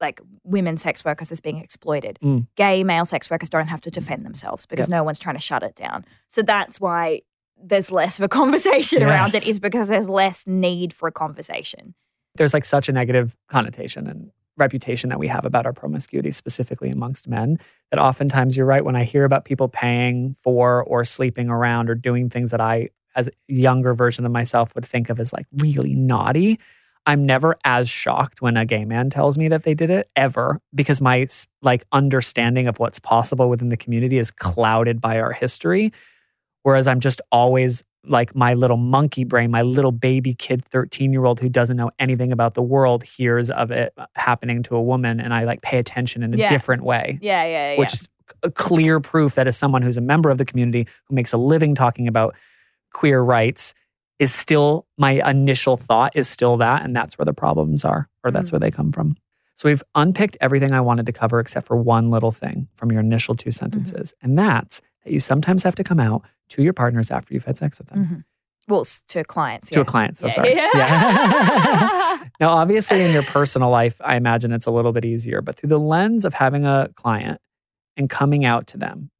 like 0.00 0.20
women 0.42 0.76
sex 0.76 1.04
workers 1.04 1.30
as 1.32 1.40
being 1.40 1.58
exploited. 1.58 2.18
Mm. 2.22 2.46
Gay 2.56 2.84
male 2.84 3.04
sex 3.04 3.30
workers 3.30 3.48
don't 3.48 3.68
have 3.68 3.80
to 3.82 3.90
defend 3.90 4.24
themselves 4.24 4.66
because 4.66 4.88
Yep. 4.88 4.96
no 4.98 5.04
one's 5.04 5.18
trying 5.18 5.36
to 5.36 5.40
shut 5.40 5.62
it 5.62 5.74
down. 5.76 6.04
So 6.26 6.42
that's 6.42 6.80
why 6.80 7.22
there's 7.62 7.90
less 7.90 8.18
of 8.18 8.24
a 8.24 8.28
conversation 8.28 9.02
around 9.02 9.34
it 9.34 9.46
is 9.46 9.58
because 9.60 9.88
there's 9.88 10.08
less 10.08 10.46
need 10.46 10.92
for 10.92 11.08
a 11.08 11.12
conversation. 11.12 11.94
There's 12.36 12.52
like 12.52 12.64
such 12.64 12.88
a 12.88 12.92
negative 12.92 13.36
connotation 13.48 14.06
and 14.08 14.30
reputation 14.56 15.10
that 15.10 15.18
we 15.18 15.28
have 15.28 15.44
about 15.44 15.66
our 15.66 15.72
promiscuity, 15.72 16.30
specifically 16.30 16.90
amongst 16.90 17.28
men, 17.28 17.58
that 17.90 18.00
oftentimes 18.00 18.56
you're 18.56 18.66
right. 18.66 18.84
When 18.84 18.96
I 18.96 19.04
hear 19.04 19.24
about 19.24 19.44
people 19.44 19.68
paying 19.68 20.36
for 20.42 20.82
or 20.84 21.04
sleeping 21.04 21.48
around 21.48 21.90
or 21.90 21.94
doing 21.94 22.30
things 22.30 22.50
that 22.50 22.60
I, 22.60 22.90
as 23.16 23.28
a 23.28 23.32
younger 23.48 23.94
version 23.94 24.24
of 24.24 24.32
myself, 24.32 24.74
would 24.74 24.86
think 24.86 25.10
of 25.10 25.18
as 25.20 25.32
like 25.32 25.46
really 25.58 25.94
naughty, 25.94 26.58
I'm 27.06 27.26
never 27.26 27.56
as 27.64 27.88
shocked 27.88 28.40
when 28.40 28.56
a 28.56 28.64
gay 28.64 28.84
man 28.84 29.10
tells 29.10 29.36
me 29.36 29.48
that 29.48 29.64
they 29.64 29.74
did 29.74 29.90
it 29.90 30.08
ever 30.16 30.60
because 30.74 31.00
my 31.00 31.26
like 31.60 31.84
understanding 31.92 32.66
of 32.66 32.78
what's 32.78 32.98
possible 32.98 33.48
within 33.50 33.68
the 33.68 33.76
community 33.76 34.18
is 34.18 34.30
clouded 34.30 35.00
by 35.00 35.20
our 35.20 35.32
history. 35.32 35.92
Whereas 36.62 36.86
I'm 36.86 37.00
just 37.00 37.20
always 37.30 37.84
like 38.06 38.34
my 38.34 38.54
little 38.54 38.76
monkey 38.76 39.24
brain, 39.24 39.50
my 39.50 39.62
little 39.62 39.92
baby 39.92 40.34
kid 40.34 40.64
13 40.64 41.12
year 41.12 41.24
old 41.24 41.40
who 41.40 41.48
doesn't 41.48 41.76
know 41.76 41.90
anything 41.98 42.32
about 42.32 42.54
the 42.54 42.62
world 42.62 43.02
hears 43.02 43.50
of 43.50 43.70
it 43.70 43.92
happening 44.14 44.62
to 44.64 44.76
a 44.76 44.82
woman 44.82 45.20
and 45.20 45.32
I 45.32 45.44
like 45.44 45.62
pay 45.62 45.78
attention 45.78 46.22
in 46.22 46.34
a 46.34 46.36
Yeah. 46.36 46.48
different 46.48 46.82
way. 46.84 47.18
Yeah, 47.22 47.44
yeah, 47.44 47.72
yeah. 47.72 47.78
Which 47.78 47.94
is 47.94 48.08
a 48.42 48.50
clear 48.50 49.00
proof 49.00 49.34
that 49.36 49.46
as 49.46 49.56
someone 49.56 49.82
who's 49.82 49.96
a 49.96 50.00
member 50.02 50.30
of 50.30 50.38
the 50.38 50.44
community 50.44 50.86
who 51.08 51.14
makes 51.14 51.32
a 51.32 51.38
living 51.38 51.74
talking 51.74 52.08
about 52.08 52.34
queer 52.92 53.20
rights 53.22 53.74
is 54.18 54.32
still 54.32 54.86
my 54.96 55.28
initial 55.28 55.76
thought 55.76 56.12
is 56.14 56.28
still 56.28 56.56
that 56.58 56.84
and 56.84 56.94
that's 56.94 57.18
where 57.18 57.24
the 57.26 57.32
problems 57.34 57.84
are 57.84 58.08
or 58.22 58.30
that's 58.30 58.50
Mm. 58.50 58.52
where 58.52 58.60
they 58.60 58.70
come 58.70 58.92
from. 58.92 59.16
So 59.56 59.68
we've 59.68 59.82
unpicked 59.94 60.36
everything 60.40 60.72
I 60.72 60.80
wanted 60.80 61.06
to 61.06 61.12
cover 61.12 61.38
except 61.40 61.66
for 61.66 61.76
one 61.76 62.10
little 62.10 62.32
thing 62.32 62.68
from 62.76 62.90
your 62.92 63.00
initial 63.00 63.34
two 63.34 63.50
sentences 63.50 64.12
and 64.22 64.38
that's 64.38 64.80
that 65.04 65.12
you 65.12 65.20
sometimes 65.20 65.62
have 65.62 65.74
to 65.76 65.84
come 65.84 66.00
out 66.00 66.22
to 66.50 66.62
your 66.62 66.72
partners 66.72 67.10
after 67.10 67.32
you've 67.34 67.44
had 67.44 67.58
sex 67.58 67.78
with 67.78 67.88
them. 67.88 68.04
Mhm. 68.06 68.24
Well, 68.66 68.84
to 69.08 69.24
clients. 69.24 69.68
To 69.70 69.80
a 69.82 69.84
client, 69.84 70.16
so 70.18 70.26
Yeah, 70.26 70.32
sorry. 70.34 70.54
yeah. 70.54 70.70
Yeah. 70.74 72.00
Now, 72.40 72.48
obviously, 72.50 73.02
in 73.02 73.12
your 73.12 73.22
personal 73.22 73.70
life, 73.70 74.00
I 74.02 74.16
imagine 74.16 74.50
it's 74.52 74.66
a 74.66 74.70
little 74.72 74.90
bit 74.92 75.04
easier, 75.04 75.40
but 75.40 75.56
through 75.56 75.68
the 75.68 75.78
lens 75.78 76.24
of 76.24 76.34
having 76.34 76.64
a 76.64 76.88
client 76.96 77.40
and 77.96 78.10
coming 78.10 78.44
out 78.44 78.66
to 78.68 78.76
them, 78.78 79.10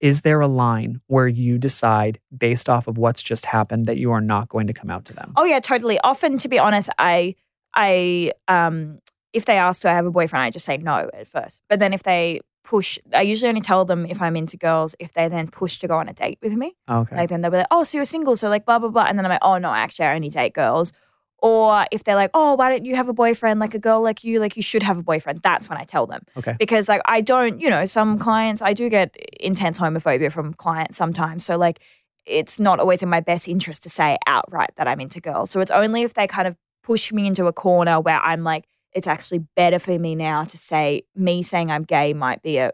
is 0.00 0.22
there 0.22 0.40
a 0.40 0.46
line 0.46 1.00
where 1.08 1.26
you 1.28 1.58
decide 1.58 2.18
based 2.36 2.68
off 2.68 2.86
of 2.86 2.96
what's 2.96 3.22
just 3.22 3.44
happened 3.44 3.86
that 3.86 3.98
you 3.98 4.12
are 4.12 4.20
not 4.22 4.48
going 4.48 4.68
to 4.68 4.72
come 4.72 4.88
out 4.90 5.04
to 5.06 5.12
them? 5.12 5.32
Oh 5.36 5.44
yeah, 5.44 5.60
totally. 5.60 5.98
Often, 6.00 6.38
to 6.38 6.48
be 6.48 6.58
honest, 6.58 6.88
I, 6.98 7.34
I, 7.74 8.32
um, 8.46 9.00
if 9.34 9.44
they 9.44 9.58
ask, 9.58 9.82
do 9.82 9.88
I 9.88 9.92
have 9.92 10.06
a 10.06 10.10
boyfriend? 10.10 10.44
I 10.44 10.50
just 10.50 10.64
say 10.64 10.78
no 10.78 11.10
at 11.12 11.26
first. 11.28 11.60
But 11.68 11.78
then 11.80 11.92
if 11.92 12.04
they 12.04 12.40
push, 12.68 12.98
I 13.14 13.22
usually 13.22 13.48
only 13.48 13.60
tell 13.62 13.84
them 13.90 14.04
if 14.14 14.20
I'm 14.20 14.36
into 14.36 14.56
girls. 14.58 14.94
If 14.98 15.10
they 15.14 15.26
then 15.28 15.48
push 15.48 15.78
to 15.80 15.88
go 15.88 15.96
on 15.96 16.06
a 16.08 16.12
date 16.12 16.38
with 16.42 16.52
me, 16.62 16.76
oh, 16.88 16.98
Okay. 17.00 17.16
like 17.16 17.28
then 17.30 17.40
they'll 17.40 17.50
be 17.50 17.56
like, 17.62 17.66
oh, 17.76 17.82
so 17.84 17.96
you're 17.98 18.04
single, 18.16 18.36
so 18.36 18.48
like 18.48 18.64
blah 18.66 18.78
blah 18.78 18.90
blah, 18.90 19.04
and 19.08 19.18
then 19.18 19.24
I'm 19.26 19.30
like, 19.30 19.44
oh 19.50 19.56
no, 19.58 19.70
actually 19.72 20.06
I 20.06 20.14
only 20.14 20.28
date 20.28 20.52
girls. 20.54 20.92
Or 21.40 21.86
if 21.92 22.02
they're 22.02 22.16
like, 22.16 22.32
oh, 22.34 22.54
why 22.54 22.68
don't 22.68 22.84
you 22.84 22.96
have 22.96 23.08
a 23.08 23.12
boyfriend? 23.12 23.60
Like 23.60 23.72
a 23.72 23.78
girl 23.78 24.00
like 24.02 24.24
you, 24.24 24.40
like 24.40 24.56
you 24.56 24.62
should 24.62 24.82
have 24.82 24.98
a 24.98 25.02
boyfriend. 25.04 25.40
That's 25.42 25.68
when 25.68 25.78
I 25.78 25.84
tell 25.84 26.04
them. 26.12 26.22
Okay. 26.36 26.56
Because 26.58 26.88
like 26.88 27.00
I 27.04 27.20
don't, 27.20 27.60
you 27.60 27.70
know, 27.70 27.84
some 27.86 28.18
clients 28.18 28.60
I 28.60 28.72
do 28.72 28.88
get 28.90 29.14
intense 29.38 29.78
homophobia 29.78 30.30
from 30.32 30.52
clients 30.54 30.96
sometimes. 30.98 31.44
So 31.44 31.56
like 31.56 31.78
it's 32.26 32.58
not 32.58 32.80
always 32.80 33.02
in 33.04 33.08
my 33.08 33.20
best 33.20 33.46
interest 33.48 33.82
to 33.84 33.88
say 33.88 34.18
outright 34.26 34.70
that 34.76 34.88
I'm 34.88 35.00
into 35.00 35.20
girls. 35.20 35.50
So 35.52 35.60
it's 35.60 35.70
only 35.70 36.02
if 36.02 36.14
they 36.14 36.26
kind 36.26 36.48
of 36.48 36.56
push 36.82 37.12
me 37.12 37.26
into 37.26 37.46
a 37.46 37.52
corner 37.52 38.00
where 38.00 38.20
I'm 38.20 38.42
like, 38.42 38.64
it's 38.92 39.06
actually 39.06 39.40
better 39.56 39.78
for 39.78 39.98
me 39.98 40.14
now 40.14 40.44
to 40.44 40.58
say 40.58 41.02
me 41.14 41.42
saying 41.42 41.70
I'm 41.70 41.84
gay 41.84 42.12
might 42.14 42.42
be 42.42 42.58
a 42.58 42.72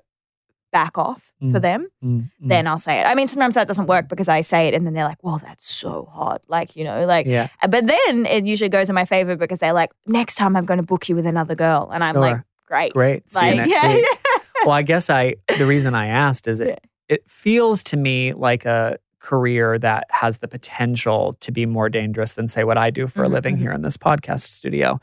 back 0.72 0.98
off 0.98 1.22
for 1.40 1.58
Mm. 1.60 1.62
them, 1.62 1.88
Mm, 2.02 2.18
mm. 2.22 2.28
then 2.40 2.66
I'll 2.66 2.78
say 2.80 3.00
it. 3.00 3.04
I 3.04 3.14
mean, 3.14 3.28
sometimes 3.28 3.54
that 3.54 3.68
doesn't 3.68 3.86
work 3.86 4.08
because 4.08 4.28
I 4.28 4.40
say 4.40 4.66
it 4.66 4.74
and 4.74 4.84
then 4.86 4.94
they're 4.94 5.04
like, 5.04 5.22
"Well, 5.22 5.38
that's 5.38 5.70
so 5.72 6.08
hot," 6.12 6.42
like 6.48 6.74
you 6.74 6.82
know, 6.84 7.06
like. 7.06 7.26
yeah. 7.26 7.48
But 7.68 7.86
then 7.86 8.26
it 8.26 8.44
usually 8.44 8.70
goes 8.70 8.88
in 8.88 8.94
my 8.94 9.04
favor 9.04 9.36
because 9.36 9.58
they're 9.60 9.72
like, 9.72 9.90
"Next 10.06 10.34
time 10.36 10.56
I'm 10.56 10.64
going 10.64 10.78
to 10.80 10.86
book 10.86 11.08
you 11.08 11.14
with 11.14 11.26
another 11.26 11.54
girl," 11.54 11.90
and 11.92 12.02
I'm 12.02 12.16
like, 12.16 12.38
"Great, 12.66 12.92
Great. 12.92 13.30
See 13.30 13.46
you 13.46 13.54
next 13.56 13.70
yeah, 13.70 13.86
week. 13.94 14.04
yeah. 14.08 14.42
well, 14.64 14.74
I 14.74 14.82
guess 14.82 15.08
I 15.10 15.36
the 15.58 15.66
reason 15.66 15.94
I 15.94 16.06
asked 16.08 16.48
is 16.48 16.58
it 16.60 16.68
Yeah. 16.68 17.14
it 17.16 17.30
feels 17.30 17.84
to 17.84 17.96
me 17.96 18.32
like 18.32 18.64
a 18.64 18.98
career 19.20 19.78
that 19.78 20.06
has 20.10 20.38
the 20.38 20.48
potential 20.48 21.36
to 21.40 21.52
be 21.52 21.66
more 21.66 21.88
dangerous 21.88 22.32
than 22.32 22.48
say 22.48 22.64
what 22.64 22.76
I 22.78 22.90
do 22.90 23.06
for 23.06 23.22
a 23.22 23.28
Mhm, 23.28 23.32
living 23.32 23.56
mhm. 23.56 23.60
here 23.60 23.72
in 23.72 23.82
this 23.82 23.96
podcast 23.96 24.40
studio. 24.40 24.98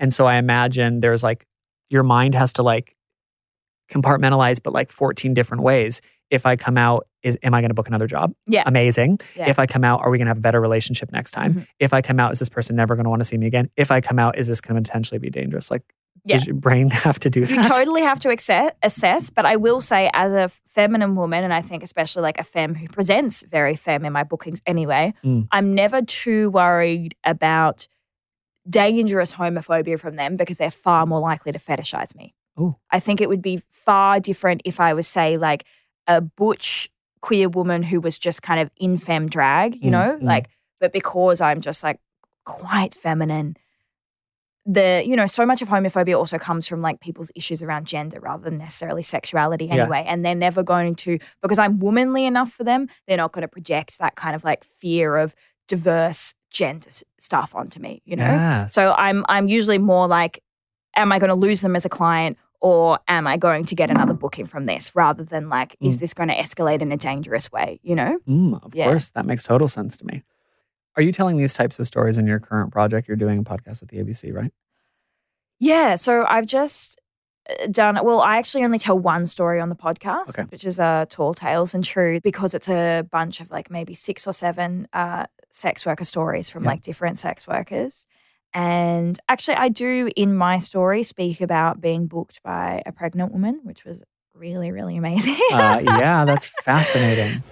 And 0.00 0.12
so 0.12 0.26
I 0.26 0.36
imagine 0.36 0.98
there's 1.00 1.22
like 1.22 1.46
your 1.90 2.02
mind 2.02 2.34
has 2.34 2.52
to 2.54 2.62
like 2.62 2.96
compartmentalize 3.92 4.62
but 4.62 4.72
like 4.72 4.90
14 4.90 5.34
different 5.34 5.62
ways. 5.62 6.00
If 6.30 6.46
I 6.46 6.56
come 6.56 6.76
out 6.78 7.06
is 7.22 7.36
am 7.42 7.54
I 7.54 7.60
going 7.60 7.70
to 7.70 7.74
book 7.74 7.88
another 7.88 8.06
job? 8.06 8.32
Yeah. 8.46 8.62
Amazing. 8.66 9.20
Yeah. 9.36 9.50
If 9.50 9.58
I 9.58 9.66
come 9.66 9.84
out 9.84 10.00
are 10.00 10.10
we 10.10 10.18
going 10.18 10.26
to 10.26 10.30
have 10.30 10.38
a 10.38 10.40
better 10.42 10.60
relationship 10.60 11.10
next 11.12 11.32
time? 11.32 11.54
Mhm. 11.54 11.66
If 11.80 11.92
I 11.92 12.00
come 12.02 12.18
out 12.20 12.32
is 12.32 12.38
this 12.38 12.48
person 12.48 12.76
never 12.76 12.94
going 12.94 13.04
to 13.04 13.10
want 13.10 13.20
to 13.20 13.24
see 13.24 13.36
me 13.36 13.46
again? 13.46 13.68
If 13.76 13.90
I 13.90 14.00
come 14.00 14.18
out 14.18 14.38
is 14.38 14.46
this 14.48 14.60
going 14.60 14.82
to 14.82 14.88
potentially 14.88 15.18
be 15.18 15.28
dangerous? 15.30 15.70
Like 15.70 15.82
Yeah. 16.24 16.36
does 16.36 16.46
your 16.46 16.54
brain 16.54 16.88
have 17.06 17.18
to 17.20 17.30
do 17.30 17.44
that? 17.44 17.50
You 17.56 17.62
totally 17.62 18.02
have 18.02 18.20
to 18.20 18.28
acce- 18.28 18.70
assess, 18.82 19.28
but 19.30 19.44
I 19.44 19.56
will 19.56 19.80
say, 19.80 20.08
as 20.14 20.32
a 20.32 20.50
feminine 20.68 21.16
woman, 21.16 21.42
and 21.42 21.52
I 21.52 21.62
think 21.62 21.82
especially 21.82 22.22
like 22.22 22.38
a 22.38 22.44
femme 22.44 22.74
who 22.76 22.86
presents 22.88 23.42
very 23.50 23.74
femme 23.74 24.04
in 24.04 24.12
my 24.12 24.22
bookings 24.22 24.60
anyway, 24.66 25.12
Mm. 25.24 25.48
I'm 25.50 25.74
never 25.74 26.00
too 26.02 26.50
worried 26.50 27.16
about 27.24 27.88
dangerous 28.68 29.32
homophobia 29.32 29.98
from 29.98 30.16
them 30.16 30.36
because 30.36 30.58
they're 30.58 30.70
far 30.70 31.06
more 31.06 31.20
likely 31.20 31.52
to 31.52 31.58
fetishize 31.58 32.14
me. 32.14 32.34
Ooh. 32.58 32.76
I 32.90 33.00
think 33.00 33.20
it 33.20 33.28
would 33.28 33.42
be 33.42 33.62
far 33.70 34.20
different 34.20 34.62
if 34.64 34.80
I 34.80 34.92
was, 34.92 35.06
say, 35.08 35.36
like 35.38 35.64
a 36.06 36.20
butch 36.20 36.90
queer 37.22 37.48
woman 37.48 37.82
who 37.82 38.00
was 38.00 38.18
just 38.18 38.42
kind 38.42 38.60
of 38.60 38.70
in 38.76 38.98
femme 38.98 39.28
drag, 39.28 39.76
you 39.76 39.88
Mm, 39.88 39.90
know, 39.90 40.18
mm. 40.20 40.22
like, 40.22 40.48
but 40.80 40.92
because 40.92 41.40
I'm 41.40 41.60
just 41.60 41.82
like 41.82 42.00
quite 42.44 42.94
feminine 42.94 43.56
the 44.66 45.02
you 45.06 45.16
know 45.16 45.26
so 45.26 45.46
much 45.46 45.62
of 45.62 45.68
homophobia 45.68 46.16
also 46.16 46.38
comes 46.38 46.66
from 46.68 46.82
like 46.82 47.00
people's 47.00 47.30
issues 47.34 47.62
around 47.62 47.86
gender 47.86 48.20
rather 48.20 48.44
than 48.44 48.58
necessarily 48.58 49.02
sexuality 49.02 49.64
Yeah. 49.66 49.76
anyway 49.76 50.04
and 50.06 50.24
they're 50.24 50.34
never 50.34 50.62
going 50.62 50.96
to 50.96 51.18
because 51.40 51.58
i'm 51.58 51.78
womanly 51.78 52.26
enough 52.26 52.52
for 52.52 52.62
them 52.64 52.86
they're 53.08 53.16
not 53.16 53.32
going 53.32 53.40
to 53.42 53.48
project 53.48 53.98
that 54.00 54.16
kind 54.16 54.36
of 54.36 54.44
like 54.44 54.64
fear 54.78 55.16
of 55.16 55.34
diverse 55.66 56.34
gender 56.50 56.88
s- 56.88 57.04
stuff 57.18 57.54
onto 57.54 57.80
me 57.80 58.02
you 58.04 58.16
know 58.16 58.24
Yes. 58.24 58.74
so 58.74 58.92
i'm 58.98 59.24
i'm 59.28 59.48
usually 59.48 59.78
more 59.78 60.06
like 60.08 60.42
am 60.96 61.12
i 61.12 61.18
going 61.18 61.28
to 61.28 61.34
lose 61.36 61.60
them 61.60 61.76
as 61.76 61.84
a 61.84 61.88
client 61.88 62.36
or 62.60 62.98
am 63.08 63.26
i 63.26 63.36
going 63.36 63.64
to 63.64 63.74
get 63.74 63.90
another 63.90 64.12
booking 64.14 64.46
from 64.46 64.66
this 64.66 64.94
rather 64.94 65.24
than 65.24 65.48
like 65.48 65.76
is 65.80 65.96
Mm. 65.96 66.00
this 66.00 66.14
going 66.14 66.28
to 66.28 66.34
escalate 66.36 66.82
in 66.82 66.90
a 66.92 66.96
dangerous 66.96 67.50
way 67.52 67.78
you 67.82 67.94
know 67.94 68.18
Mm, 68.28 68.62
of 68.64 68.74
Yeah. 68.74 68.86
course, 68.86 69.10
that 69.10 69.24
makes 69.26 69.44
total 69.44 69.68
sense 69.68 69.96
to 69.98 70.04
me. 70.06 70.22
Are 70.96 71.02
you 71.02 71.12
telling 71.12 71.36
these 71.38 71.54
types 71.54 71.78
of 71.78 71.86
stories 71.86 72.18
in 72.18 72.26
your 72.26 72.40
current 72.40 72.72
project? 72.72 73.06
You're 73.08 73.16
doing 73.16 73.38
a 73.38 73.42
podcast 73.44 73.80
with 73.80 73.90
the 73.90 73.98
ABC, 73.98 74.32
right? 74.34 74.52
Yeah, 75.58 75.94
so 75.96 76.24
I've 76.28 76.46
just 76.46 76.99
done 77.70 77.98
well. 78.04 78.20
I 78.20 78.36
actually 78.38 78.64
only 78.64 78.78
tell 78.78 78.98
one 78.98 79.26
story 79.26 79.60
on 79.60 79.68
the 79.68 79.74
podcast, 79.76 80.30
Okay. 80.30 80.42
which 80.44 80.64
is 80.64 80.78
uh, 80.78 81.06
Tall 81.08 81.34
Tales 81.34 81.74
and 81.74 81.84
Truth, 81.84 82.22
because 82.22 82.54
it's 82.54 82.68
a 82.68 83.02
bunch 83.10 83.40
of 83.40 83.50
like 83.50 83.70
maybe 83.70 83.94
six 83.94 84.26
or 84.26 84.32
seven 84.32 84.88
uh, 84.92 85.26
sex 85.50 85.84
worker 85.86 86.04
stories 86.04 86.48
from 86.48 86.64
Yeah. 86.64 86.70
like 86.70 86.82
different 86.82 87.18
sex 87.18 87.46
workers. 87.46 88.06
And 88.52 89.18
actually, 89.28 89.56
I 89.56 89.68
do 89.68 90.10
in 90.16 90.34
my 90.34 90.58
story 90.58 91.04
speak 91.04 91.40
about 91.40 91.80
being 91.80 92.06
booked 92.06 92.42
by 92.42 92.82
a 92.86 92.90
pregnant 92.92 93.30
woman, 93.32 93.60
which 93.62 93.84
was 93.84 94.02
really, 94.34 94.72
really 94.72 94.96
amazing. 94.96 95.38
Uh, 95.52 95.80
yeah, 95.84 96.24
that's 96.24 96.46
fascinating. 96.64 97.42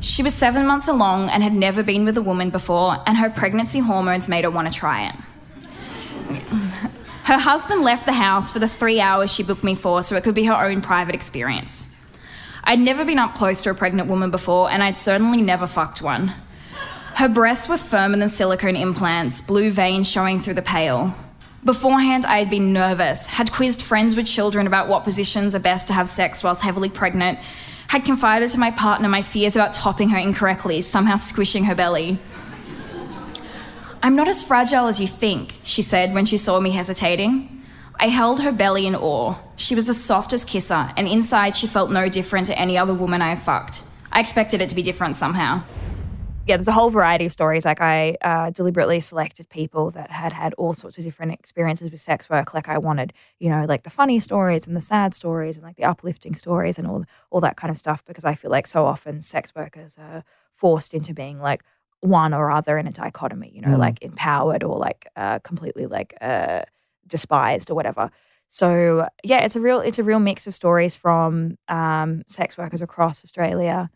She 0.00 0.24
was 0.24 0.34
seven 0.34 0.66
months 0.66 0.88
along 0.88 1.28
and 1.30 1.44
had 1.44 1.52
never 1.54 1.84
been 1.84 2.04
with 2.04 2.16
a 2.16 2.22
woman 2.22 2.50
before, 2.50 2.96
and 3.06 3.16
her 3.18 3.30
pregnancy 3.30 3.78
hormones 3.78 4.28
made 4.28 4.42
her 4.42 4.50
want 4.50 4.66
to 4.66 4.74
try 4.74 5.08
it. 5.08 5.14
Her 7.24 7.38
husband 7.38 7.82
left 7.82 8.06
the 8.06 8.12
house 8.12 8.50
for 8.50 8.58
the 8.58 8.68
three 8.68 9.00
hours 9.00 9.32
she 9.32 9.42
booked 9.42 9.62
me 9.62 9.74
for 9.74 10.02
so 10.02 10.16
it 10.16 10.24
could 10.24 10.34
be 10.34 10.44
her 10.44 10.66
own 10.66 10.80
private 10.80 11.14
experience. 11.14 11.86
I'd 12.64 12.80
never 12.80 13.04
been 13.04 13.18
up 13.18 13.34
close 13.34 13.60
to 13.62 13.70
a 13.70 13.74
pregnant 13.74 14.08
woman 14.08 14.30
before, 14.30 14.70
and 14.70 14.82
I'd 14.82 14.96
certainly 14.96 15.40
never 15.40 15.66
fucked 15.66 16.02
one. 16.02 16.32
Her 17.14 17.28
breasts 17.28 17.68
were 17.68 17.76
firmer 17.76 18.16
than 18.16 18.28
silicone 18.28 18.76
implants, 18.76 19.40
blue 19.40 19.70
veins 19.70 20.08
showing 20.08 20.40
through 20.40 20.54
the 20.54 20.62
pale. 20.62 21.14
Beforehand, 21.64 22.24
I 22.24 22.38
had 22.38 22.50
been 22.50 22.72
nervous, 22.72 23.26
had 23.26 23.52
quizzed 23.52 23.82
friends 23.82 24.16
with 24.16 24.26
children 24.26 24.66
about 24.66 24.88
what 24.88 25.04
positions 25.04 25.54
are 25.54 25.60
best 25.60 25.86
to 25.88 25.92
have 25.92 26.08
sex 26.08 26.42
whilst 26.42 26.62
heavily 26.62 26.88
pregnant, 26.88 27.38
had 27.86 28.04
confided 28.04 28.50
to 28.50 28.58
my 28.58 28.70
partner 28.72 29.08
my 29.08 29.22
fears 29.22 29.54
about 29.54 29.72
topping 29.72 30.08
her 30.08 30.18
incorrectly, 30.18 30.80
somehow 30.80 31.16
squishing 31.16 31.64
her 31.64 31.74
belly. 31.74 32.18
I'm 34.04 34.16
not 34.16 34.26
as 34.26 34.42
fragile 34.42 34.88
as 34.88 35.00
you 35.00 35.06
think, 35.06 35.60
she 35.62 35.80
said 35.80 36.12
when 36.12 36.24
she 36.24 36.36
saw 36.36 36.58
me 36.58 36.72
hesitating. 36.72 37.62
I 38.00 38.08
held 38.08 38.40
her 38.40 38.50
belly 38.50 38.84
in 38.84 38.96
awe. 38.96 39.36
She 39.54 39.76
was 39.76 39.86
the 39.86 39.94
softest 39.94 40.48
kisser, 40.48 40.92
and 40.96 41.06
inside 41.06 41.54
she 41.54 41.68
felt 41.68 41.88
no 41.92 42.08
different 42.08 42.48
to 42.48 42.58
any 42.58 42.76
other 42.76 42.94
woman 42.94 43.22
I 43.22 43.28
have 43.28 43.42
fucked. 43.42 43.84
I 44.10 44.18
expected 44.18 44.60
it 44.60 44.68
to 44.70 44.74
be 44.74 44.82
different 44.82 45.14
somehow. 45.16 45.62
yeah, 46.46 46.56
there's 46.56 46.66
a 46.66 46.72
whole 46.72 46.90
variety 46.90 47.26
of 47.26 47.32
stories. 47.32 47.64
Like 47.64 47.80
I 47.80 48.16
uh, 48.22 48.50
deliberately 48.50 48.98
selected 48.98 49.48
people 49.48 49.92
that 49.92 50.10
had 50.10 50.32
had 50.32 50.52
all 50.54 50.74
sorts 50.74 50.98
of 50.98 51.04
different 51.04 51.32
experiences 51.32 51.92
with 51.92 52.00
sex 52.00 52.28
work. 52.28 52.52
Like 52.54 52.68
I 52.68 52.78
wanted, 52.78 53.12
you 53.38 53.48
know, 53.48 53.64
like 53.66 53.84
the 53.84 53.90
funny 53.90 54.18
stories 54.18 54.66
and 54.66 54.76
the 54.76 54.80
sad 54.80 55.14
stories 55.14 55.54
and 55.56 55.64
like 55.64 55.76
the 55.76 55.84
uplifting 55.84 56.34
stories 56.34 56.78
and 56.78 56.88
all 56.88 57.04
all 57.30 57.40
that 57.42 57.56
kind 57.56 57.70
of 57.70 57.78
stuff 57.78 58.04
because 58.04 58.24
I 58.24 58.34
feel 58.34 58.50
like 58.50 58.66
so 58.66 58.84
often 58.84 59.22
sex 59.22 59.54
workers 59.54 59.96
are 59.96 60.24
forced 60.52 60.92
into 60.92 61.14
being 61.14 61.40
like 61.40 61.62
one 62.02 62.34
or 62.34 62.50
other 62.50 62.76
in 62.78 62.86
a 62.86 62.92
dichotomy, 62.92 63.50
you 63.54 63.62
know, 63.62 63.68
Mm. 63.68 63.78
like 63.78 64.02
empowered 64.02 64.62
or 64.62 64.76
like 64.76 65.06
uh, 65.16 65.38
completely 65.40 65.86
like 65.86 66.14
uh, 66.20 66.62
despised 67.06 67.70
or 67.70 67.74
whatever. 67.74 68.10
So 68.48 69.08
yeah, 69.24 69.38
it's 69.44 69.56
a 69.56 69.60
real 69.60 69.80
it's 69.80 69.98
a 69.98 70.04
real 70.04 70.18
mix 70.20 70.46
of 70.46 70.54
stories 70.54 70.94
from 70.94 71.56
um, 71.68 72.22
sex 72.28 72.58
workers 72.58 72.82
across 72.82 73.24
Australia, 73.24 73.88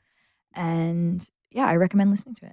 and 0.54 1.28
yeah, 1.50 1.66
I 1.66 1.76
recommend 1.76 2.10
listening 2.10 2.36
to 2.36 2.46
it. 2.46 2.52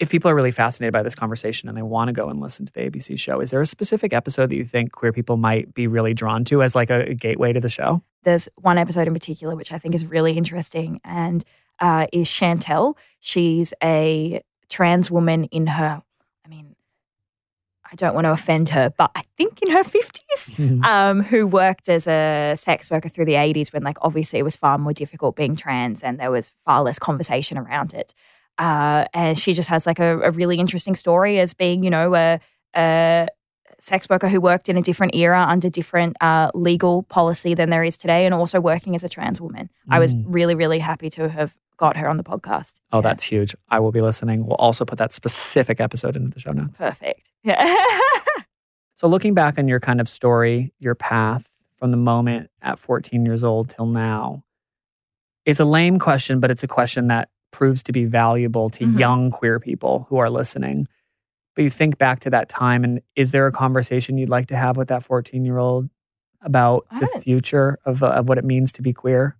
If 0.00 0.10
people 0.10 0.30
are 0.30 0.34
really 0.34 0.50
fascinated 0.50 0.92
by 0.92 1.02
this 1.02 1.14
conversation 1.14 1.68
and 1.68 1.78
they 1.78 1.82
want 1.82 2.08
to 2.08 2.12
go 2.12 2.28
and 2.28 2.40
listen 2.40 2.66
to 2.66 2.72
the 2.72 2.80
ABC 2.80 3.18
show, 3.18 3.40
is 3.40 3.50
there 3.50 3.60
a 3.60 3.66
specific 3.66 4.12
episode 4.12 4.50
that 4.50 4.56
you 4.56 4.64
think 4.64 4.90
queer 4.92 5.12
people 5.12 5.36
might 5.36 5.72
be 5.72 5.86
really 5.86 6.14
drawn 6.14 6.44
to 6.46 6.62
as 6.62 6.74
like 6.74 6.90
a, 6.90 7.10
a 7.10 7.14
gateway 7.14 7.52
to 7.52 7.60
the 7.60 7.68
show? 7.68 8.02
There's 8.24 8.48
one 8.56 8.76
episode 8.76 9.06
in 9.06 9.14
particular 9.14 9.54
which 9.54 9.70
I 9.70 9.78
think 9.78 9.94
is 9.94 10.04
really 10.04 10.32
interesting, 10.36 11.00
and 11.04 11.44
uh, 11.80 12.06
is 12.12 12.28
Chantel. 12.28 12.96
She's 13.20 13.72
a 13.82 14.42
trans 14.68 15.10
woman 15.10 15.44
in 15.44 15.66
her, 15.66 16.02
I 16.44 16.48
mean, 16.48 16.74
I 17.90 17.94
don't 17.96 18.14
want 18.14 18.24
to 18.24 18.32
offend 18.32 18.70
her, 18.70 18.92
but 18.96 19.10
I 19.14 19.22
think 19.36 19.62
in 19.62 19.70
her 19.70 19.84
fifties. 19.84 20.52
um, 20.84 21.22
who 21.22 21.46
worked 21.46 21.88
as 21.88 22.06
a 22.06 22.54
sex 22.56 22.90
worker 22.90 23.08
through 23.08 23.26
the 23.26 23.34
80s 23.34 23.72
when, 23.72 23.82
like, 23.82 23.98
obviously 24.02 24.38
it 24.38 24.42
was 24.42 24.56
far 24.56 24.78
more 24.78 24.92
difficult 24.92 25.36
being 25.36 25.54
trans 25.56 26.02
and 26.02 26.18
there 26.18 26.30
was 26.30 26.50
far 26.64 26.82
less 26.82 26.98
conversation 26.98 27.56
around 27.58 27.94
it. 27.94 28.12
Uh, 28.58 29.04
and 29.14 29.38
she 29.38 29.52
just 29.52 29.68
has 29.68 29.86
like 29.86 29.98
a, 29.98 30.20
a 30.20 30.30
really 30.30 30.58
interesting 30.58 30.94
story 30.94 31.40
as 31.40 31.54
being, 31.54 31.82
you 31.82 31.90
know, 31.90 32.14
a, 32.14 32.40
a 32.76 33.28
sex 33.80 34.08
worker 34.08 34.28
who 34.28 34.40
worked 34.40 34.68
in 34.68 34.76
a 34.76 34.82
different 34.82 35.14
era 35.14 35.44
under 35.48 35.68
different 35.68 36.16
uh, 36.20 36.50
legal 36.54 37.02
policy 37.04 37.54
than 37.54 37.70
there 37.70 37.82
is 37.84 37.96
today 37.96 38.24
and 38.24 38.34
also 38.34 38.60
working 38.60 38.94
as 38.94 39.02
a 39.04 39.08
trans 39.08 39.40
woman. 39.40 39.68
I 39.90 39.98
was 39.98 40.14
Mm. 40.14 40.24
really, 40.28 40.54
really 40.54 40.78
happy 40.78 41.10
to 41.10 41.28
have 41.28 41.52
got 41.76 41.96
her 41.96 42.08
on 42.08 42.16
the 42.16 42.24
podcast. 42.24 42.74
Oh, 42.92 42.98
Yeah, 42.98 43.02
that's 43.02 43.24
huge. 43.24 43.54
I 43.68 43.80
will 43.80 43.92
be 43.92 44.00
listening. 44.00 44.46
We'll 44.46 44.56
also 44.56 44.84
put 44.84 44.98
that 44.98 45.12
specific 45.12 45.80
episode 45.80 46.16
into 46.16 46.30
the 46.30 46.40
show 46.40 46.52
notes. 46.52 46.78
perfect. 46.78 47.28
Yeah. 47.42 47.76
So, 48.96 49.08
looking 49.08 49.34
back 49.34 49.58
on 49.58 49.66
your 49.66 49.80
kind 49.80 50.00
of 50.00 50.08
story, 50.08 50.72
your 50.78 50.94
path 50.94 51.44
from 51.78 51.90
the 51.90 51.96
moment 51.96 52.48
at 52.62 52.78
14 52.78 53.26
years 53.26 53.42
old 53.42 53.68
till 53.68 53.86
now, 53.86 54.44
it's 55.44 55.58
a 55.58 55.64
lame 55.64 55.98
question, 55.98 56.38
but 56.38 56.50
it's 56.50 56.62
a 56.62 56.68
question 56.68 57.08
that 57.08 57.28
proves 57.50 57.82
to 57.82 57.92
be 57.92 58.04
valuable 58.04 58.70
to 58.70 58.86
Mhm. 58.86 58.98
young 58.98 59.30
queer 59.32 59.58
people 59.58 60.06
who 60.08 60.16
are 60.18 60.30
listening. 60.30 60.86
But 61.56 61.64
you 61.64 61.70
think 61.70 61.98
back 61.98 62.20
to 62.20 62.30
that 62.30 62.48
time, 62.48 62.84
and 62.84 63.00
is 63.16 63.32
there 63.32 63.46
a 63.48 63.52
conversation 63.52 64.16
you'd 64.16 64.28
like 64.30 64.46
to 64.46 64.56
have 64.56 64.76
with 64.76 64.88
that 64.88 65.02
14 65.02 65.44
year 65.44 65.58
old 65.58 65.90
about 66.40 66.86
the 67.00 67.08
future 67.20 67.78
of, 67.84 68.02
uh, 68.02 68.06
of 68.10 68.28
what 68.28 68.38
it 68.38 68.44
means 68.44 68.72
to 68.74 68.82
be 68.82 68.92
queer? 68.92 69.36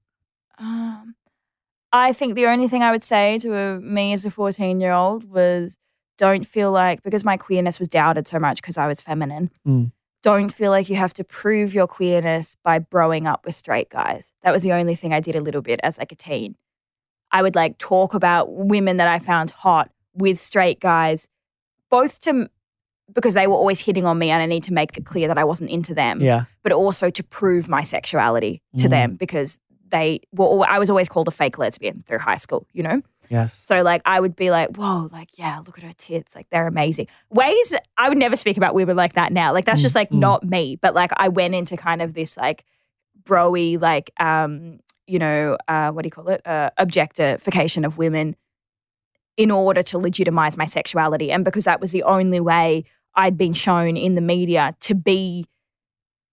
I 1.95 2.13
think 2.13 2.35
the 2.35 2.47
only 2.47 2.67
thing 2.69 2.83
I 2.83 2.91
would 2.91 3.05
say 3.05 3.39
to 3.39 3.55
a, 3.57 3.81
me 3.81 4.13
as 4.13 4.25
a 4.25 4.31
14 4.31 4.81
year 4.81 4.93
old 4.93 5.31
was 5.31 5.77
don't 6.19 6.45
feel 6.47 6.71
like, 6.73 7.03
because 7.03 7.25
my 7.25 7.37
queerness 7.37 7.79
was 7.79 7.89
doubted 7.89 8.27
so 8.29 8.39
much 8.39 8.57
because 8.61 8.77
I 8.77 8.87
was 8.89 9.01
feminine, 9.01 9.51
Mm. 9.67 9.93
don't 10.23 10.53
feel 10.53 10.71
like 10.73 10.89
you 10.89 10.97
have 10.97 11.15
to 11.15 11.25
prove 11.25 11.73
your 11.73 11.87
queerness 11.87 12.57
by 12.65 12.81
growing 12.81 13.27
up 13.27 13.47
with 13.47 13.55
straight 13.55 13.91
guys. 13.91 14.33
That 14.43 14.53
was 14.53 14.63
the 14.63 14.73
only 14.73 14.95
thing 14.97 15.13
I 15.13 15.21
did 15.21 15.37
a 15.37 15.41
little 15.41 15.63
bit 15.63 15.81
as 15.83 15.97
like 15.99 16.11
a 16.13 16.17
teen. 16.17 16.57
I 17.31 17.43
would 17.43 17.55
like 17.55 17.79
talk 17.79 18.13
about 18.15 18.53
women 18.53 18.97
that 18.99 19.09
I 19.09 19.19
found 19.19 19.51
hot 19.51 19.91
with 20.15 20.41
straight 20.43 20.81
guys, 20.81 21.29
both 21.91 22.21
to, 22.21 22.49
because 23.13 23.35
they 23.35 23.47
were 23.49 23.55
always 23.55 23.81
hitting 23.81 24.07
on 24.07 24.19
me 24.19 24.31
and 24.31 24.43
I 24.43 24.47
need 24.47 24.63
to 24.65 24.73
make 24.73 24.97
it 24.97 25.05
clear 25.05 25.29
that 25.29 25.37
I 25.39 25.45
wasn't 25.45 25.71
into 25.71 25.95
them 25.95 26.21
Yeah. 26.21 26.45
but 26.63 26.73
also 26.73 27.11
to 27.11 27.23
prove 27.23 27.69
my 27.69 27.83
sexuality 27.83 28.63
to 28.79 28.87
Mm. 28.87 28.91
them 28.91 29.17
because 29.17 29.59
they 29.95 30.21
were. 30.33 30.47
al- 30.47 30.65
I 30.75 30.79
was 30.79 30.91
always 30.91 31.09
called 31.09 31.29
a 31.29 31.31
fake 31.41 31.57
lesbian 31.59 32.03
through 32.07 32.19
high 32.19 32.37
school, 32.39 32.67
you 32.73 32.83
know. 32.83 33.01
Yes. 33.31 33.55
So 33.55 33.83
like 33.83 34.03
I 34.05 34.21
would 34.21 34.37
be 34.37 34.51
like, 34.51 34.77
whoa, 34.77 35.09
like 35.11 35.31
yeah, 35.39 35.61
look 35.67 35.79
at 35.79 35.85
her 35.85 35.95
tits, 35.97 36.35
like 36.37 36.47
they're 36.51 36.67
amazing. 36.67 37.07
Ways 37.31 37.75
I 37.97 38.09
would 38.11 38.19
never 38.19 38.37
speak 38.37 38.57
about 38.59 38.75
women 38.75 38.97
like 38.97 39.15
that 39.15 39.33
now. 39.33 39.53
Like 39.55 39.65
that's 39.65 39.81
just 39.81 39.95
like 39.95 40.11
Mm. 40.11 40.19
not 40.19 40.45
me. 40.45 40.77
But 40.77 40.95
like 40.95 41.11
I 41.17 41.29
went 41.29 41.55
into 41.55 41.77
kind 41.77 42.03
of 42.03 42.13
this 42.13 42.37
like 42.37 42.65
broy, 43.23 43.81
like 43.81 44.11
um, 44.21 44.79
you 45.07 45.19
know, 45.19 45.57
uh, 45.69 45.91
what 45.93 46.03
do 46.03 46.07
you 46.07 46.11
call 46.11 46.29
it? 46.29 46.47
Uh, 46.47 46.71
objectification 46.77 47.85
of 47.87 47.97
women 47.99 48.37
in 49.37 49.51
order 49.51 49.83
to 49.83 49.99
legitimize 49.99 50.57
my 50.57 50.65
sexuality, 50.67 51.33
and 51.33 51.45
because 51.45 51.65
that 51.65 51.81
was 51.81 51.93
the 51.93 52.03
only 52.05 52.41
way 52.41 52.85
I'd 53.15 53.37
been 53.37 53.53
shown 53.55 53.97
in 53.97 54.15
the 54.17 54.21
media 54.21 54.77
to 54.81 54.95
be 54.95 55.47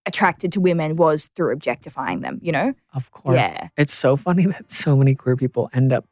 attracted 0.06 0.52
to 0.52 0.60
women 0.60 0.96
was 0.96 1.30
through 1.36 1.52
objectifying 1.52 2.20
them. 2.20 2.38
You 2.42 2.52
know? 2.52 2.74
Of 2.94 3.10
course. 3.12 3.36
Yeah. 3.36 3.68
It's 3.76 3.94
so 3.94 4.16
funny 4.16 4.46
that 4.52 4.72
so 4.72 4.96
many 4.96 5.14
queer 5.14 5.36
people 5.36 5.70
end 5.72 5.92
up 5.92 6.04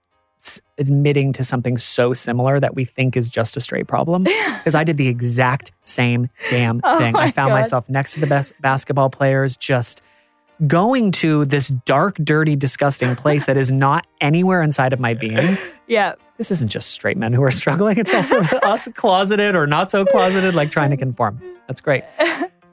admitting 0.78 1.34
to 1.34 1.44
something 1.44 1.76
so 1.76 2.14
similar 2.14 2.58
that 2.60 2.74
we 2.74 2.86
think 2.86 3.14
is 3.14 3.28
just 3.28 3.56
a 3.56 3.60
straight 3.60 3.86
problem. 3.86 4.24
Because 4.60 4.74
I 4.74 4.84
did 4.84 4.98
the 4.98 5.08
exact 5.08 5.72
same 5.84 6.28
damn 6.50 6.82
Oh 6.84 6.98
thing. 6.98 7.16
I 7.16 7.30
found 7.30 7.48
God. 7.50 7.54
myself 7.56 7.88
next 7.88 8.12
to 8.14 8.20
the 8.20 8.26
best 8.26 8.52
basketball 8.60 9.08
players, 9.08 9.56
just 9.56 10.02
going 10.66 11.12
to 11.12 11.46
this 11.46 11.68
dark, 11.86 12.16
dirty, 12.22 12.56
disgusting 12.56 13.16
place 13.16 13.46
that 13.46 13.56
is 13.56 13.72
not 13.72 14.06
anywhere 14.20 14.60
inside 14.60 14.92
of 14.92 15.00
my 15.00 15.14
being. 15.14 15.56
yeah. 15.86 16.12
This 16.36 16.50
isn't 16.50 16.68
just 16.70 16.90
straight 16.90 17.16
men 17.16 17.32
who 17.32 17.42
are 17.42 17.50
struggling. 17.50 17.96
It's 17.98 18.12
also 18.12 18.40
us 18.62 18.86
closeted 18.94 19.56
or 19.56 19.66
not 19.66 19.90
so 19.90 20.04
closeted, 20.04 20.54
like 20.54 20.70
trying 20.70 20.90
to 20.90 20.96
conform. 20.98 21.40
That's 21.66 21.80
great. 21.80 22.04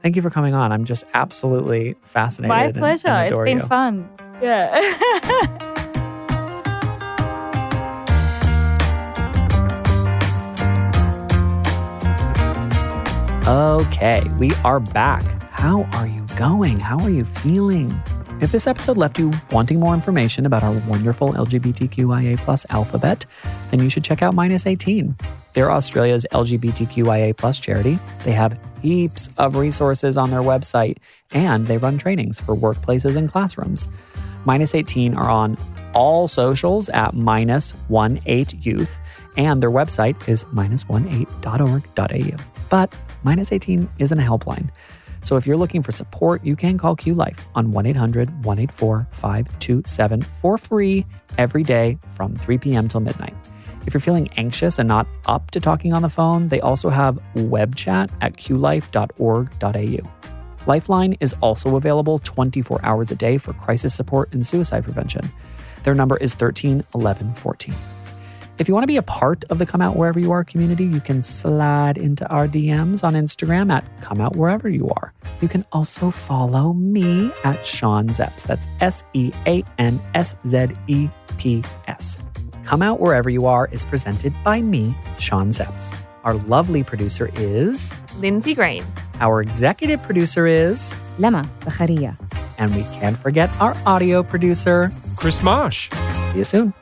Thank 0.08 0.16
you 0.16 0.22
for 0.22 0.30
coming 0.30 0.54
on. 0.54 0.72
I'm 0.72 0.86
just 0.86 1.04
absolutely 1.14 1.98
fascinated. 2.04 2.48
My 2.48 2.64
and- 2.64 2.78
and 2.78 2.80
pleasure. 2.80 3.26
It's 3.26 3.44
been 3.44 3.58
you. 3.58 3.68
fun. 3.68 4.08
Yeah. 4.42 4.72
Okay, 13.48 14.30
we 14.40 14.52
are 14.66 14.82
back. 14.82 15.24
How 15.52 15.84
are 15.94 16.06
you 16.06 16.26
going? 16.36 16.78
How 16.78 17.00
are 17.00 17.10
you 17.10 17.24
feeling? 17.24 17.88
If 18.40 18.52
this 18.52 18.68
episode 18.68 18.98
left 18.98 19.18
you 19.18 19.32
wanting 19.50 19.80
more 19.80 19.96
information 19.96 20.46
about 20.46 20.62
our 20.62 20.72
wonderful 20.88 21.34
LGBTQIA 21.34 22.38
plus 22.38 22.68
alphabet, 22.70 23.26
then 23.72 23.82
you 23.82 23.90
should 23.90 24.04
check 24.04 24.22
out 24.22 24.36
Minus 24.36 24.68
18. 24.68 25.16
They're 25.54 25.72
Australia's 25.72 26.24
LGBTQIA 26.32 27.36
plus 27.36 27.58
charity. 27.58 27.98
They 28.24 28.34
have 28.34 28.60
heaps 28.84 29.32
of 29.40 29.56
resources 29.56 30.18
on 30.18 30.30
their 30.30 30.42
website, 30.42 30.98
and 31.32 31.66
they 31.66 31.80
run 31.80 31.98
trainings 31.98 32.40
for 32.40 32.56
workplaces 32.56 33.16
and 33.16 33.28
classrooms. 33.28 33.90
Minus 34.46 34.76
18 34.76 35.16
are 35.16 35.32
on 35.32 35.58
all 35.96 36.28
socials 36.28 36.90
at 36.90 37.16
minus 37.16 37.74
18 37.90 38.62
youth, 38.62 39.00
and 39.36 39.64
their 39.64 39.72
website 39.72 40.30
is 40.30 40.44
minus18.org.au. 40.46 42.44
But 42.70 42.96
minus 43.24 43.52
18 43.52 43.90
isn't 43.98 44.20
a 44.20 44.24
helpline. 44.24 44.70
So 45.22 45.36
if 45.36 45.46
you're 45.46 45.58
looking 45.58 45.84
for 45.84 45.92
support, 45.92 46.44
you 46.46 46.56
can 46.56 46.78
call 46.78 46.96
QLife 46.96 47.40
on 47.56 47.72
1 47.72 47.86
800 47.86 48.30
184 48.46 49.08
527 49.12 50.22
for 50.22 50.58
free 50.58 51.06
every 51.38 51.64
day 51.64 51.98
from 52.14 52.36
3 52.36 52.58
p.m. 52.58 52.88
till 52.88 53.02
midnight. 53.02 53.36
If 53.86 53.94
you're 53.94 54.02
feeling 54.02 54.30
anxious 54.36 54.80
and 54.80 54.88
not 54.88 55.08
up 55.26 55.52
to 55.52 55.60
talking 55.60 55.94
on 55.94 56.02
the 56.02 56.10
phone, 56.10 56.50
they 56.50 56.60
also 56.60 56.90
have 56.90 57.20
web 57.36 57.76
chat 57.76 58.12
at 58.22 58.34
qlife.org.au. 58.34 60.12
Lifeline 60.68 61.14
is 61.22 61.34
also 61.42 61.78
available 61.78 62.20
24 62.20 62.82
hours 62.84 63.12
a 63.12 63.16
day 63.16 63.38
for 63.38 63.54
crisis 63.54 63.96
support 63.96 64.34
and 64.34 64.46
suicide 64.46 64.84
prevention. 64.84 65.32
Their 65.84 65.96
number 65.96 66.18
is 66.18 66.36
13 66.36 66.84
11 66.94 67.34
14. 67.36 67.74
If 68.60 68.68
you 68.68 68.74
want 68.74 68.84
to 68.84 68.88
be 68.88 68.98
a 68.98 69.04
part 69.04 69.44
of 69.52 69.60
the 69.60 69.68
Come 69.68 69.82
Out 69.82 69.96
Wherever 69.96 70.20
You 70.20 70.32
Are 70.32 70.44
community, 70.44 70.84
you 70.86 71.00
can 71.00 71.22
slide 71.22 71.98
into 71.98 72.28
our 72.30 72.48
DMs 72.48 73.04
on 73.04 73.14
Instagram 73.14 73.72
at 73.72 73.84
Come 74.02 74.20
Out 74.20 74.36
Wherever 74.36 74.68
You 74.68 74.90
Are. 74.90 75.14
You 75.42 75.48
can 75.48 75.64
also 75.72 76.10
follow 76.10 76.74
me 76.74 77.32
at 77.44 77.64
Sean 77.64 78.08
Szeps. 78.10 78.44
That's 78.44 78.68
S 78.80 79.04
E 79.14 79.32
A 79.46 79.64
N 79.78 80.02
S 80.16 80.36
Z 80.48 80.70
E 80.88 81.08
P 81.38 81.64
S. 81.88 82.18
Come 82.66 82.82
Out 82.82 83.00
Wherever 83.00 83.30
You 83.30 83.46
Are 83.46 83.70
is 83.72 83.86
presented 83.86 84.34
by 84.44 84.62
me, 84.62 84.96
Sean 85.20 85.52
Szeps. 85.52 85.96
Our 86.24 86.34
lovely 86.34 86.84
producer 86.84 87.30
is, 87.36 87.94
Lindsay 88.18 88.56
Green. 88.56 88.84
our 89.22 89.40
executive 89.42 90.02
producer 90.02 90.48
is, 90.48 90.98
Lema 91.20 91.48
Zacharia. 91.64 92.18
and 92.58 92.76
we 92.76 92.82
can't 93.00 93.18
forget 93.20 93.52
our 93.62 93.78
audio 93.86 94.24
producer. 94.24 94.92
Chris 95.16 95.44
Marsh. 95.44 95.92
See 96.32 96.40
you 96.40 96.44
soon. 96.44 96.74